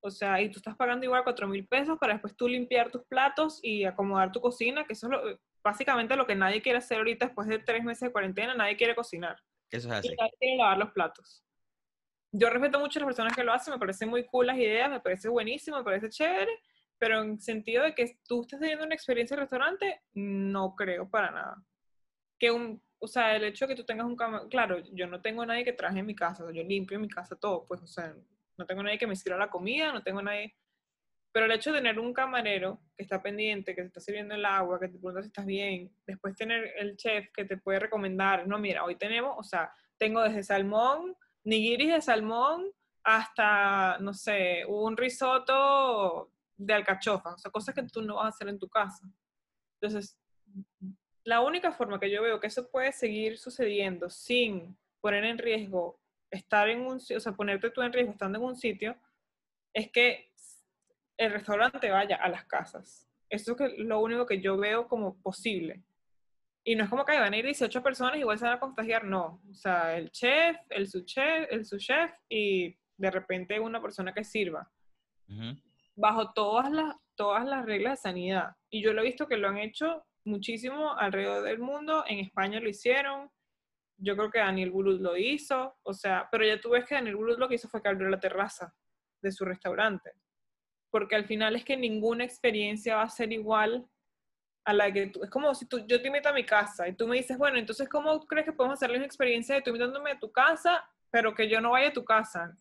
O 0.08 0.12
sea, 0.12 0.42
y 0.42 0.50
tú 0.50 0.60
estás 0.60 0.76
pagando 0.76 1.06
igual 1.06 1.24
cuatro 1.24 1.48
mil 1.48 1.68
pesos 1.68 1.98
para 2.00 2.14
después 2.14 2.36
tú 2.36 2.48
limpiar 2.48 2.90
tus 2.90 3.04
platos 3.06 3.60
y 3.62 3.84
acomodar 3.84 4.32
tu 4.32 4.42
cocina, 4.42 4.86
que 4.86 4.94
eso 4.94 5.10
es 5.12 5.38
básicamente 5.64 6.16
lo 6.16 6.26
que 6.26 6.36
nadie 6.36 6.62
quiere 6.62 6.78
hacer 6.78 6.98
ahorita 6.98 7.26
después 7.26 7.48
de 7.48 7.60
tres 7.60 7.84
meses 7.84 8.08
de 8.08 8.12
cuarentena, 8.12 8.54
nadie 8.56 8.78
quiere 8.78 8.96
cocinar. 8.96 9.38
Eso 9.70 9.90
es 9.90 9.94
así. 9.94 10.08
Y 10.08 10.16
nadie 10.16 10.32
quiere 10.40 10.58
lavar 10.58 10.78
los 10.78 10.92
platos. 10.92 11.44
Yo 12.32 12.50
respeto 12.50 12.80
mucho 12.80 13.00
a 13.00 13.02
las 13.02 13.08
personas 13.08 13.36
que 13.36 13.44
lo 13.44 13.54
hacen, 13.54 13.74
me 13.74 13.80
parecen 13.80 14.10
muy 14.10 14.26
cool 14.26 14.48
las 14.48 14.58
ideas, 14.58 14.90
me 14.90 15.00
parece 15.00 15.30
buenísimo, 15.30 15.78
me 15.78 15.84
parece 15.84 16.10
chévere, 16.10 16.52
pero 16.98 17.22
en 17.22 17.40
sentido 17.40 17.84
de 17.84 17.94
que 17.94 18.20
tú 18.28 18.42
estés 18.42 18.60
teniendo 18.60 18.86
una 18.86 18.96
experiencia 18.96 19.36
en 19.36 19.42
restaurante, 19.42 20.02
no 20.14 20.76
creo 20.76 21.10
para 21.10 21.32
nada. 21.32 21.64
Que 22.40 22.52
un, 22.52 22.82
o 23.00 23.08
sea, 23.08 23.36
el 23.36 23.44
hecho 23.44 23.66
de 23.66 23.74
que 23.74 23.82
tú 23.82 23.86
tengas 23.86 24.08
un 24.08 24.16
cama, 24.16 24.48
claro, 24.50 24.80
yo 24.94 25.08
no 25.08 25.22
tengo 25.22 25.42
a 25.42 25.46
nadie 25.46 25.64
que 25.64 25.74
traje 25.74 26.00
en 26.00 26.06
mi 26.06 26.16
casa, 26.16 26.46
yo 26.52 26.64
limpio 26.64 26.96
en 26.96 27.02
mi 27.02 27.10
casa 27.10 27.36
todo, 27.36 27.66
pues, 27.68 27.82
o 27.82 27.88
sea, 27.88 28.16
no 28.58 28.66
tengo 28.66 28.84
nadie 28.84 28.98
que 28.98 29.08
me 29.08 29.16
sirva 29.16 29.38
la 29.38 29.50
comida, 29.50 29.92
no 29.92 30.04
tengo 30.04 30.22
nadie... 30.22 30.56
Pero 31.32 31.46
el 31.46 31.52
hecho 31.52 31.72
de 31.72 31.80
tener 31.80 32.00
un 32.00 32.14
camarero 32.14 32.80
que 32.96 33.04
está 33.04 33.22
pendiente, 33.22 33.76
que 33.76 33.82
te 33.82 33.88
está 33.88 34.00
sirviendo 34.00 34.34
el 34.34 34.46
agua, 34.46 34.80
que 34.80 34.88
te 34.88 34.98
pregunta 34.98 35.22
si 35.22 35.28
estás 35.28 35.46
bien, 35.46 35.94
después 36.08 36.36
tener 36.36 36.74
el 36.78 36.98
chef 36.98 37.28
que 37.32 37.46
te 37.46 37.58
puede 37.58 37.80
recomendar, 37.80 38.48
no, 38.48 38.58
mira, 38.58 38.84
hoy 38.84 38.96
tenemos, 38.96 39.36
o 39.38 39.44
sea, 39.44 39.72
tengo 40.00 40.24
desde 40.24 40.42
salmón, 40.42 41.16
nigiris 41.44 41.94
de 41.94 42.02
salmón, 42.02 42.72
hasta, 43.04 44.00
no 44.00 44.14
sé, 44.14 44.66
un 44.68 44.98
risotto 44.98 46.32
de 46.56 46.74
alcachofa, 46.74 47.36
o 47.36 47.38
sea, 47.38 47.52
cosas 47.52 47.76
que 47.76 47.84
tú 47.84 48.02
no 48.02 48.16
vas 48.16 48.26
a 48.26 48.30
hacer 48.30 48.50
en 48.50 48.58
tu 48.58 48.68
casa. 48.68 49.08
Entonces, 49.80 50.20
la 51.24 51.42
única 51.42 51.72
forma 51.72 52.00
que 52.00 52.10
yo 52.10 52.24
veo 52.24 52.40
que 52.40 52.48
eso 52.48 52.70
puede 52.72 52.92
seguir 52.92 53.38
sucediendo 53.38 54.10
sin 54.10 54.78
poner 55.02 55.24
en 55.26 55.38
riesgo 55.38 56.00
estar 56.32 56.70
en 56.70 56.82
un, 56.82 56.98
o 56.98 57.20
sea, 57.20 57.32
ponerte 57.34 57.70
tú 57.72 57.82
en 57.82 57.94
riesgo 57.94 58.12
estando 58.12 58.38
en 58.38 58.46
un 58.46 58.56
sitio, 58.56 58.96
es 59.74 59.92
que 59.92 60.32
el 61.18 61.32
restaurante 61.32 61.90
vaya 61.90 62.18
a 62.18 62.30
las 62.30 62.46
casas. 62.46 63.08
Eso 63.30 63.56
es 63.60 63.78
lo 63.78 64.00
único 64.00 64.26
que 64.26 64.42
yo 64.42 64.58
veo 64.58 64.88
como 64.88 65.22
posible. 65.22 65.84
Y 66.64 66.76
no 66.76 66.84
es 66.84 66.90
como 66.90 67.06
que 67.06 67.20
van 67.20 67.34
a 67.34 67.38
ir 67.38 67.46
18 67.46 67.82
personas 67.82 68.16
y 68.16 68.20
igual 68.20 68.38
se 68.38 68.46
van 68.46 68.56
a 68.56 68.60
contagiar, 68.60 69.06
no. 69.06 69.42
O 69.50 69.54
sea, 69.54 69.98
el 69.98 70.12
chef, 70.12 70.58
el 70.70 70.88
subchef, 70.88 71.48
el 71.50 71.66
subchef 71.66 72.12
y 72.30 72.78
de 72.98 73.12
repente 73.12 73.60
una 73.60 73.82
persona 73.82 74.14
que 74.14 74.24
sirva. 74.24 74.70
Bajo 75.96 76.34
todas 76.34 76.70
las, 76.72 76.96
todas 77.16 77.46
las 77.46 77.66
reglas 77.66 77.94
de 77.94 78.10
sanidad. 78.10 78.56
Y 78.70 78.82
yo 78.82 78.94
lo 78.94 79.02
he 79.02 79.06
visto 79.06 79.28
que 79.28 79.38
lo 79.38 79.48
han 79.48 79.58
hecho 79.58 80.06
muchísimo 80.26 80.94
alrededor 80.98 81.44
del 81.44 81.60
mundo. 81.60 82.04
En 82.08 82.20
España 82.20 82.60
lo 82.60 82.70
hicieron, 82.70 83.30
yo 83.98 84.16
creo 84.16 84.30
que 84.30 84.40
Daniel 84.40 84.72
Bulut 84.72 85.02
lo 85.02 85.18
hizo, 85.18 85.78
o 85.84 85.94
sea, 85.94 86.28
pero 86.32 86.46
ya 86.46 86.62
tú 86.62 86.70
ves 86.70 86.86
que 86.86 86.96
Daniel 86.96 87.16
Bulut 87.16 87.40
lo 87.40 87.48
que 87.48 87.56
hizo 87.56 87.68
fue 87.68 87.82
que 87.82 87.90
abrió 87.90 88.08
la 88.10 88.20
terraza 88.20 88.74
de 89.22 89.32
su 89.32 89.44
restaurante. 89.46 90.14
Porque 90.90 91.16
al 91.16 91.26
final 91.26 91.56
es 91.56 91.66
que 91.66 91.76
ninguna 91.76 92.24
experiencia 92.24 92.96
va 92.96 93.04
a 93.04 93.10
ser 93.10 93.32
igual 93.34 93.88
a 94.64 94.74
la 94.74 94.92
que 94.92 95.08
tú. 95.08 95.24
Es 95.24 95.30
como 95.30 95.54
si 95.56 95.66
tú, 95.66 95.86
yo 95.88 96.02
te 96.02 96.08
invito 96.08 96.30
a 96.30 96.34
mi 96.34 96.46
casa 96.46 96.88
y 96.88 96.94
tú 96.94 97.08
me 97.08 97.18
dices, 97.18 97.38
bueno, 97.38 97.58
entonces, 97.58 97.90
¿cómo 97.90 98.20
crees 98.28 98.46
que 98.46 98.54
podemos 98.54 98.78
hacer 98.78 98.96
una 98.96 99.06
experiencia 99.06 99.56
de 99.56 99.62
tú 99.62 99.72
invitándome 99.72 100.12
a 100.12 100.20
tu 100.20 100.32
casa, 100.32 100.88
pero 101.10 101.34
que 101.34 101.50
yo 101.50 101.60
no 101.62 101.72
vaya 101.72 101.90
a 101.90 101.94
tu 101.94 102.06
casa? 102.06 102.56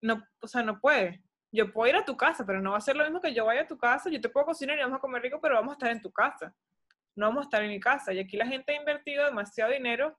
No, 0.00 0.24
o 0.40 0.46
sea, 0.46 0.62
no 0.62 0.80
puede. 0.80 1.22
Yo 1.52 1.72
puedo 1.72 1.90
ir 1.90 1.96
a 1.96 2.04
tu 2.04 2.16
casa, 2.16 2.46
pero 2.46 2.60
no 2.60 2.72
va 2.72 2.78
a 2.78 2.80
ser 2.80 2.96
lo 2.96 3.04
mismo 3.04 3.20
que 3.20 3.34
yo 3.34 3.44
vaya 3.44 3.62
a 3.62 3.66
tu 3.66 3.76
casa. 3.76 4.10
Yo 4.10 4.20
te 4.20 4.28
puedo 4.30 4.46
cocinar 4.46 4.78
y 4.78 4.82
vamos 4.82 4.98
a 4.98 5.00
comer 5.00 5.22
rico, 5.22 5.40
pero 5.40 5.56
vamos 5.56 5.72
a 5.72 5.74
estar 5.74 5.90
en 5.90 6.00
tu 6.00 6.10
casa. 6.10 6.54
No 7.14 7.26
vamos 7.26 7.42
a 7.42 7.44
estar 7.44 7.62
en 7.62 7.70
mi 7.70 7.80
casa. 7.80 8.12
Y 8.12 8.18
aquí 8.18 8.36
la 8.36 8.46
gente 8.46 8.72
ha 8.72 8.76
invertido 8.76 9.24
demasiado 9.26 9.70
dinero 9.70 10.18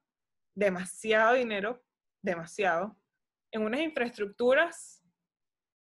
demasiado 0.55 1.33
dinero, 1.33 1.83
demasiado, 2.21 2.95
en 3.51 3.61
unas 3.63 3.81
infraestructuras 3.81 5.03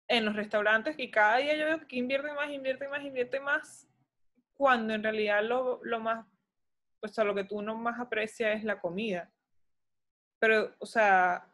en 0.07 0.25
los 0.25 0.35
restaurantes 0.35 0.95
y 0.97 1.09
cada 1.09 1.37
día 1.37 1.55
yo 1.55 1.65
veo 1.65 1.87
que 1.87 1.95
invierte 1.95 2.31
más, 2.33 2.51
invierte 2.51 2.87
más, 2.87 3.03
invierte 3.03 3.39
más, 3.39 3.87
cuando 4.53 4.93
en 4.93 5.03
realidad 5.03 5.43
lo, 5.43 5.79
lo 5.83 5.99
más, 5.99 6.25
pues 6.99 7.17
a 7.17 7.23
lo 7.23 7.33
que 7.33 7.43
tú 7.43 7.61
no 7.61 7.75
más 7.75 7.99
aprecias 7.99 8.57
es 8.57 8.63
la 8.63 8.79
comida. 8.79 9.31
Pero, 10.39 10.75
o 10.79 10.85
sea, 10.85 11.49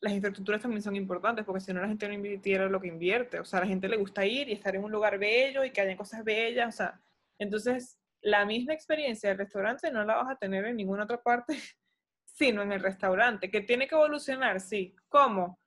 las 0.00 0.12
infraestructuras 0.14 0.62
también 0.62 0.82
son 0.82 0.96
importantes 0.96 1.44
porque 1.44 1.60
si 1.60 1.72
no 1.72 1.80
la 1.80 1.88
gente 1.88 2.08
no 2.08 2.14
invirtiera 2.14 2.68
lo 2.68 2.80
que 2.80 2.88
invierte. 2.88 3.38
O 3.38 3.44
sea, 3.44 3.58
a 3.58 3.62
la 3.62 3.68
gente 3.68 3.88
le 3.88 3.98
gusta 3.98 4.24
ir 4.24 4.48
y 4.48 4.52
estar 4.52 4.74
en 4.74 4.84
un 4.84 4.90
lugar 4.90 5.18
bello 5.18 5.62
y 5.62 5.70
que 5.70 5.82
haya 5.82 5.96
cosas 5.96 6.24
bellas. 6.24 6.74
O 6.74 6.76
sea, 6.76 7.00
entonces 7.38 7.99
la 8.22 8.44
misma 8.44 8.74
experiencia 8.74 9.30
del 9.30 9.38
restaurante 9.38 9.90
no 9.90 10.04
la 10.04 10.16
vas 10.16 10.30
a 10.30 10.36
tener 10.36 10.64
en 10.66 10.76
ninguna 10.76 11.04
otra 11.04 11.22
parte 11.22 11.58
sino 12.24 12.62
en 12.62 12.72
el 12.72 12.80
restaurante, 12.80 13.50
que 13.50 13.60
tiene 13.60 13.86
que 13.86 13.94
evolucionar, 13.94 14.60
sí. 14.60 14.96
¿Cómo? 15.10 15.60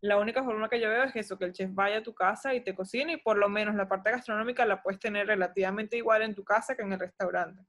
La 0.00 0.18
única 0.18 0.42
forma 0.42 0.68
que 0.68 0.80
yo 0.80 0.88
veo 0.88 1.04
es 1.04 1.14
eso, 1.14 1.38
que 1.38 1.44
el 1.44 1.52
chef 1.52 1.70
vaya 1.72 1.98
a 1.98 2.02
tu 2.02 2.14
casa 2.14 2.52
y 2.54 2.62
te 2.62 2.74
cocine 2.74 3.14
y 3.14 3.16
por 3.18 3.38
lo 3.38 3.48
menos 3.48 3.74
la 3.76 3.88
parte 3.88 4.10
gastronómica 4.10 4.66
la 4.66 4.82
puedes 4.82 4.98
tener 4.98 5.26
relativamente 5.26 5.96
igual 5.96 6.22
en 6.22 6.34
tu 6.34 6.44
casa 6.44 6.74
que 6.74 6.82
en 6.82 6.92
el 6.92 6.98
restaurante. 6.98 7.64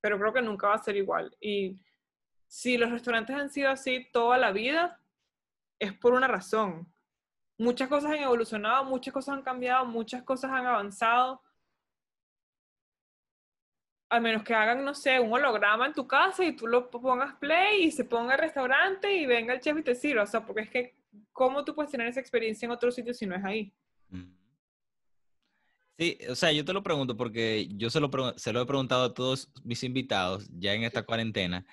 Pero 0.00 0.18
creo 0.18 0.32
que 0.32 0.42
nunca 0.42 0.68
va 0.68 0.74
a 0.74 0.82
ser 0.82 0.96
igual. 0.96 1.36
Y 1.40 1.80
si 2.46 2.78
los 2.78 2.90
restaurantes 2.90 3.36
han 3.36 3.50
sido 3.50 3.70
así 3.70 4.08
toda 4.12 4.38
la 4.38 4.52
vida, 4.52 5.00
es 5.78 5.92
por 5.92 6.14
una 6.14 6.28
razón. 6.28 6.92
Muchas 7.58 7.88
cosas 7.88 8.12
han 8.12 8.18
evolucionado, 8.18 8.84
muchas 8.84 9.12
cosas 9.12 9.36
han 9.36 9.42
cambiado, 9.42 9.84
muchas 9.84 10.22
cosas 10.22 10.50
han 10.50 10.66
avanzado. 10.66 11.42
A 14.12 14.20
menos 14.20 14.42
que 14.42 14.54
hagan, 14.54 14.84
no 14.84 14.94
sé, 14.94 15.18
un 15.18 15.32
holograma 15.32 15.86
en 15.86 15.94
tu 15.94 16.06
casa 16.06 16.44
y 16.44 16.54
tú 16.54 16.66
lo 16.66 16.90
pongas 16.90 17.34
play 17.36 17.84
y 17.84 17.90
se 17.90 18.04
ponga 18.04 18.34
el 18.34 18.40
restaurante 18.40 19.12
y 19.14 19.26
venga 19.26 19.54
el 19.54 19.60
chef 19.60 19.78
y 19.78 19.82
te 19.82 19.94
sirva. 19.94 20.24
O 20.24 20.26
sea, 20.26 20.44
porque 20.44 20.62
es 20.62 20.70
que 20.70 20.94
¿cómo 21.32 21.64
tú 21.64 21.74
puedes 21.74 21.90
tener 21.90 22.06
esa 22.06 22.20
experiencia 22.20 22.66
en 22.66 22.72
otro 22.72 22.90
sitio 22.90 23.14
si 23.14 23.26
no 23.26 23.34
es 23.34 23.44
ahí? 23.44 23.72
Sí, 25.98 26.18
o 26.28 26.34
sea, 26.34 26.52
yo 26.52 26.64
te 26.64 26.72
lo 26.72 26.82
pregunto 26.82 27.16
porque 27.16 27.68
yo 27.76 27.90
se 27.90 28.00
lo, 28.00 28.10
se 28.36 28.52
lo 28.52 28.62
he 28.62 28.66
preguntado 28.66 29.04
a 29.04 29.14
todos 29.14 29.50
mis 29.62 29.84
invitados 29.84 30.48
ya 30.58 30.74
en 30.74 30.84
esta 30.84 31.04
cuarentena, 31.04 31.66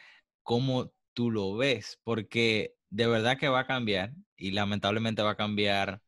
¿cómo 0.44 0.92
tú 1.14 1.32
lo 1.32 1.56
ves? 1.56 2.00
Porque 2.04 2.76
de 2.90 3.08
verdad 3.08 3.38
que 3.38 3.50
va 3.50 3.62
a 3.62 3.68
cambiar 3.68 4.14
y 4.36 4.52
lamentablemente 4.52 5.22
va 5.22 5.32
a 5.32 5.38
cambiar, 5.38 6.02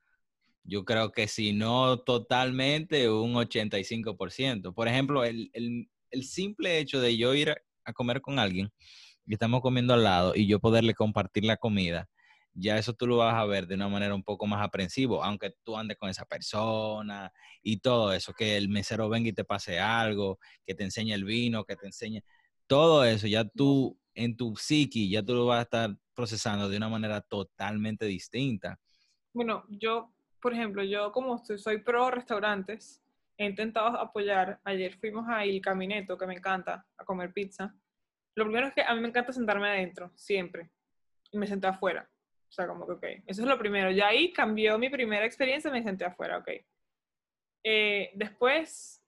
yo 0.63 0.85
creo 0.85 1.11
que 1.11 1.27
si 1.27 1.53
no 1.53 1.99
totalmente, 1.99 3.09
un 3.09 3.33
85%. 3.33 4.73
Por 4.73 4.87
ejemplo, 4.87 5.23
el, 5.23 5.49
el, 5.53 5.89
el 6.11 6.23
simple 6.23 6.79
hecho 6.79 7.01
de 7.01 7.17
yo 7.17 7.33
ir 7.33 7.55
a 7.85 7.93
comer 7.93 8.21
con 8.21 8.39
alguien 8.39 8.71
y 9.25 9.33
estamos 9.33 9.61
comiendo 9.61 9.93
al 9.93 10.03
lado 10.03 10.33
y 10.35 10.47
yo 10.47 10.59
poderle 10.59 10.93
compartir 10.93 11.45
la 11.45 11.57
comida, 11.57 12.09
ya 12.53 12.77
eso 12.77 12.93
tú 12.93 13.07
lo 13.07 13.17
vas 13.17 13.35
a 13.35 13.45
ver 13.45 13.67
de 13.67 13.75
una 13.75 13.87
manera 13.87 14.13
un 14.13 14.23
poco 14.23 14.45
más 14.45 14.63
aprensivo, 14.63 15.23
aunque 15.23 15.53
tú 15.63 15.77
andes 15.77 15.97
con 15.97 16.09
esa 16.09 16.25
persona 16.25 17.31
y 17.63 17.77
todo 17.77 18.13
eso, 18.13 18.33
que 18.33 18.57
el 18.57 18.69
mesero 18.69 19.09
venga 19.09 19.29
y 19.29 19.33
te 19.33 19.45
pase 19.45 19.79
algo, 19.79 20.39
que 20.65 20.75
te 20.75 20.83
enseñe 20.83 21.13
el 21.13 21.23
vino, 21.23 21.63
que 21.63 21.75
te 21.75 21.85
enseñe 21.85 22.21
todo 22.67 23.05
eso, 23.05 23.27
ya 23.27 23.45
tú 23.45 23.97
en 24.13 24.35
tu 24.35 24.55
psiqui, 24.55 25.09
ya 25.09 25.23
tú 25.23 25.33
lo 25.33 25.45
vas 25.45 25.59
a 25.59 25.63
estar 25.63 25.97
procesando 26.13 26.67
de 26.67 26.77
una 26.77 26.89
manera 26.89 27.21
totalmente 27.21 28.05
distinta. 28.05 28.79
Bueno, 29.33 29.63
yo, 29.69 30.13
por 30.41 30.53
ejemplo, 30.53 30.83
yo 30.83 31.11
como 31.11 31.41
soy 31.45 31.77
pro 31.79 32.11
restaurantes, 32.11 33.01
he 33.41 33.45
intentado 33.45 33.99
apoyar, 33.99 34.59
ayer 34.63 34.97
fuimos 34.97 35.27
a 35.27 35.43
El 35.43 35.61
Camineto, 35.61 36.17
que 36.17 36.27
me 36.27 36.35
encanta, 36.35 36.85
a 36.97 37.05
comer 37.05 37.33
pizza. 37.33 37.75
Lo 38.35 38.45
primero 38.45 38.67
es 38.67 38.73
que 38.73 38.81
a 38.81 38.93
mí 38.95 39.01
me 39.01 39.09
encanta 39.09 39.33
sentarme 39.33 39.69
adentro, 39.69 40.11
siempre, 40.15 40.69
y 41.31 41.37
me 41.37 41.47
senté 41.47 41.67
afuera 41.67 42.09
o 42.51 42.53
sea, 42.53 42.67
como 42.67 42.85
que, 42.85 42.91
ok, 42.91 43.03
eso 43.27 43.41
es 43.43 43.47
lo 43.47 43.57
primero. 43.57 43.91
Ya 43.91 44.07
ahí 44.07 44.33
cambió 44.33 44.77
mi 44.77 44.89
primera 44.89 45.25
experiencia, 45.25 45.71
me 45.71 45.83
senté 45.83 46.03
afuera, 46.03 46.37
ok. 46.37 46.49
Eh, 47.63 48.11
después, 48.13 49.01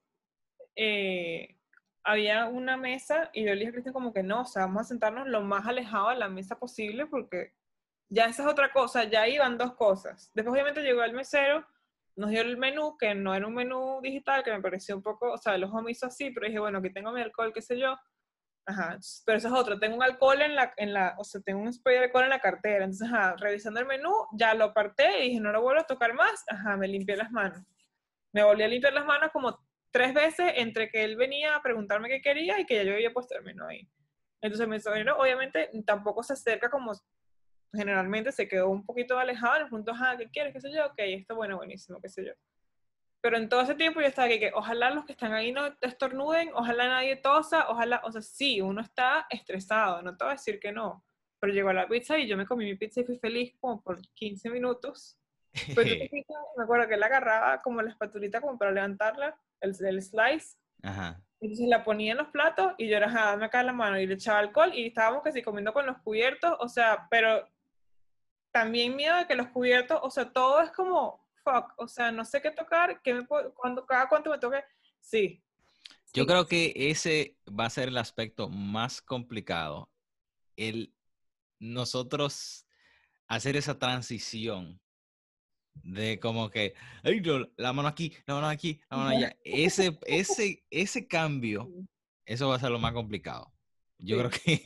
eh, 0.78 1.58
había 2.06 2.46
una 2.48 2.78
mesa 2.78 3.30
y 3.34 3.44
yo 3.44 3.54
le 3.54 3.60
dije 3.60 3.70
a 3.70 3.72
Cristian 3.74 3.94
como 3.94 4.14
que 4.14 4.24
no, 4.24 4.42
o 4.42 4.46
sea, 4.46 4.64
vamos 4.64 4.84
a 4.84 4.86
sentarnos 4.86 5.28
lo 5.28 5.42
más 5.42 5.68
alejado 5.68 6.10
de 6.10 6.16
la 6.16 6.30
mesa 6.30 6.58
posible 6.58 7.06
porque 7.06 7.54
ya 8.08 8.26
esa 8.28 8.44
es 8.44 8.50
otra 8.50 8.72
cosa, 8.72 9.04
ya 9.04 9.28
iban 9.28 9.58
dos 9.58 9.74
cosas. 9.74 10.32
Después 10.34 10.54
obviamente 10.54 10.82
llegó 10.82 11.04
el 11.04 11.12
mesero, 11.12 11.68
nos 12.16 12.30
dio 12.30 12.42
el 12.42 12.58
menú, 12.58 12.98
que 12.98 13.16
no 13.16 13.34
era 13.34 13.48
un 13.48 13.56
menú 13.56 14.00
digital, 14.02 14.44
que 14.44 14.52
me 14.52 14.62
pareció 14.62 14.96
un 14.96 15.02
poco, 15.02 15.32
o 15.32 15.38
sea, 15.38 15.56
ojo 15.64 15.82
me 15.82 15.92
hizo 15.92 16.06
así, 16.06 16.32
pero 16.32 16.48
dije, 16.48 16.60
bueno, 16.60 16.80
aquí 16.80 16.92
tengo 16.92 17.12
mi 17.12 17.22
alcohol, 17.22 17.52
qué 17.54 17.62
sé 17.62 17.78
yo. 17.78 17.98
Ajá, 18.66 18.98
pero 19.26 19.38
eso 19.38 19.48
es 19.50 19.54
otro. 19.54 19.78
Tengo 19.80 19.98
un 19.98 20.04
alcohol 20.04 20.42
en 20.42 20.56
la, 20.56 20.74
en 20.78 20.94
la, 20.94 21.16
o 21.18 21.24
sea, 21.24 21.42
tengo 21.42 21.62
un 21.62 21.74
spray 21.74 21.98
de 21.98 22.06
alcohol 22.06 22.24
en 22.24 22.30
la 22.30 22.40
cartera. 22.40 22.86
Entonces, 22.86 23.10
ajá, 23.12 23.36
revisando 23.38 23.80
el 23.80 23.86
menú, 23.86 24.12
ya 24.34 24.54
lo 24.54 24.66
aparté 24.66 25.20
y 25.20 25.30
dije, 25.30 25.42
no 25.42 25.52
lo 25.52 25.62
vuelvo 25.62 25.82
a 25.82 25.86
tocar 25.86 26.14
más. 26.14 26.46
Ajá, 26.48 26.78
me 26.78 26.88
limpié 26.88 27.18
las 27.18 27.32
manos. 27.32 27.62
Me 28.32 28.44
volví 28.44 28.64
a 28.64 28.68
limpiar 28.68 28.94
las 28.94 29.06
manos 29.06 29.32
como 29.32 29.60
tres 29.92 30.14
veces 30.14 30.54
entre 30.56 30.90
que 30.90 31.04
él 31.04 31.18
venía 31.18 31.56
a 31.56 31.62
preguntarme 31.62 32.10
qué 32.10 32.22
quería 32.22 32.60
y 32.60 32.66
que 32.66 32.76
ya 32.76 32.84
yo 32.84 32.94
había 32.94 33.12
puesto 33.14 33.36
el 33.38 33.44
menú 33.44 33.66
ahí. 33.66 33.88
Entonces, 34.42 34.68
mi 34.68 34.80
sobrino, 34.80 35.18
obviamente, 35.18 35.70
tampoco 35.86 36.24
se 36.24 36.34
acerca 36.34 36.70
como 36.70 36.94
generalmente 37.74 38.32
se 38.32 38.48
quedó 38.48 38.70
un 38.70 38.86
poquito 38.86 39.18
alejado 39.18 39.58
el 39.58 39.70
punto, 39.70 39.92
ajá, 39.92 40.18
¿qué 40.18 40.30
quieres? 40.30 40.54
¿Qué 40.54 40.62
sé 40.62 40.72
yo? 40.72 40.86
Ok, 40.86 40.96
esto 40.98 41.36
bueno, 41.36 41.58
buenísimo, 41.58 42.00
qué 42.02 42.10
sé 42.10 42.26
yo. 42.26 42.34
Pero 43.22 43.38
en 43.38 43.48
todo 43.48 43.62
ese 43.62 43.76
tiempo 43.76 44.02
yo 44.02 44.08
estaba 44.08 44.28
aquí 44.28 44.40
que 44.40 44.52
ojalá 44.54 44.90
los 44.92 45.06
que 45.06 45.14
están 45.14 45.34
ahí 45.34 45.52
no 45.52 45.76
estornuden, 45.82 46.52
ojalá 46.54 46.88
nadie 46.88 47.16
tosa, 47.16 47.70
ojalá, 47.70 48.02
o 48.04 48.12
sea, 48.12 48.22
sí, 48.22 48.62
uno 48.62 48.82
está 48.82 49.26
estresado, 49.30 50.02
no 50.02 50.16
te 50.18 50.26
voy 50.26 50.32
a 50.32 50.36
decir 50.36 50.60
que 50.60 50.72
no. 50.72 51.04
Pero 51.40 51.54
llegó 51.54 51.74
la 51.74 51.88
pizza 51.88 52.18
y 52.18 52.28
yo 52.28 52.38
me 52.38 52.46
comí 52.46 52.66
mi 52.66 52.76
pizza 52.76 53.02
y 53.02 53.06
fui 53.06 53.18
feliz 53.18 53.54
como 53.60 53.82
por 53.82 54.02
15 54.14 54.50
minutos. 54.50 55.18
Pues 55.74 55.88
me 56.58 56.64
acuerdo 56.64 56.88
que 56.88 56.98
la 56.98 57.06
agarraba 57.06 57.62
como 57.62 57.82
la 57.82 57.92
espatulita 57.92 58.42
como 58.42 58.58
para 58.58 58.72
levantarla, 58.72 59.40
el, 59.62 59.74
el 59.86 60.02
slice. 60.02 60.58
Ajá. 60.82 61.22
Entonces 61.44 61.68
la 61.68 61.84
ponía 61.84 62.14
en 62.14 62.18
los 62.18 62.30
platos 62.30 62.74
y 62.78 62.88
yo 62.88 62.96
era, 62.96 63.08
dame 63.08 63.46
acá 63.46 63.64
la 63.64 63.74
mano 63.74 64.00
y 64.00 64.08
le 64.08 64.14
echaba 64.14 64.40
alcohol 64.40 64.72
y 64.74 64.88
estábamos 64.88 65.24
casi 65.24 65.42
comiendo 65.42 65.74
con 65.74 65.86
los 65.86 65.98
cubiertos, 65.98 66.56
o 66.60 66.70
sea, 66.70 67.08
pero 67.10 67.46
también 68.54 68.96
miedo 68.96 69.18
de 69.18 69.28
que 69.28 69.36
los 69.36 69.48
cubiertos, 69.48 70.00
o 70.02 70.10
sea, 70.10 70.32
todo 70.32 70.62
es 70.62 70.72
como 70.72 71.26
fuck, 71.44 71.74
o 71.78 71.88
sea, 71.88 72.12
no 72.12 72.24
sé 72.24 72.42
qué 72.42 72.52
tocar, 72.52 73.02
que 73.02 73.14
me 73.14 73.26
cuando, 73.26 73.86
cada 73.86 74.08
cuánto 74.08 74.30
me 74.30 74.38
toque, 74.38 74.64
sí. 75.02 75.44
Yo 76.14 76.26
creo 76.28 76.46
que 76.48 76.72
ese 76.76 77.36
va 77.48 77.66
a 77.66 77.72
ser 77.72 77.90
el 77.90 77.98
aspecto 77.98 78.48
más 78.48 79.02
complicado. 79.02 79.90
El 80.56 80.94
nosotros 81.60 82.68
hacer 83.28 83.56
esa 83.58 83.80
transición 83.80 84.80
de 85.74 86.20
como 86.20 86.52
que, 86.52 86.76
ay, 87.02 87.24
la 87.58 87.74
mano 87.74 87.88
aquí, 87.88 88.16
la 88.28 88.36
mano 88.36 88.48
aquí, 88.48 88.80
la 88.92 88.98
mano 88.98 89.10
allá. 89.10 89.36
Ese, 89.44 89.98
ese, 90.06 90.64
ese 90.70 91.08
cambio, 91.08 91.68
eso 92.26 92.48
va 92.50 92.58
a 92.58 92.60
ser 92.60 92.70
lo 92.70 92.78
más 92.78 92.94
complicado. 92.94 93.52
Yo 93.98 94.20
creo 94.20 94.30
que... 94.30 94.62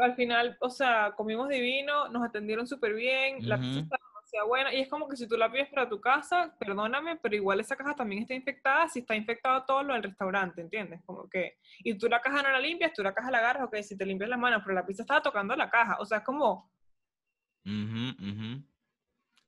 al 0.00 0.14
final, 0.14 0.56
o 0.60 0.70
sea, 0.70 1.12
comimos 1.16 1.48
divino, 1.48 2.08
nos 2.08 2.22
atendieron 2.22 2.66
súper 2.66 2.94
bien, 2.94 3.48
la 3.48 3.58
pizza 3.58 3.80
estaba 3.80 4.10
sea 4.30 4.44
buena. 4.44 4.72
Y 4.72 4.80
es 4.80 4.88
como 4.88 5.08
que 5.08 5.16
si 5.16 5.26
tú 5.26 5.36
la 5.36 5.50
pides 5.50 5.68
para 5.68 5.88
tu 5.88 6.00
casa, 6.00 6.54
perdóname, 6.58 7.16
pero 7.16 7.34
igual 7.34 7.60
esa 7.60 7.76
caja 7.76 7.94
también 7.94 8.22
está 8.22 8.34
infectada 8.34 8.88
si 8.88 9.00
está 9.00 9.14
infectado 9.14 9.64
todo 9.64 9.82
lo 9.82 9.94
del 9.94 10.04
restaurante, 10.04 10.60
¿entiendes? 10.60 11.02
Como 11.04 11.28
que, 11.28 11.58
y 11.80 11.94
tú 11.98 12.08
la 12.08 12.20
caja 12.20 12.42
no 12.42 12.50
la 12.50 12.60
limpias, 12.60 12.92
tú 12.92 13.02
la 13.02 13.12
caja 13.12 13.30
la 13.30 13.38
agarras, 13.38 13.64
ok, 13.64 13.76
si 13.82 13.96
te 13.96 14.06
limpias 14.06 14.30
las 14.30 14.38
manos, 14.38 14.62
pero 14.64 14.74
la 14.74 14.86
pizza 14.86 15.02
estaba 15.02 15.22
tocando 15.22 15.54
la 15.56 15.68
caja, 15.68 15.96
o 15.98 16.06
sea, 16.06 16.18
es 16.18 16.24
como... 16.24 16.70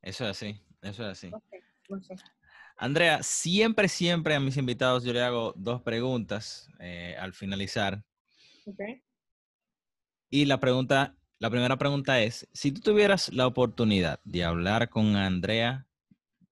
Eso 0.02 0.24
es 0.24 0.30
así, 0.30 0.60
eso 0.82 1.08
es 1.08 1.08
así. 1.08 1.30
Andrea, 2.76 3.22
siempre, 3.22 3.88
siempre 3.88 4.34
a 4.34 4.40
mis 4.40 4.56
invitados 4.56 5.04
yo 5.04 5.12
le 5.12 5.22
hago 5.22 5.52
dos 5.56 5.82
preguntas 5.82 6.68
eh, 6.80 7.16
al 7.18 7.32
finalizar. 7.32 8.02
Okay. 8.66 9.02
Y 10.34 10.46
la 10.46 10.58
pregunta 10.58 11.14
la 11.42 11.50
primera 11.50 11.76
pregunta 11.76 12.20
es, 12.20 12.48
si 12.52 12.70
tú 12.70 12.80
tuvieras 12.80 13.32
la 13.34 13.48
oportunidad 13.48 14.20
de 14.22 14.44
hablar 14.44 14.88
con 14.90 15.16
Andrea 15.16 15.88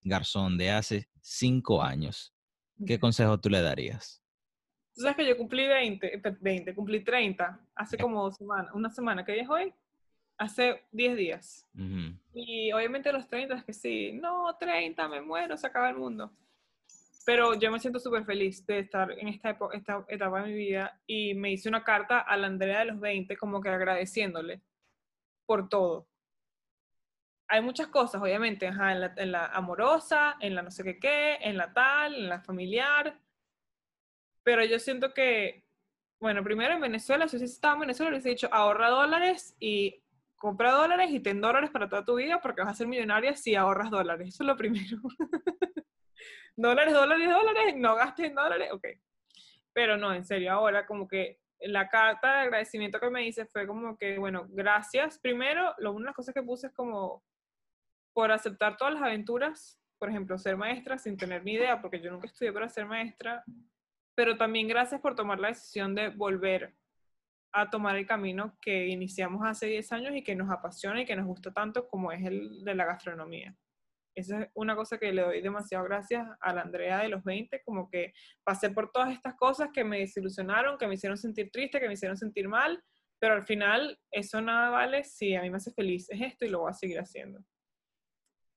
Garzón 0.03 0.59
de 0.59 0.73
hace 0.73 1.09
cinco 1.21 1.81
años, 1.81 2.35
¿qué 2.85 2.99
consejo 2.99 3.39
tú 3.39 3.49
le 3.49 3.63
darías? 3.63 4.21
Tú 4.93 5.03
sabes 5.03 5.17
que 5.17 5.29
yo 5.29 5.37
cumplí 5.37 5.69
20, 5.69 6.21
20 6.41 6.75
cumplí 6.75 7.05
30 7.05 7.61
hace 7.77 7.97
como 7.99 8.25
dos 8.25 8.35
semanas, 8.35 8.73
una 8.75 8.91
semana, 8.91 9.25
¿qué 9.25 9.35
día 9.35 9.45
es 9.45 9.49
hoy? 9.49 9.73
Hace 10.37 10.83
10 10.91 11.17
días. 11.17 11.69
Y 12.35 12.73
obviamente 12.73 13.13
los 13.13 13.29
30 13.29 13.55
es 13.55 13.65
que 13.65 13.73
sí, 13.73 14.13
no, 14.13 14.57
30, 14.59 15.07
me 15.07 15.23
muero, 15.23 15.57
se 15.57 15.69
acaba 15.69 15.89
el 15.89 15.97
mundo. 15.97 16.33
Pero 17.25 17.55
yo 17.55 17.71
me 17.71 17.81
siento 17.81 17.99
súper 17.99 18.25
feliz 18.25 18.65
de 18.67 18.81
estar 18.81 19.13
en 19.13 19.29
esta, 19.29 19.59
esta 19.73 20.05
etapa 20.09 20.43
de 20.43 20.49
mi 20.49 20.55
vida 20.55 21.01
y 21.07 21.35
me 21.35 21.53
hice 21.53 21.69
una 21.69 21.85
carta 21.85 22.21
a 22.21 22.37
la 22.37 22.47
Andrea 22.47 22.81
de 22.81 22.87
los 22.87 23.01
20 23.01 23.37
como 23.37 23.61
que 23.61 23.69
agradeciéndole 23.69 24.63
por 25.47 25.69
todo. 25.69 26.09
Hay 27.49 27.63
muchas 27.63 27.89
cosas, 27.89 28.23
obviamente, 28.23 28.67
en, 28.67 29.33
la, 29.33 29.47
amorosa, 29.47 30.37
en 30.41 30.55
la 30.55 30.63
no 30.63 30.71
sé 30.71 30.85
qué 30.85 30.99
qué, 30.99 31.35
en 31.41 31.57
la 31.57 31.73
tal, 31.73 32.15
en 32.15 32.29
la 32.29 32.41
familiar, 32.41 33.19
pero 34.43 34.65
yo 34.65 34.79
siento 34.79 35.13
que, 35.13 35.65
bueno, 36.21 36.43
primero 36.43 36.75
en 36.75 36.81
Venezuela, 36.81 37.29
si 37.29 37.37
estaba 37.37 37.75
en 37.75 37.81
Venezuela, 37.81 38.13
les 38.13 38.25
he 38.27 38.31
dicho, 38.31 38.49
ahorra 38.53 38.89
dólares 38.89 39.57
y 39.61 40.03
compra 40.37 40.73
dólares 40.73 41.11
y 41.11 41.21
ten 41.21 41.41
dólares 41.41 41.71
para 41.71 41.89
toda 41.89 42.05
tu 42.05 42.17
vida 42.17 42.41
porque 42.41 42.63
vas 42.63 42.71
a 42.71 42.75
ser 42.75 42.87
millonaria 42.87 43.37
si 43.37 43.55
ahorras 43.55 43.91
dólares. 43.91 44.29
Eso 44.29 44.43
es 44.43 44.47
lo 44.47 44.57
primero. 44.57 44.99
dólares, 46.57 46.95
dólares, 46.95 47.29
dólares, 47.29 47.75
no 47.77 47.95
gastes 47.95 48.35
dólares, 48.35 48.71
ok. 48.73 48.87
Pero 49.73 49.97
no, 49.97 50.13
en 50.13 50.25
serio, 50.25 50.53
ahora 50.53 50.87
como 50.87 51.07
que 51.07 51.39
la 51.61 51.89
carta 51.89 52.35
de 52.35 52.41
agradecimiento 52.41 52.99
que 52.99 53.11
me 53.11 53.27
hice 53.27 53.47
fue 53.47 53.67
como 53.67 53.97
que, 53.97 54.19
bueno, 54.19 54.47
gracias. 54.49 55.19
Primero, 55.19 55.75
lo, 55.79 55.93
una 55.93 56.01
de 56.01 56.07
las 56.07 56.17
cosas 56.17 56.35
que 56.35 56.43
puse 56.43 56.69
es 56.69 56.73
como 56.73 57.23
por 58.13 58.33
aceptar 58.33 58.77
todas 58.77 58.95
las 58.95 59.03
aventuras, 59.03 59.81
por 59.99 60.09
ejemplo, 60.09 60.39
ser 60.39 60.57
maestra 60.57 60.99
sin 60.99 61.17
tener 61.17 61.45
ni 61.45 61.53
idea, 61.53 61.81
porque 61.81 62.01
yo 62.01 62.11
nunca 62.11 62.27
estudié 62.27 62.53
para 62.53 62.69
ser 62.69 62.87
maestra, 62.87 63.45
pero 64.15 64.37
también 64.37 64.69
gracias 64.69 65.01
por 65.01 65.15
tomar 65.15 65.39
la 65.39 65.49
decisión 65.49 65.95
de 65.95 66.09
volver 66.09 66.75
a 67.53 67.69
tomar 67.69 67.97
el 67.97 68.07
camino 68.07 68.57
que 68.61 68.87
iniciamos 68.89 69.47
hace 69.47 69.67
10 69.67 69.93
años 69.93 70.17
y 70.17 70.23
que 70.23 70.37
nos 70.37 70.51
apasiona 70.51 71.03
y 71.03 71.07
que 71.07 71.17
nos 71.17 71.27
gusta 71.27 71.53
tanto 71.53 71.89
como 71.89 72.13
es 72.13 72.25
el 72.25 72.65
de 72.65 72.75
la 72.75 72.85
gastronomía. 72.85 73.57
Esa 74.21 74.43
es 74.43 74.51
una 74.55 74.77
cosa 74.77 74.99
que 74.99 75.13
le 75.13 75.23
doy 75.23 75.41
demasiado 75.41 75.85
gracias 75.85 76.29
a 76.41 76.55
la 76.55 76.63
Andrea 76.63 76.99
de 76.99 77.09
los 77.09 77.25
20, 77.25 77.63
como 77.63 77.89
que 77.89 78.13
pasé 78.45 78.71
por 78.71 78.93
todas 78.93 79.13
estas 79.13 79.35
cosas 79.37 79.71
que 79.73 79.83
me 79.83 80.01
desilusionaron, 80.01 80.77
que 80.77 80.87
me 80.87 80.95
hicieron 80.95 81.17
sentir 81.17 81.51
triste, 81.51 81.81
que 81.81 81.87
me 81.87 81.95
hicieron 81.95 82.17
sentir 82.17 82.49
mal, 82.49 82.83
pero 83.19 83.35
al 83.35 83.43
final 83.43 83.99
eso 84.11 84.41
nada 84.41 84.71
vale 84.71 85.05
si 85.05 85.35
a 85.35 85.43
mí 85.43 85.51
me 85.51 85.57
hace 85.57 85.73
feliz 85.73 86.09
es 86.11 86.21
esto 86.21 86.45
y 86.45 86.49
lo 86.49 86.61
voy 86.61 86.71
a 86.71 86.75
seguir 86.75 86.99
haciendo. 86.99 87.41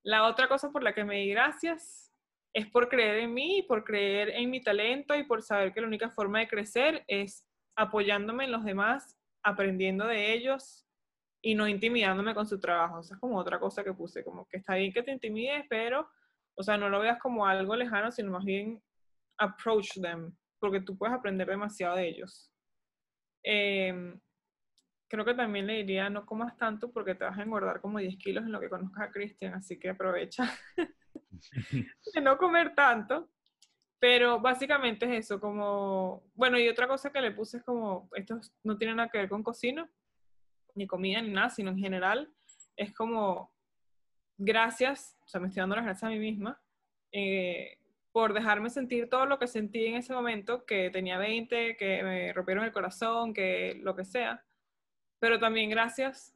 La 0.04 0.28
otra 0.28 0.50
cosa 0.50 0.70
por 0.70 0.84
la 0.84 0.94
que 0.94 1.06
me 1.06 1.20
di 1.20 1.30
gracias 1.30 2.12
es 2.54 2.68
por 2.68 2.90
creer 2.90 3.20
en 3.20 3.34
mí, 3.34 3.64
por 3.68 3.86
creer 3.86 4.30
en 4.30 4.50
mi 4.50 4.62
talento 4.62 5.16
y 5.16 5.24
por 5.24 5.42
saber 5.42 5.74
que 5.74 5.82
la 5.82 5.88
única 5.88 6.10
forma 6.10 6.40
de 6.40 6.48
crecer 6.48 7.04
es 7.08 7.46
apoyándome 7.76 8.44
en 8.44 8.52
los 8.52 8.66
demás, 8.66 9.18
aprendiendo 9.44 10.06
de 10.06 10.34
ellos 10.34 10.86
y 11.46 11.56
no 11.56 11.68
intimidándome 11.68 12.34
con 12.34 12.48
su 12.48 12.58
trabajo. 12.58 13.02
Esa 13.02 13.16
es 13.16 13.20
como 13.20 13.38
otra 13.38 13.60
cosa 13.60 13.84
que 13.84 13.94
puse, 13.94 14.24
como 14.24 14.48
que 14.48 14.58
está 14.58 14.76
bien 14.76 14.94
que 14.94 15.04
te 15.04 15.12
intimides, 15.12 15.66
pero, 15.70 16.10
o 16.56 16.64
sea, 16.64 16.78
no 16.78 16.90
lo 16.90 17.02
veas 17.02 17.20
como 17.20 17.46
algo 17.46 17.76
lejano, 17.76 18.12
sino 18.12 18.32
más 18.32 18.46
bien 18.46 18.82
approach 19.38 20.00
them, 20.02 20.34
porque 20.58 20.80
tú 20.80 20.98
puedes 20.98 21.14
aprender 21.14 21.46
demasiado 21.48 21.98
de 21.98 22.08
ellos. 22.08 22.50
Em, 23.44 24.18
creo 25.10 25.26
que 25.26 25.34
también 25.34 25.68
le 25.68 25.74
diría, 25.84 26.10
no 26.10 26.26
comas 26.26 26.56
tanto 26.58 26.90
porque 26.94 27.14
te 27.14 27.26
vas 27.26 27.38
a 27.38 27.44
engordar 27.44 27.82
como 27.82 28.00
10 28.00 28.18
kilos 28.18 28.46
en 28.46 28.54
lo 28.54 28.62
que 28.62 28.70
conozcas 28.70 29.10
a 29.10 29.12
Cristian, 29.12 29.54
así 29.54 29.78
que 29.78 29.90
aprovecha 29.90 30.50
de 32.16 32.22
no 32.22 32.38
comer 32.38 32.74
tanto. 32.74 33.30
Pero 34.00 34.40
básicamente 34.40 35.06
es 35.06 35.26
eso, 35.26 35.40
como, 35.42 36.24
bueno, 36.36 36.58
y 36.58 36.70
otra 36.70 36.88
cosa 36.88 37.12
que 37.12 37.22
le 37.22 37.32
puse 37.32 37.58
es 37.58 37.64
como, 37.64 38.10
esto 38.16 38.40
no 38.64 38.78
tiene 38.78 38.96
nada 38.96 39.10
que 39.10 39.18
ver 39.18 39.30
con 39.30 39.44
cocina, 39.44 39.90
ni 40.76 40.88
comida, 40.88 41.22
ni 41.22 41.30
nada, 41.30 41.50
sino 41.50 41.72
en 41.72 41.78
general, 41.78 42.32
es 42.76 42.94
como, 42.94 43.52
gracias, 44.38 45.18
o 45.24 45.28
sea, 45.28 45.40
me 45.40 45.48
estoy 45.48 45.62
dando 45.62 45.76
las 45.76 45.86
gracias 45.86 46.04
a 46.04 46.14
mí 46.14 46.20
misma, 46.20 46.62
eh, 47.12 47.78
por 48.12 48.34
dejarme 48.34 48.70
sentir 48.70 49.10
todo 49.10 49.26
lo 49.26 49.40
que 49.40 49.48
sentí 49.48 49.88
en 49.88 49.96
ese 49.96 50.14
momento, 50.14 50.66
que 50.66 50.90
tenía 50.92 51.18
20, 51.18 51.78
que 51.78 52.04
me 52.04 52.34
rompieron 52.34 52.64
el 52.64 52.72
corazón, 52.72 53.34
que 53.34 53.80
lo 53.82 53.96
que 53.96 54.06
sea, 54.06 54.44
pero 55.20 55.40
también 55.40 55.70
gracias 55.70 56.36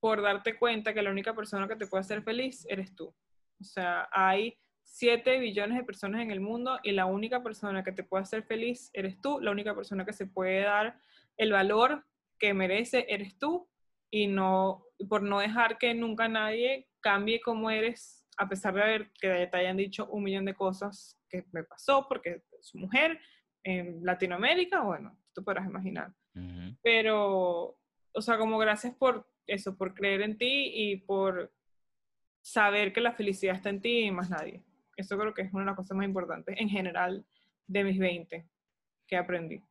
por 0.00 0.20
darte 0.20 0.58
cuenta 0.58 0.92
que 0.92 1.02
la 1.02 1.10
única 1.10 1.34
persona 1.34 1.66
que 1.68 1.76
te 1.76 1.86
puede 1.86 2.02
hacer 2.02 2.22
feliz 2.22 2.66
eres 2.68 2.94
tú. 2.94 3.14
O 3.60 3.64
sea, 3.64 4.08
hay 4.12 4.58
7 4.82 5.38
billones 5.38 5.78
de 5.78 5.84
personas 5.84 6.22
en 6.22 6.30
el 6.30 6.40
mundo 6.40 6.78
y 6.82 6.92
la 6.92 7.06
única 7.06 7.42
persona 7.42 7.82
que 7.82 7.92
te 7.92 8.04
puede 8.04 8.22
hacer 8.22 8.42
feliz 8.44 8.90
eres 8.92 9.20
tú, 9.20 9.40
la 9.40 9.50
única 9.50 9.74
persona 9.74 10.04
que 10.04 10.12
se 10.12 10.26
puede 10.26 10.62
dar 10.62 10.98
el 11.36 11.52
valor 11.52 12.04
que 12.38 12.54
merece 12.54 13.06
eres 13.08 13.38
tú 13.38 13.68
y 14.10 14.26
no 14.26 14.84
por 15.08 15.22
no 15.22 15.40
dejar 15.40 15.78
que 15.78 15.94
nunca 15.94 16.28
nadie 16.28 16.88
cambie 17.00 17.40
como 17.40 17.70
eres 17.70 18.26
a 18.38 18.48
pesar 18.48 18.74
de 18.74 18.82
haber 18.82 19.10
que 19.20 19.46
te 19.46 19.56
hayan 19.56 19.76
dicho 19.76 20.06
un 20.06 20.24
millón 20.24 20.44
de 20.44 20.54
cosas 20.54 21.18
que 21.28 21.44
me 21.52 21.64
pasó 21.64 22.06
porque 22.08 22.42
es 22.58 22.74
mujer 22.74 23.18
en 23.64 24.04
Latinoamérica, 24.04 24.82
bueno, 24.82 25.18
tú 25.34 25.42
podrás 25.42 25.66
imaginar. 25.66 26.12
Pero 26.82 27.78
o 28.16 28.22
sea, 28.22 28.38
como 28.38 28.56
gracias 28.56 28.94
por 28.94 29.28
eso, 29.46 29.76
por 29.76 29.92
creer 29.92 30.22
en 30.22 30.38
ti 30.38 30.72
y 30.74 30.96
por 30.96 31.52
saber 32.40 32.92
que 32.92 33.02
la 33.02 33.12
felicidad 33.12 33.56
está 33.56 33.68
en 33.68 33.82
ti 33.82 34.04
y 34.04 34.10
más 34.10 34.30
nadie. 34.30 34.62
Eso 34.96 35.18
creo 35.18 35.34
que 35.34 35.42
es 35.42 35.52
una 35.52 35.64
de 35.64 35.66
las 35.66 35.76
cosas 35.76 35.96
más 35.96 36.06
importantes 36.06 36.56
en 36.58 36.70
general 36.70 37.26
de 37.66 37.84
mis 37.84 37.98
20 37.98 38.46
que 39.06 39.16
aprendí. 39.16 39.62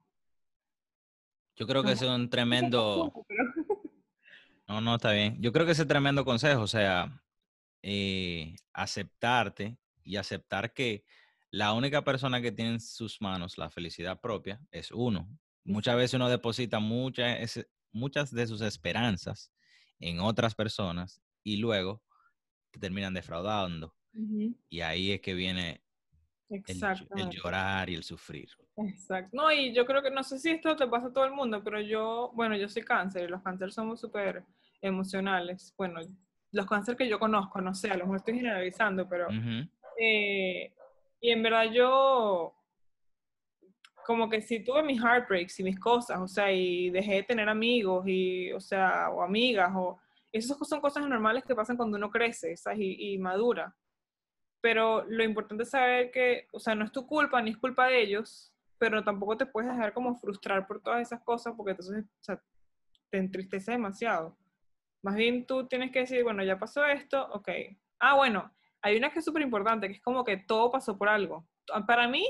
Yo 1.56 1.68
creo 1.68 1.84
que 1.84 1.94
es 1.94 2.02
un 2.02 2.30
tremendo... 2.30 3.12
No, 4.68 4.82
no, 4.82 4.96
está 4.96 5.12
bien. 5.12 5.40
Yo 5.40 5.54
creo 5.54 5.64
que 5.68 5.74
es 5.74 5.80
un 5.80 5.88
tremendo 5.88 6.26
consejo, 6.26 6.64
o 6.64 6.68
sea, 6.68 7.22
eh, 7.84 8.56
aceptarte 8.74 9.78
y 10.04 10.16
aceptar 10.16 10.74
que 10.74 11.06
la 11.52 11.74
única 11.74 12.04
persona 12.04 12.42
que 12.42 12.52
tiene 12.52 12.72
en 12.72 12.80
sus 12.80 13.22
manos 13.22 13.60
la 13.60 13.70
felicidad 13.70 14.20
propia 14.20 14.60
es 14.72 14.92
uno. 14.92 15.30
Muchas 15.64 15.96
veces 15.96 16.16
uno 16.16 16.30
deposita 16.30 16.80
mucha, 16.80 17.38
muchas 17.92 18.32
de 18.32 18.48
sus 18.48 18.62
esperanzas 18.62 19.52
en 20.00 20.20
otras 20.20 20.56
personas 20.56 21.22
y 21.44 21.58
luego 21.58 22.04
te 22.72 22.80
terminan 22.80 23.14
defraudando. 23.14 23.96
Y 24.68 24.82
ahí 24.82 25.12
es 25.12 25.22
que 25.22 25.36
viene 25.36 25.85
el, 26.50 27.30
llorar 27.30 27.90
y 27.90 27.96
el 27.96 28.04
sufrir. 28.04 28.50
Exacto. 28.78 29.30
No, 29.34 29.52
y 29.52 29.74
yo 29.74 29.86
creo 29.86 30.02
que, 30.02 30.12
no 30.12 30.24
sé 30.24 30.40
si 30.40 30.52
esto 30.52 30.76
te 30.76 30.88
pasa 30.88 31.08
a 31.08 31.14
todo 31.14 31.26
el 31.26 31.32
mundo, 31.32 31.64
pero 31.64 31.82
yo, 31.82 32.32
bueno, 32.34 32.56
yo 32.56 32.70
soy 32.70 32.84
cáncer 32.84 33.24
y 33.24 33.28
los 33.28 33.42
cánceres 33.42 33.74
somos 33.74 34.00
súper 34.00 34.44
emocionales. 34.82 35.74
Bueno, 35.78 36.00
los 36.52 36.66
cánceres 36.66 36.98
que 36.98 37.10
yo 37.10 37.20
conozco, 37.20 37.60
no 37.62 37.74
sé, 37.74 37.90
a 37.90 37.98
lo 37.98 38.06
mejor 38.06 38.18
estoy 38.18 38.36
generalizando, 38.36 39.08
pero... 39.08 39.28
Eh, 39.98 40.74
y 41.22 41.32
en 41.32 41.42
verdad 41.42 41.72
yo 41.72 42.54
como 44.06 44.30
que 44.30 44.40
si 44.40 44.64
tuve 44.64 44.84
mis 44.84 45.02
heartbreaks 45.02 45.60
y 45.60 45.64
mis 45.64 45.80
cosas, 45.80 46.20
o 46.22 46.28
sea, 46.28 46.52
y 46.52 46.92
dejé 46.92 47.16
de 47.16 47.24
tener 47.24 47.50
amigos 47.50 48.08
y, 48.08 48.52
o 48.52 48.60
sea, 48.60 49.10
o 49.10 49.24
amigas, 49.24 49.72
o 49.76 50.00
esas 50.32 50.58
son 50.68 50.80
cosas 50.80 51.08
normales 51.08 51.44
que 51.44 51.56
pasan 51.56 51.76
cuando 51.76 51.98
uno 51.98 52.12
crece, 52.12 52.56
¿sabes? 52.56 52.80
Y, 52.82 53.18
madura. 53.18 53.76
Pero 54.66 55.06
lo 55.08 55.24
importante 55.24 55.62
es 55.62 55.70
saber 55.70 56.10
que, 56.10 56.48
o 56.52 56.60
sea, 56.60 56.74
no 56.74 56.86
es 56.86 56.92
tu 56.92 57.06
culpa 57.06 57.40
ni 57.40 57.52
es 57.52 57.58
culpa 57.58 57.86
de 57.86 58.02
ellos, 58.02 58.52
pero 58.80 59.04
tampoco 59.04 59.38
te 59.38 59.46
puedes 59.46 59.70
dejar 59.70 59.94
como 59.94 60.16
frustrar 60.16 60.66
por 60.66 60.82
todas 60.82 61.04
esas 61.04 61.22
cosas 61.22 61.54
porque 61.56 61.74
entonces 61.74 62.04
te 63.12 63.18
entristece 63.20 63.74
demasiado. 63.74 64.36
Más 65.04 65.14
bien 65.14 65.46
tú 65.46 65.68
tienes 65.68 65.92
que 65.92 66.00
decir, 66.00 66.24
bueno, 66.24 66.44
ya 66.44 66.58
pasó 66.58 66.84
esto, 66.84 67.28
ok. 67.32 67.48
Ah, 68.00 68.16
bueno, 68.16 68.52
hay 68.82 68.98
una 68.98 69.12
que 69.12 69.20
es 69.20 69.26
súper 69.26 69.44
importante, 69.44 69.88
que 69.88 69.94
es 69.94 70.02
como 70.02 70.24
que 70.24 70.38
todo 70.38 70.72
pasó 70.72 70.98
por 70.98 71.10
algo. 71.10 71.48
Para 71.86 72.08
mí, 72.08 72.28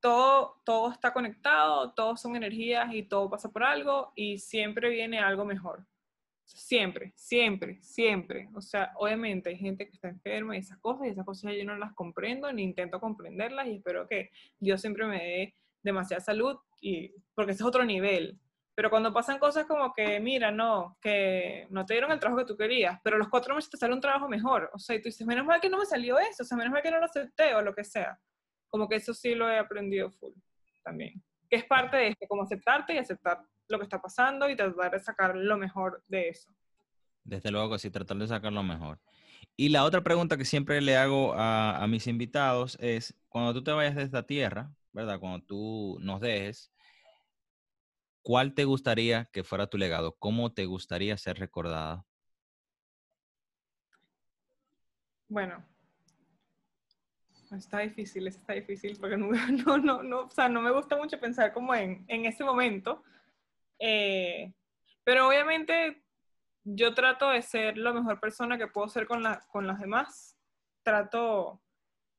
todo, 0.00 0.62
todo 0.64 0.90
está 0.92 1.12
conectado, 1.12 1.92
todos 1.92 2.22
son 2.22 2.36
energías 2.36 2.88
y 2.94 3.02
todo 3.02 3.28
pasa 3.28 3.50
por 3.50 3.64
algo 3.64 4.14
y 4.14 4.38
siempre 4.38 4.88
viene 4.88 5.18
algo 5.18 5.44
mejor. 5.44 5.84
Siempre, 6.46 7.12
siempre, 7.16 7.78
siempre. 7.82 8.48
O 8.54 8.60
sea, 8.60 8.92
obviamente 8.96 9.50
hay 9.50 9.58
gente 9.58 9.86
que 9.86 9.92
está 9.92 10.08
enferma 10.08 10.56
y 10.56 10.60
esas 10.60 10.78
cosas, 10.78 11.06
y 11.06 11.10
esas 11.10 11.24
cosas 11.24 11.52
yo 11.56 11.64
no 11.64 11.76
las 11.76 11.92
comprendo 11.94 12.50
ni 12.52 12.62
intento 12.62 13.00
comprenderlas 13.00 13.66
y 13.66 13.76
espero 13.76 14.06
que 14.06 14.30
Dios 14.58 14.80
siempre 14.80 15.06
me 15.06 15.18
dé 15.18 15.54
demasiada 15.82 16.20
salud 16.20 16.56
y 16.80 17.12
porque 17.34 17.52
ese 17.52 17.62
es 17.62 17.66
otro 17.66 17.84
nivel. 17.84 18.38
Pero 18.74 18.90
cuando 18.90 19.12
pasan 19.12 19.38
cosas 19.38 19.66
como 19.66 19.92
que, 19.92 20.20
mira, 20.20 20.50
no, 20.50 20.98
que 21.00 21.66
no 21.70 21.86
te 21.86 21.94
dieron 21.94 22.12
el 22.12 22.20
trabajo 22.20 22.40
que 22.40 22.52
tú 22.52 22.56
querías, 22.56 23.00
pero 23.02 23.18
los 23.18 23.28
cuatro 23.28 23.54
meses 23.54 23.70
te 23.70 23.76
sale 23.78 23.94
un 23.94 24.00
trabajo 24.00 24.28
mejor. 24.28 24.70
O 24.74 24.78
sea, 24.78 24.96
y 24.96 25.00
tú 25.00 25.08
dices, 25.08 25.26
menos 25.26 25.46
mal 25.46 25.60
que 25.60 25.70
no 25.70 25.78
me 25.78 25.86
salió 25.86 26.18
eso, 26.18 26.42
o 26.42 26.46
sea, 26.46 26.58
menos 26.58 26.72
mal 26.72 26.82
que 26.82 26.90
no 26.90 26.98
lo 26.98 27.06
acepté 27.06 27.54
o 27.54 27.62
lo 27.62 27.74
que 27.74 27.84
sea 27.84 28.18
como 28.68 28.88
que 28.88 28.96
eso 28.96 29.14
sí 29.14 29.34
lo 29.34 29.50
he 29.50 29.58
aprendido 29.58 30.10
full 30.10 30.32
también. 30.82 31.22
Que 31.48 31.56
es 31.56 31.64
parte 31.64 31.96
de 31.96 32.08
esto, 32.08 32.26
como 32.28 32.42
aceptarte 32.42 32.94
y 32.94 32.98
aceptar 32.98 33.40
lo 33.68 33.78
que 33.78 33.84
está 33.84 34.00
pasando 34.00 34.48
y 34.48 34.56
tratar 34.56 34.92
de 34.92 35.00
sacar 35.00 35.36
lo 35.36 35.56
mejor 35.56 36.02
de 36.08 36.28
eso. 36.28 36.50
Desde 37.24 37.50
luego 37.50 37.70
que 37.72 37.78
sí, 37.78 37.90
tratar 37.90 38.16
de 38.18 38.28
sacar 38.28 38.52
lo 38.52 38.62
mejor. 38.62 39.00
Y 39.56 39.70
la 39.70 39.84
otra 39.84 40.02
pregunta 40.02 40.36
que 40.36 40.44
siempre 40.44 40.80
le 40.80 40.96
hago 40.96 41.34
a, 41.34 41.82
a 41.82 41.86
mis 41.86 42.06
invitados 42.06 42.76
es, 42.80 43.14
cuando 43.28 43.52
tú 43.54 43.64
te 43.64 43.72
vayas 43.72 43.96
de 43.96 44.02
esta 44.02 44.24
tierra, 44.24 44.70
¿verdad? 44.92 45.18
Cuando 45.18 45.44
tú 45.44 45.98
nos 46.00 46.20
dejes, 46.20 46.72
¿cuál 48.22 48.54
te 48.54 48.64
gustaría 48.64 49.24
que 49.26 49.44
fuera 49.44 49.66
tu 49.66 49.78
legado? 49.78 50.16
¿Cómo 50.18 50.52
te 50.52 50.66
gustaría 50.66 51.16
ser 51.16 51.38
recordada? 51.38 52.04
Bueno, 55.28 55.64
Está 57.54 57.78
difícil, 57.78 58.26
está 58.26 58.54
difícil, 58.54 58.96
porque 59.00 59.16
no, 59.16 59.30
no, 59.66 59.78
no, 59.78 60.02
no, 60.02 60.20
o 60.22 60.30
sea, 60.30 60.48
no 60.48 60.60
me 60.60 60.70
gusta 60.70 60.96
mucho 60.96 61.18
pensar 61.20 61.52
como 61.52 61.74
en, 61.74 62.04
en 62.08 62.26
ese 62.26 62.44
momento. 62.44 63.02
Eh, 63.78 64.52
pero 65.04 65.28
obviamente 65.28 66.02
yo 66.64 66.94
trato 66.94 67.30
de 67.30 67.42
ser 67.42 67.78
la 67.78 67.92
mejor 67.92 68.20
persona 68.20 68.58
que 68.58 68.66
puedo 68.66 68.88
ser 68.88 69.06
con, 69.06 69.22
la, 69.22 69.40
con 69.48 69.66
las 69.66 69.78
demás. 69.80 70.36
Trato 70.82 71.62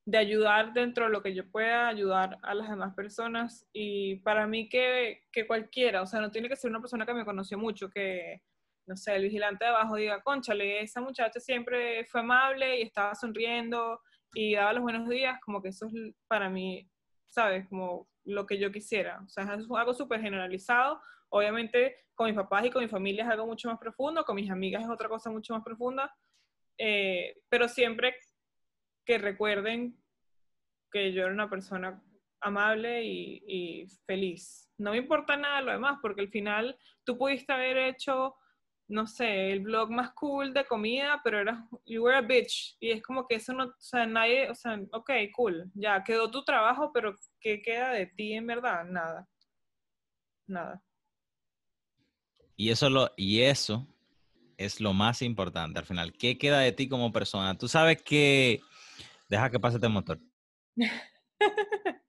de 0.05 0.17
ayudar 0.17 0.71
dentro 0.71 1.05
de 1.05 1.11
lo 1.11 1.21
que 1.21 1.33
yo 1.33 1.49
pueda, 1.51 1.89
ayudar 1.89 2.37
a 2.41 2.53
las 2.53 2.69
demás 2.69 2.95
personas. 2.95 3.67
Y 3.73 4.17
para 4.21 4.47
mí 4.47 4.69
que, 4.69 5.23
que 5.33 5.45
cualquiera, 5.45 6.01
o 6.01 6.05
sea, 6.05 6.21
no 6.21 6.31
tiene 6.31 6.47
que 6.47 6.55
ser 6.55 6.69
una 6.69 6.79
persona 6.79 7.05
que 7.05 7.13
me 7.13 7.25
conoció 7.25 7.57
mucho, 7.57 7.89
que, 7.89 8.41
no 8.85 8.95
sé, 8.95 9.17
el 9.17 9.23
vigilante 9.23 9.65
de 9.65 9.71
abajo 9.71 9.97
diga, 9.97 10.21
conchale, 10.21 10.81
esa 10.81 11.01
muchacha 11.01 11.41
siempre 11.41 12.05
fue 12.05 12.21
amable 12.21 12.79
y 12.79 12.83
estaba 12.83 13.15
sonriendo 13.15 13.99
y 14.33 14.55
daba 14.55 14.71
los 14.73 14.83
buenos 14.83 15.09
días, 15.09 15.39
como 15.41 15.61
que 15.61 15.69
eso 15.69 15.87
es 15.87 15.93
para 16.27 16.49
mí, 16.49 16.89
¿sabes? 17.27 17.67
Como 17.67 18.07
lo 18.23 18.45
que 18.45 18.59
yo 18.59 18.71
quisiera. 18.71 19.19
O 19.25 19.27
sea, 19.27 19.43
es 19.43 19.49
algo 19.69 19.93
súper 19.93 20.21
generalizado. 20.21 21.01
Obviamente 21.29 22.05
con 22.15 22.27
mis 22.27 22.35
papás 22.35 22.65
y 22.65 22.69
con 22.69 22.81
mi 22.81 22.89
familia 22.89 23.23
es 23.23 23.29
algo 23.29 23.45
mucho 23.45 23.69
más 23.69 23.79
profundo, 23.79 24.23
con 24.23 24.35
mis 24.35 24.49
amigas 24.49 24.83
es 24.83 24.89
otra 24.89 25.09
cosa 25.09 25.29
mucho 25.29 25.53
más 25.53 25.63
profunda, 25.63 26.13
eh, 26.77 27.37
pero 27.49 27.67
siempre 27.67 28.15
que 29.05 29.17
recuerden 29.17 29.97
que 30.91 31.13
yo 31.13 31.23
era 31.23 31.33
una 31.33 31.49
persona 31.49 32.01
amable 32.41 33.03
y, 33.03 33.43
y 33.47 33.87
feliz. 34.05 34.69
No 34.77 34.91
me 34.91 34.97
importa 34.97 35.37
nada 35.37 35.61
lo 35.61 35.71
demás, 35.71 35.99
porque 36.01 36.21
al 36.21 36.29
final 36.29 36.77
tú 37.03 37.17
pudiste 37.17 37.53
haber 37.53 37.77
hecho 37.77 38.35
no 38.89 39.05
sé, 39.05 39.51
el 39.51 39.59
blog 39.61 39.91
más 39.91 40.13
cool 40.13 40.53
de 40.53 40.65
comida, 40.65 41.19
pero 41.23 41.39
era, 41.39 41.67
you 41.85 42.03
were 42.03 42.17
a 42.17 42.21
bitch. 42.21 42.77
Y 42.79 42.91
es 42.91 43.03
como 43.03 43.27
que 43.27 43.35
eso 43.35 43.53
no, 43.53 43.65
o 43.65 43.73
sea, 43.79 44.05
nadie, 44.05 44.49
o 44.49 44.55
sea, 44.55 44.79
ok, 44.91 45.11
cool, 45.35 45.69
ya 45.73 46.03
quedó 46.03 46.31
tu 46.31 46.43
trabajo, 46.43 46.91
pero 46.93 47.13
¿qué 47.39 47.61
queda 47.61 47.91
de 47.91 48.07
ti 48.07 48.33
en 48.33 48.47
verdad? 48.47 48.85
Nada. 48.85 49.27
Nada. 50.47 50.81
Y 52.57 52.71
eso, 52.71 52.89
lo, 52.89 53.13
y 53.15 53.41
eso 53.41 53.87
es 54.57 54.81
lo 54.81 54.93
más 54.93 55.21
importante 55.21 55.79
al 55.79 55.85
final. 55.85 56.11
¿Qué 56.13 56.37
queda 56.37 56.59
de 56.59 56.71
ti 56.71 56.89
como 56.89 57.11
persona? 57.13 57.57
Tú 57.57 57.67
sabes 57.67 58.01
que... 58.01 58.61
Deja 59.29 59.49
que 59.51 59.59
pase 59.59 59.77
este 59.77 59.87
motor. 59.89 60.19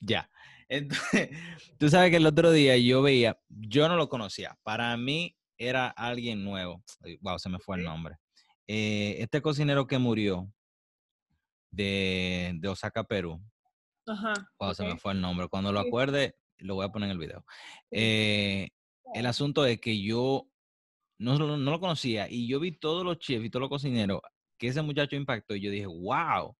ya. 0.00 0.30
Entonces, 0.68 1.30
tú 1.78 1.88
sabes 1.90 2.10
que 2.10 2.16
el 2.16 2.26
otro 2.26 2.50
día 2.50 2.76
yo 2.78 3.02
veía, 3.02 3.38
yo 3.48 3.88
no 3.88 3.96
lo 3.96 4.08
conocía, 4.08 4.58
para 4.62 4.96
mí 4.96 5.36
era 5.58 5.88
alguien 5.88 6.42
nuevo. 6.42 6.82
Wow, 7.20 7.38
se 7.38 7.48
me 7.50 7.58
fue 7.58 7.76
el 7.76 7.84
nombre. 7.84 8.16
Eh, 8.66 9.16
este 9.18 9.42
cocinero 9.42 9.86
que 9.86 9.98
murió 9.98 10.50
de, 11.70 12.58
Osaka, 12.66 13.04
Perú. 13.04 13.38
Ajá. 14.06 14.32
Wow, 14.58 14.74
se 14.74 14.84
me 14.84 14.96
fue 14.96 15.12
el 15.12 15.20
nombre. 15.20 15.48
Cuando 15.48 15.72
lo 15.72 15.80
acuerde, 15.80 16.36
lo 16.58 16.74
voy 16.74 16.86
a 16.86 16.90
poner 16.90 17.08
en 17.08 17.12
el 17.12 17.18
video. 17.18 17.44
Eh, 17.90 18.68
el 19.14 19.26
asunto 19.26 19.64
es 19.66 19.80
que 19.80 20.00
yo 20.00 20.48
no, 21.18 21.38
no, 21.38 21.56
lo 21.56 21.80
conocía 21.80 22.28
y 22.28 22.48
yo 22.48 22.60
vi 22.60 22.72
todos 22.72 23.04
los 23.04 23.18
chefs 23.18 23.44
y 23.44 23.50
todos 23.50 23.60
los 23.60 23.70
cocineros 23.70 24.20
que 24.58 24.68
ese 24.68 24.82
muchacho 24.82 25.16
impactó 25.16 25.54
y 25.54 25.60
yo 25.60 25.70
dije, 25.70 25.86
wow, 25.86 26.56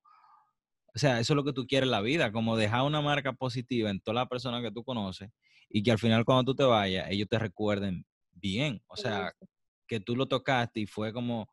o 0.95 0.99
sea, 0.99 1.21
eso 1.21 1.33
es 1.33 1.37
lo 1.37 1.45
que 1.45 1.53
tú 1.53 1.67
quieres 1.67 1.87
en 1.87 1.93
la 1.93 2.01
vida, 2.01 2.33
como 2.33 2.57
dejar 2.57 2.83
una 2.83 3.01
marca 3.01 3.33
positiva 3.33 3.91
en 3.91 4.01
todas 4.01 4.17
las 4.17 4.29
personas 4.29 4.63
que 4.63 4.71
tú 4.71 4.85
conoces 4.85 5.31
y 5.69 5.83
que 5.83 5.91
al 5.91 5.99
final 5.99 6.25
cuando 6.25 6.53
tú 6.53 6.55
te 6.55 6.65
vayas, 6.65 7.11
ellos 7.11 7.29
te 7.29 7.39
recuerden 7.39 8.05
bien. 8.33 8.83
O 8.89 8.97
sea, 8.97 9.33
que 9.87 10.01
tú 10.01 10.17
lo 10.17 10.27
tocaste 10.27 10.81
y 10.81 10.87
fue 10.87 11.13
como 11.13 11.49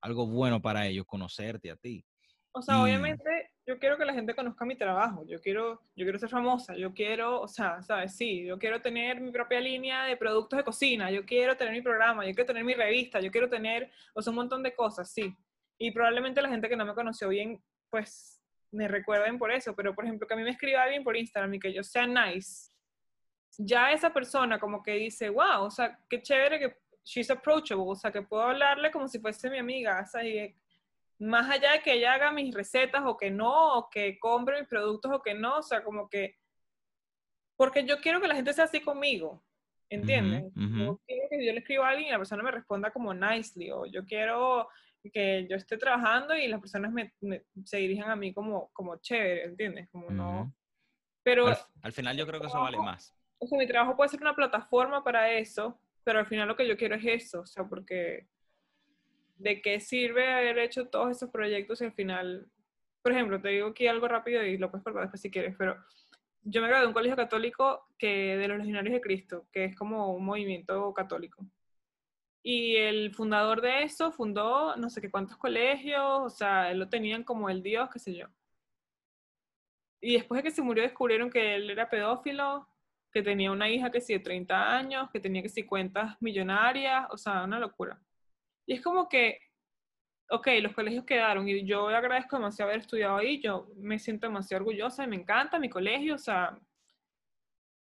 algo 0.00 0.26
bueno 0.26 0.62
para 0.62 0.86
ellos 0.86 1.04
conocerte 1.06 1.70
a 1.70 1.76
ti. 1.76 2.04
O 2.52 2.62
sea, 2.62 2.82
obviamente 2.82 3.24
yo 3.66 3.78
quiero 3.78 3.96
que 3.96 4.04
la 4.04 4.12
gente 4.12 4.34
conozca 4.34 4.64
mi 4.64 4.76
trabajo, 4.76 5.24
yo 5.26 5.40
quiero, 5.40 5.80
yo 5.96 6.04
quiero 6.04 6.18
ser 6.18 6.28
famosa, 6.28 6.76
yo 6.76 6.92
quiero, 6.92 7.40
o 7.40 7.48
sea, 7.48 7.80
sabes, 7.82 8.14
sí, 8.14 8.44
yo 8.44 8.58
quiero 8.58 8.80
tener 8.82 9.20
mi 9.20 9.30
propia 9.30 9.60
línea 9.60 10.04
de 10.04 10.16
productos 10.16 10.58
de 10.58 10.64
cocina, 10.64 11.10
yo 11.10 11.24
quiero 11.24 11.56
tener 11.56 11.72
mi 11.72 11.80
programa, 11.80 12.26
yo 12.26 12.34
quiero 12.34 12.46
tener 12.46 12.64
mi 12.64 12.74
revista, 12.74 13.20
yo 13.20 13.30
quiero 13.30 13.48
tener, 13.48 13.90
o 14.14 14.20
sea, 14.20 14.30
un 14.30 14.36
montón 14.36 14.62
de 14.62 14.74
cosas, 14.74 15.10
sí. 15.10 15.34
Y 15.78 15.90
probablemente 15.92 16.42
la 16.42 16.50
gente 16.50 16.68
que 16.68 16.76
no 16.76 16.84
me 16.84 16.94
conoció 16.94 17.28
bien, 17.28 17.62
pues 17.88 18.42
me 18.70 18.86
recuerden 18.86 19.38
por 19.38 19.50
eso, 19.50 19.74
pero 19.74 19.94
por 19.94 20.04
ejemplo, 20.04 20.26
que 20.26 20.34
a 20.34 20.36
mí 20.36 20.42
me 20.42 20.50
escriba 20.50 20.82
alguien 20.82 21.02
por 21.02 21.16
Instagram 21.16 21.54
y 21.54 21.60
que 21.60 21.72
yo 21.72 21.82
sea 21.82 22.06
nice, 22.06 22.70
ya 23.56 23.92
esa 23.92 24.12
persona 24.12 24.58
como 24.58 24.82
que 24.82 24.92
dice, 24.92 25.30
wow, 25.30 25.62
o 25.62 25.70
sea, 25.70 25.98
qué 26.10 26.20
chévere 26.20 26.58
que 26.58 26.76
she's 27.02 27.30
approachable, 27.30 27.84
o 27.86 27.94
sea, 27.94 28.10
que 28.12 28.22
puedo 28.22 28.42
hablarle 28.42 28.90
como 28.90 29.08
si 29.08 29.18
fuese 29.20 29.48
mi 29.48 29.58
amiga, 29.58 30.02
o 30.02 30.06
sea, 30.06 30.22
más 31.18 31.48
allá 31.50 31.72
de 31.72 31.80
que 31.80 31.94
ella 31.94 32.14
haga 32.14 32.32
mis 32.32 32.54
recetas 32.54 33.02
o 33.04 33.16
que 33.16 33.30
no, 33.30 33.78
o 33.78 33.88
que 33.90 34.18
compre 34.18 34.60
mis 34.60 34.68
productos 34.68 35.12
o 35.12 35.22
que 35.22 35.34
no, 35.34 35.58
o 35.58 35.62
sea, 35.62 35.82
como 35.82 36.08
que, 36.08 36.36
porque 37.56 37.84
yo 37.84 38.00
quiero 38.00 38.20
que 38.20 38.28
la 38.28 38.34
gente 38.34 38.52
sea 38.52 38.64
así 38.64 38.80
conmigo, 38.80 39.44
¿entiendes? 39.88 40.52
Yo 40.54 41.00
quiero 41.06 41.28
que 41.30 41.46
yo 41.46 41.52
le 41.52 41.58
escriba 41.58 41.86
a 41.86 41.90
alguien 41.90 42.08
y 42.08 42.12
la 42.12 42.18
persona 42.18 42.42
me 42.42 42.50
responda 42.50 42.90
como 42.90 43.14
nicely, 43.14 43.70
o 43.70 43.86
yo 43.86 44.04
quiero 44.04 44.68
que 45.12 45.46
yo 45.48 45.56
esté 45.56 45.76
trabajando 45.76 46.34
y 46.34 46.48
las 46.48 46.60
personas 46.60 46.92
me, 46.92 47.12
se 47.64 47.76
dirijan 47.76 48.10
a 48.10 48.16
mí 48.16 48.32
como, 48.32 48.70
como 48.72 48.96
chévere, 48.96 49.44
¿entiendes? 49.44 49.88
Como 49.90 50.10
no. 50.10 50.54
Pero... 51.22 51.46
Al, 51.82 51.92
final 51.92 52.16
yo 52.16 52.26
creo 52.26 52.40
que 52.40 52.46
eso 52.46 52.60
vale 52.60 52.78
más. 52.78 53.14
O 53.38 53.46
sea, 53.46 53.58
mi 53.58 53.66
trabajo 53.66 53.96
puede 53.96 54.08
ser 54.08 54.20
una 54.20 54.34
plataforma 54.34 55.04
para 55.04 55.30
eso, 55.30 55.78
pero 56.02 56.18
al 56.18 56.26
final 56.26 56.48
lo 56.48 56.56
que 56.56 56.66
yo 56.66 56.76
quiero 56.76 56.94
es 56.96 57.04
eso, 57.04 57.40
o 57.40 57.46
sea, 57.46 57.64
porque 57.64 58.28
¿de 59.36 59.60
qué 59.62 59.80
sirve 59.80 60.32
haber 60.32 60.58
hecho 60.58 60.88
todos 60.88 61.10
esos 61.10 61.30
proyectos 61.30 61.80
y 61.80 61.84
al 61.84 61.92
final, 61.92 62.50
por 63.02 63.12
ejemplo, 63.12 63.40
te 63.40 63.48
digo 63.48 63.68
aquí 63.68 63.86
algo 63.86 64.08
rápido 64.08 64.42
y 64.44 64.58
lo 64.58 64.70
puedes 64.70 64.84
cortar 64.84 65.02
después 65.02 65.20
si 65.20 65.30
quieres, 65.30 65.54
pero 65.58 65.76
yo 66.42 66.60
me 66.60 66.68
gradué 66.68 66.82
de 66.82 66.88
un 66.88 66.94
colegio 66.94 67.16
católico 67.16 67.88
que 67.98 68.36
de 68.36 68.48
los 68.48 68.58
legionarios 68.58 68.94
de 68.94 69.00
Cristo, 69.00 69.46
que 69.52 69.64
es 69.64 69.76
como 69.76 70.14
un 70.14 70.24
movimiento 70.24 70.92
católico. 70.94 71.46
Y 72.42 72.76
el 72.76 73.14
fundador 73.14 73.62
de 73.62 73.84
eso 73.84 74.12
fundó 74.12 74.76
no 74.76 74.90
sé 74.90 75.00
qué 75.00 75.10
cuántos 75.10 75.38
colegios, 75.38 76.02
o 76.22 76.30
sea, 76.30 76.72
lo 76.74 76.88
tenían 76.88 77.24
como 77.24 77.48
el 77.50 77.62
Dios, 77.62 77.88
qué 77.90 77.98
sé 77.98 78.14
yo. 78.14 78.26
Y 80.00 80.14
después 80.14 80.38
de 80.38 80.42
que 80.50 80.54
se 80.54 80.60
murió 80.62 80.82
descubrieron 80.82 81.30
que 81.30 81.54
él 81.54 81.70
era 81.70 81.88
pedófilo, 81.88 82.68
que 83.10 83.22
tenía 83.22 83.50
una 83.52 83.70
hija 83.70 83.90
que 83.90 84.02
sí 84.02 84.12
de 84.12 84.20
30 84.20 84.76
años, 84.76 85.10
que 85.10 85.20
tenía 85.20 85.40
que 85.42 85.48
sí 85.48 85.64
cuentas 85.64 86.16
millonarias, 86.20 87.06
o 87.10 87.16
sea, 87.16 87.44
una 87.44 87.58
locura. 87.58 87.98
Y 88.66 88.74
es 88.74 88.82
como 88.82 89.08
que, 89.08 89.38
ok, 90.30 90.48
los 90.62 90.72
colegios 90.72 91.04
quedaron 91.04 91.48
y 91.48 91.64
yo 91.66 91.88
agradezco 91.88 92.36
demasiado 92.36 92.70
haber 92.70 92.82
estudiado 92.82 93.16
ahí, 93.16 93.40
yo 93.40 93.68
me 93.76 93.98
siento 93.98 94.26
demasiado 94.26 94.62
orgullosa 94.62 95.04
y 95.04 95.08
me 95.08 95.16
encanta 95.16 95.58
mi 95.58 95.68
colegio, 95.68 96.14
o 96.14 96.18
sea, 96.18 96.58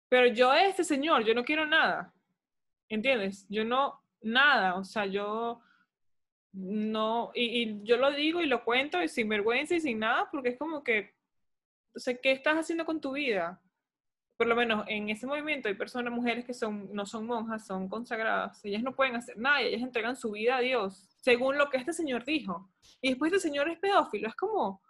pero 0.08 0.26
yo 0.26 0.52
este 0.54 0.84
señor, 0.84 1.24
yo 1.24 1.34
no 1.34 1.44
quiero 1.44 1.66
nada, 1.66 2.12
¿entiendes? 2.88 3.46
Yo 3.48 3.64
no, 3.64 4.02
nada, 4.20 4.74
o 4.76 4.84
sea, 4.84 5.06
yo 5.06 5.60
no, 6.52 7.30
y, 7.34 7.82
yo 7.84 7.96
lo 7.96 8.10
digo 8.10 8.40
y 8.40 8.46
lo 8.46 8.64
cuento 8.64 9.02
y 9.02 9.08
sin 9.08 9.28
vergüenza 9.28 9.74
y 9.76 9.80
sin 9.80 10.00
nada, 10.00 10.28
porque 10.30 10.50
es 10.50 10.58
como 10.58 10.82
que, 10.82 11.14
o 11.94 11.98
sea, 11.98 12.16
¿qué 12.16 12.32
estás 12.32 12.56
haciendo 12.56 12.84
con 12.84 13.00
tu 13.00 13.12
vida? 13.12 13.60
Por 14.40 14.46
lo 14.46 14.56
menos 14.56 14.86
en 14.88 15.10
ese 15.10 15.26
movimiento 15.26 15.68
hay 15.68 15.74
personas, 15.74 16.10
mujeres 16.10 16.46
que 16.46 16.54
son, 16.54 16.88
no 16.94 17.04
son 17.04 17.26
monjas, 17.26 17.66
son 17.66 17.90
consagradas, 17.90 18.64
ellas 18.64 18.82
no 18.82 18.96
pueden 18.96 19.14
hacer 19.14 19.36
nada, 19.36 19.60
ellas 19.60 19.82
entregan 19.82 20.16
su 20.16 20.30
vida 20.30 20.56
a 20.56 20.60
Dios, 20.60 21.10
según 21.20 21.58
lo 21.58 21.68
que 21.68 21.76
este 21.76 21.92
señor 21.92 22.24
dijo. 22.24 22.72
Y 23.02 23.10
después 23.10 23.30
este 23.30 23.46
señor 23.46 23.68
es 23.68 23.78
pedófilo, 23.78 24.28
es 24.28 24.34
como, 24.34 24.80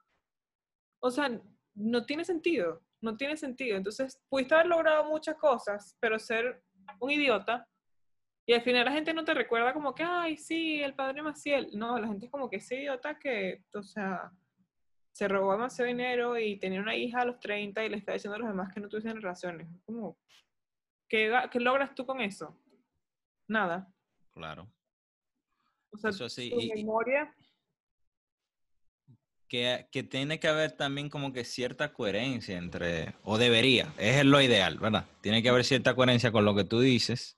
o 1.01 1.11
sea, 1.11 1.29
no 1.75 2.07
tiene 2.07 2.25
sentido, 2.25 2.81
no 3.01 3.17
tiene 3.17 3.37
sentido. 3.37 3.77
Entonces, 3.77 4.23
pudiste 4.29 4.55
haber 4.55 4.69
logrado 4.69 5.07
muchas 5.07 5.35
cosas, 5.35 5.97
pero 5.99 6.17
ser 6.21 6.63
un 7.01 7.11
idiota 7.11 7.67
y 8.47 8.53
al 8.53 8.63
final 8.63 8.85
la 8.85 8.93
gente 8.93 9.13
no 9.13 9.25
te 9.25 9.35
recuerda 9.35 9.75
como 9.75 9.97
que, 9.97 10.05
ay, 10.05 10.37
sí, 10.37 10.81
el 10.81 10.95
padre 10.95 11.23
Maciel. 11.23 11.71
No, 11.73 11.99
la 11.99 12.07
gente 12.07 12.27
es 12.27 12.31
como 12.31 12.49
que 12.49 12.59
ese 12.59 12.77
idiota 12.77 13.19
que, 13.19 13.65
o 13.75 13.83
sea, 13.83 14.31
se 15.13 15.29
robó 15.29 15.53
demasiado 15.53 15.89
dinero 15.89 16.39
y 16.39 16.59
tenía 16.59 16.81
una 16.81 16.97
hija 16.97 17.21
a 17.21 17.25
los 17.25 17.41
30 17.41 17.85
y 17.85 17.89
le 17.89 17.97
está 17.97 18.13
diciendo 18.13 18.37
a 18.37 18.39
los 18.39 18.49
demás 18.49 18.73
que 18.73 18.81
no 18.81 18.89
tuviesen 18.89 19.21
relaciones. 19.21 19.69
Como, 19.85 20.19
¿qué, 21.09 21.33
¿qué 21.51 21.61
logras 21.61 21.95
tú 21.95 22.07
con 22.07 22.21
eso? 22.21 22.57
Nada. 23.49 23.93
Claro. 24.33 24.71
O 25.93 25.99
sea, 25.99 26.11
eso 26.11 26.29
sí. 26.29 26.51
tu 26.51 26.75
memoria... 26.75 27.35
Que, 29.49 29.89
que, 29.91 30.05
tiene 30.05 30.39
que 30.39 30.47
haber 30.47 30.71
también 30.77 31.11
como 31.11 31.33
que 31.33 31.45
cierta 31.45 31.93
coherencia 31.93 32.57
entre, 32.57 33.17
o 33.25 33.37
debería, 33.37 33.93
es 33.99 34.25
lo 34.25 34.41
ideal, 34.41 34.79
¿verdad? 34.79 35.07
Tiene 35.23 35.43
que 35.43 35.49
haber 35.49 35.65
cierta 35.65 35.97
coherencia 35.97 36.31
con 36.31 36.45
lo 36.45 36.55
que 36.55 36.63
tú 36.63 36.79
dices 36.79 37.37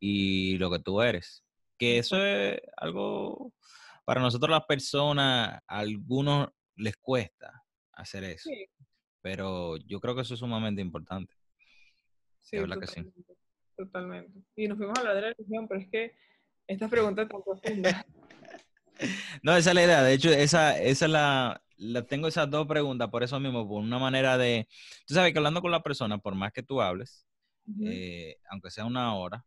y 0.00 0.56
lo 0.56 0.70
que 0.70 0.78
tú 0.78 1.02
eres. 1.02 1.44
Que 1.76 1.98
eso 1.98 2.16
es 2.24 2.58
algo, 2.78 3.52
para 4.06 4.22
nosotros 4.22 4.48
las 4.48 4.64
personas, 4.64 5.60
algunos 5.66 6.48
les 6.76 6.96
cuesta 6.96 7.64
hacer 7.92 8.24
eso. 8.24 8.50
Pero 9.22 9.76
yo 9.78 10.00
creo 10.00 10.14
que 10.14 10.22
eso 10.22 10.34
es 10.34 10.40
sumamente 10.40 10.80
importante. 10.80 11.34
Sí, 12.40 12.56
totalmente, 12.58 12.86
que 12.86 13.02
sí. 13.02 13.34
Totalmente. 13.76 14.40
Y 14.54 14.68
nos 14.68 14.78
fuimos 14.78 14.96
a 14.96 15.00
hablar 15.00 15.16
de 15.16 15.22
la 15.22 15.34
religión, 15.36 15.66
pero 15.68 15.80
es 15.80 15.88
que 15.90 16.16
esta 16.66 16.88
pregunta 16.88 17.22
es 17.22 17.28
tan 17.28 17.42
profunda. 17.42 18.06
no, 19.42 19.56
esa 19.56 19.70
es 19.70 19.74
la 19.74 19.84
idea. 19.84 20.02
De 20.02 20.12
hecho, 20.12 20.30
esa, 20.30 20.78
esa 20.80 21.08
la, 21.08 21.62
la, 21.76 22.06
tengo 22.06 22.28
esas 22.28 22.48
dos 22.50 22.66
preguntas 22.66 23.08
por 23.10 23.22
eso 23.22 23.40
mismo, 23.40 23.68
por 23.68 23.82
una 23.82 23.98
manera 23.98 24.38
de... 24.38 24.68
Tú 25.06 25.14
sabes 25.14 25.32
que 25.32 25.38
hablando 25.38 25.60
con 25.60 25.70
la 25.70 25.82
persona, 25.82 26.18
por 26.18 26.34
más 26.34 26.52
que 26.52 26.62
tú 26.62 26.80
hables, 26.80 27.26
eh, 27.84 28.38
aunque 28.50 28.70
sea 28.70 28.84
una 28.84 29.14
hora, 29.16 29.44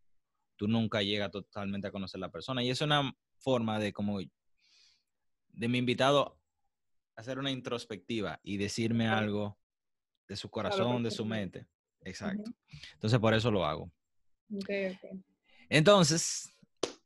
tú 0.57 0.67
nunca 0.67 1.01
llegas 1.01 1.31
totalmente 1.31 1.87
a 1.87 1.91
conocer 1.91 2.19
a 2.19 2.27
la 2.27 2.31
persona. 2.31 2.61
Y 2.63 2.69
es 2.69 2.81
una 2.81 3.13
forma 3.37 3.79
de 3.79 3.93
como 3.93 4.19
de 4.19 5.67
mi 5.67 5.77
invitado 5.77 6.38
hacer 7.19 7.37
una 7.37 7.51
introspectiva 7.51 8.39
y 8.43 8.57
decirme 8.57 9.07
algo 9.07 9.57
de 10.27 10.37
su 10.37 10.49
corazón, 10.49 11.03
de 11.03 11.11
su 11.11 11.25
mente. 11.25 11.67
Exacto. 12.01 12.51
Entonces, 12.93 13.19
por 13.19 13.33
eso 13.33 13.51
lo 13.51 13.65
hago. 13.65 13.91
Entonces, 15.69 16.49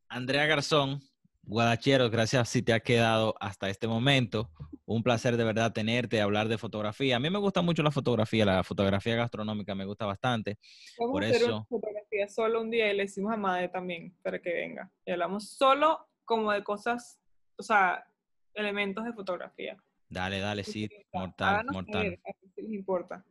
Andrea 0.07 0.45
Garzón, 0.45 1.01
Guadachero, 1.41 2.09
gracias 2.11 2.47
si 2.47 2.61
te 2.61 2.73
ha 2.73 2.79
quedado 2.79 3.35
hasta 3.39 3.69
este 3.69 3.87
momento. 3.87 4.51
Un 4.85 5.01
placer 5.01 5.35
de 5.35 5.43
verdad 5.43 5.73
tenerte, 5.73 6.21
hablar 6.21 6.47
de 6.47 6.59
fotografía. 6.59 7.15
A 7.15 7.19
mí 7.19 7.29
me 7.29 7.39
gusta 7.39 7.61
mucho 7.61 7.81
la 7.81 7.91
fotografía, 7.91 8.45
la 8.45 8.63
fotografía 8.63 9.15
gastronómica 9.15 9.73
me 9.73 9.85
gusta 9.85 10.05
bastante. 10.05 10.59
Vamos 10.99 11.13
Por 11.13 11.23
a 11.23 11.27
hacer 11.27 11.41
eso... 11.41 11.55
una 11.55 11.65
fotografía 11.65 12.27
solo 12.27 12.61
un 12.61 12.69
día 12.69 12.91
y 12.91 12.95
le 12.95 13.03
decimos 13.03 13.33
a 13.33 13.37
Madre 13.37 13.69
también 13.69 14.15
para 14.21 14.39
que 14.39 14.53
venga. 14.53 14.91
Y 15.05 15.11
hablamos 15.11 15.49
solo 15.49 16.07
como 16.23 16.51
de 16.51 16.63
cosas, 16.63 17.19
o 17.57 17.63
sea, 17.63 18.05
elementos 18.53 19.03
de 19.05 19.13
fotografía. 19.13 19.77
Dale, 20.13 20.39
dale, 20.39 20.63
sí, 20.63 20.87
mortal, 21.11 21.65
mortal. 21.71 22.19
les 22.55 22.69
importa. 22.71 23.25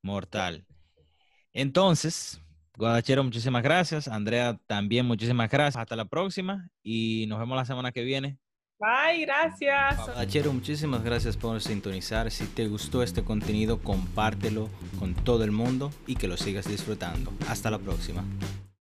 Mortal. 0.00 0.64
Entonces, 1.52 2.40
Guadachero, 2.78 3.22
muchísimas 3.22 3.62
gracias. 3.62 4.08
Andrea, 4.08 4.58
también 4.66 5.04
muchísimas 5.04 5.50
gracias. 5.50 5.82
Hasta 5.82 5.96
la 5.96 6.06
próxima 6.06 6.70
y 6.82 7.26
nos 7.28 7.38
vemos 7.38 7.56
la 7.56 7.66
semana 7.66 7.92
que 7.92 8.02
viene. 8.02 8.38
Bye, 8.78 9.26
gracias. 9.26 9.96
Guadachero, 9.98 10.50
muchísimas 10.54 11.04
gracias 11.04 11.36
por 11.36 11.60
sintonizar. 11.60 12.30
Si 12.30 12.46
te 12.46 12.68
gustó 12.68 13.02
este 13.02 13.22
contenido, 13.22 13.82
compártelo 13.82 14.70
con 14.98 15.14
todo 15.14 15.44
el 15.44 15.52
mundo 15.52 15.90
y 16.06 16.16
que 16.16 16.26
lo 16.26 16.38
sigas 16.38 16.66
disfrutando. 16.66 17.34
Hasta 17.48 17.70
la 17.70 17.78
próxima. 17.78 18.24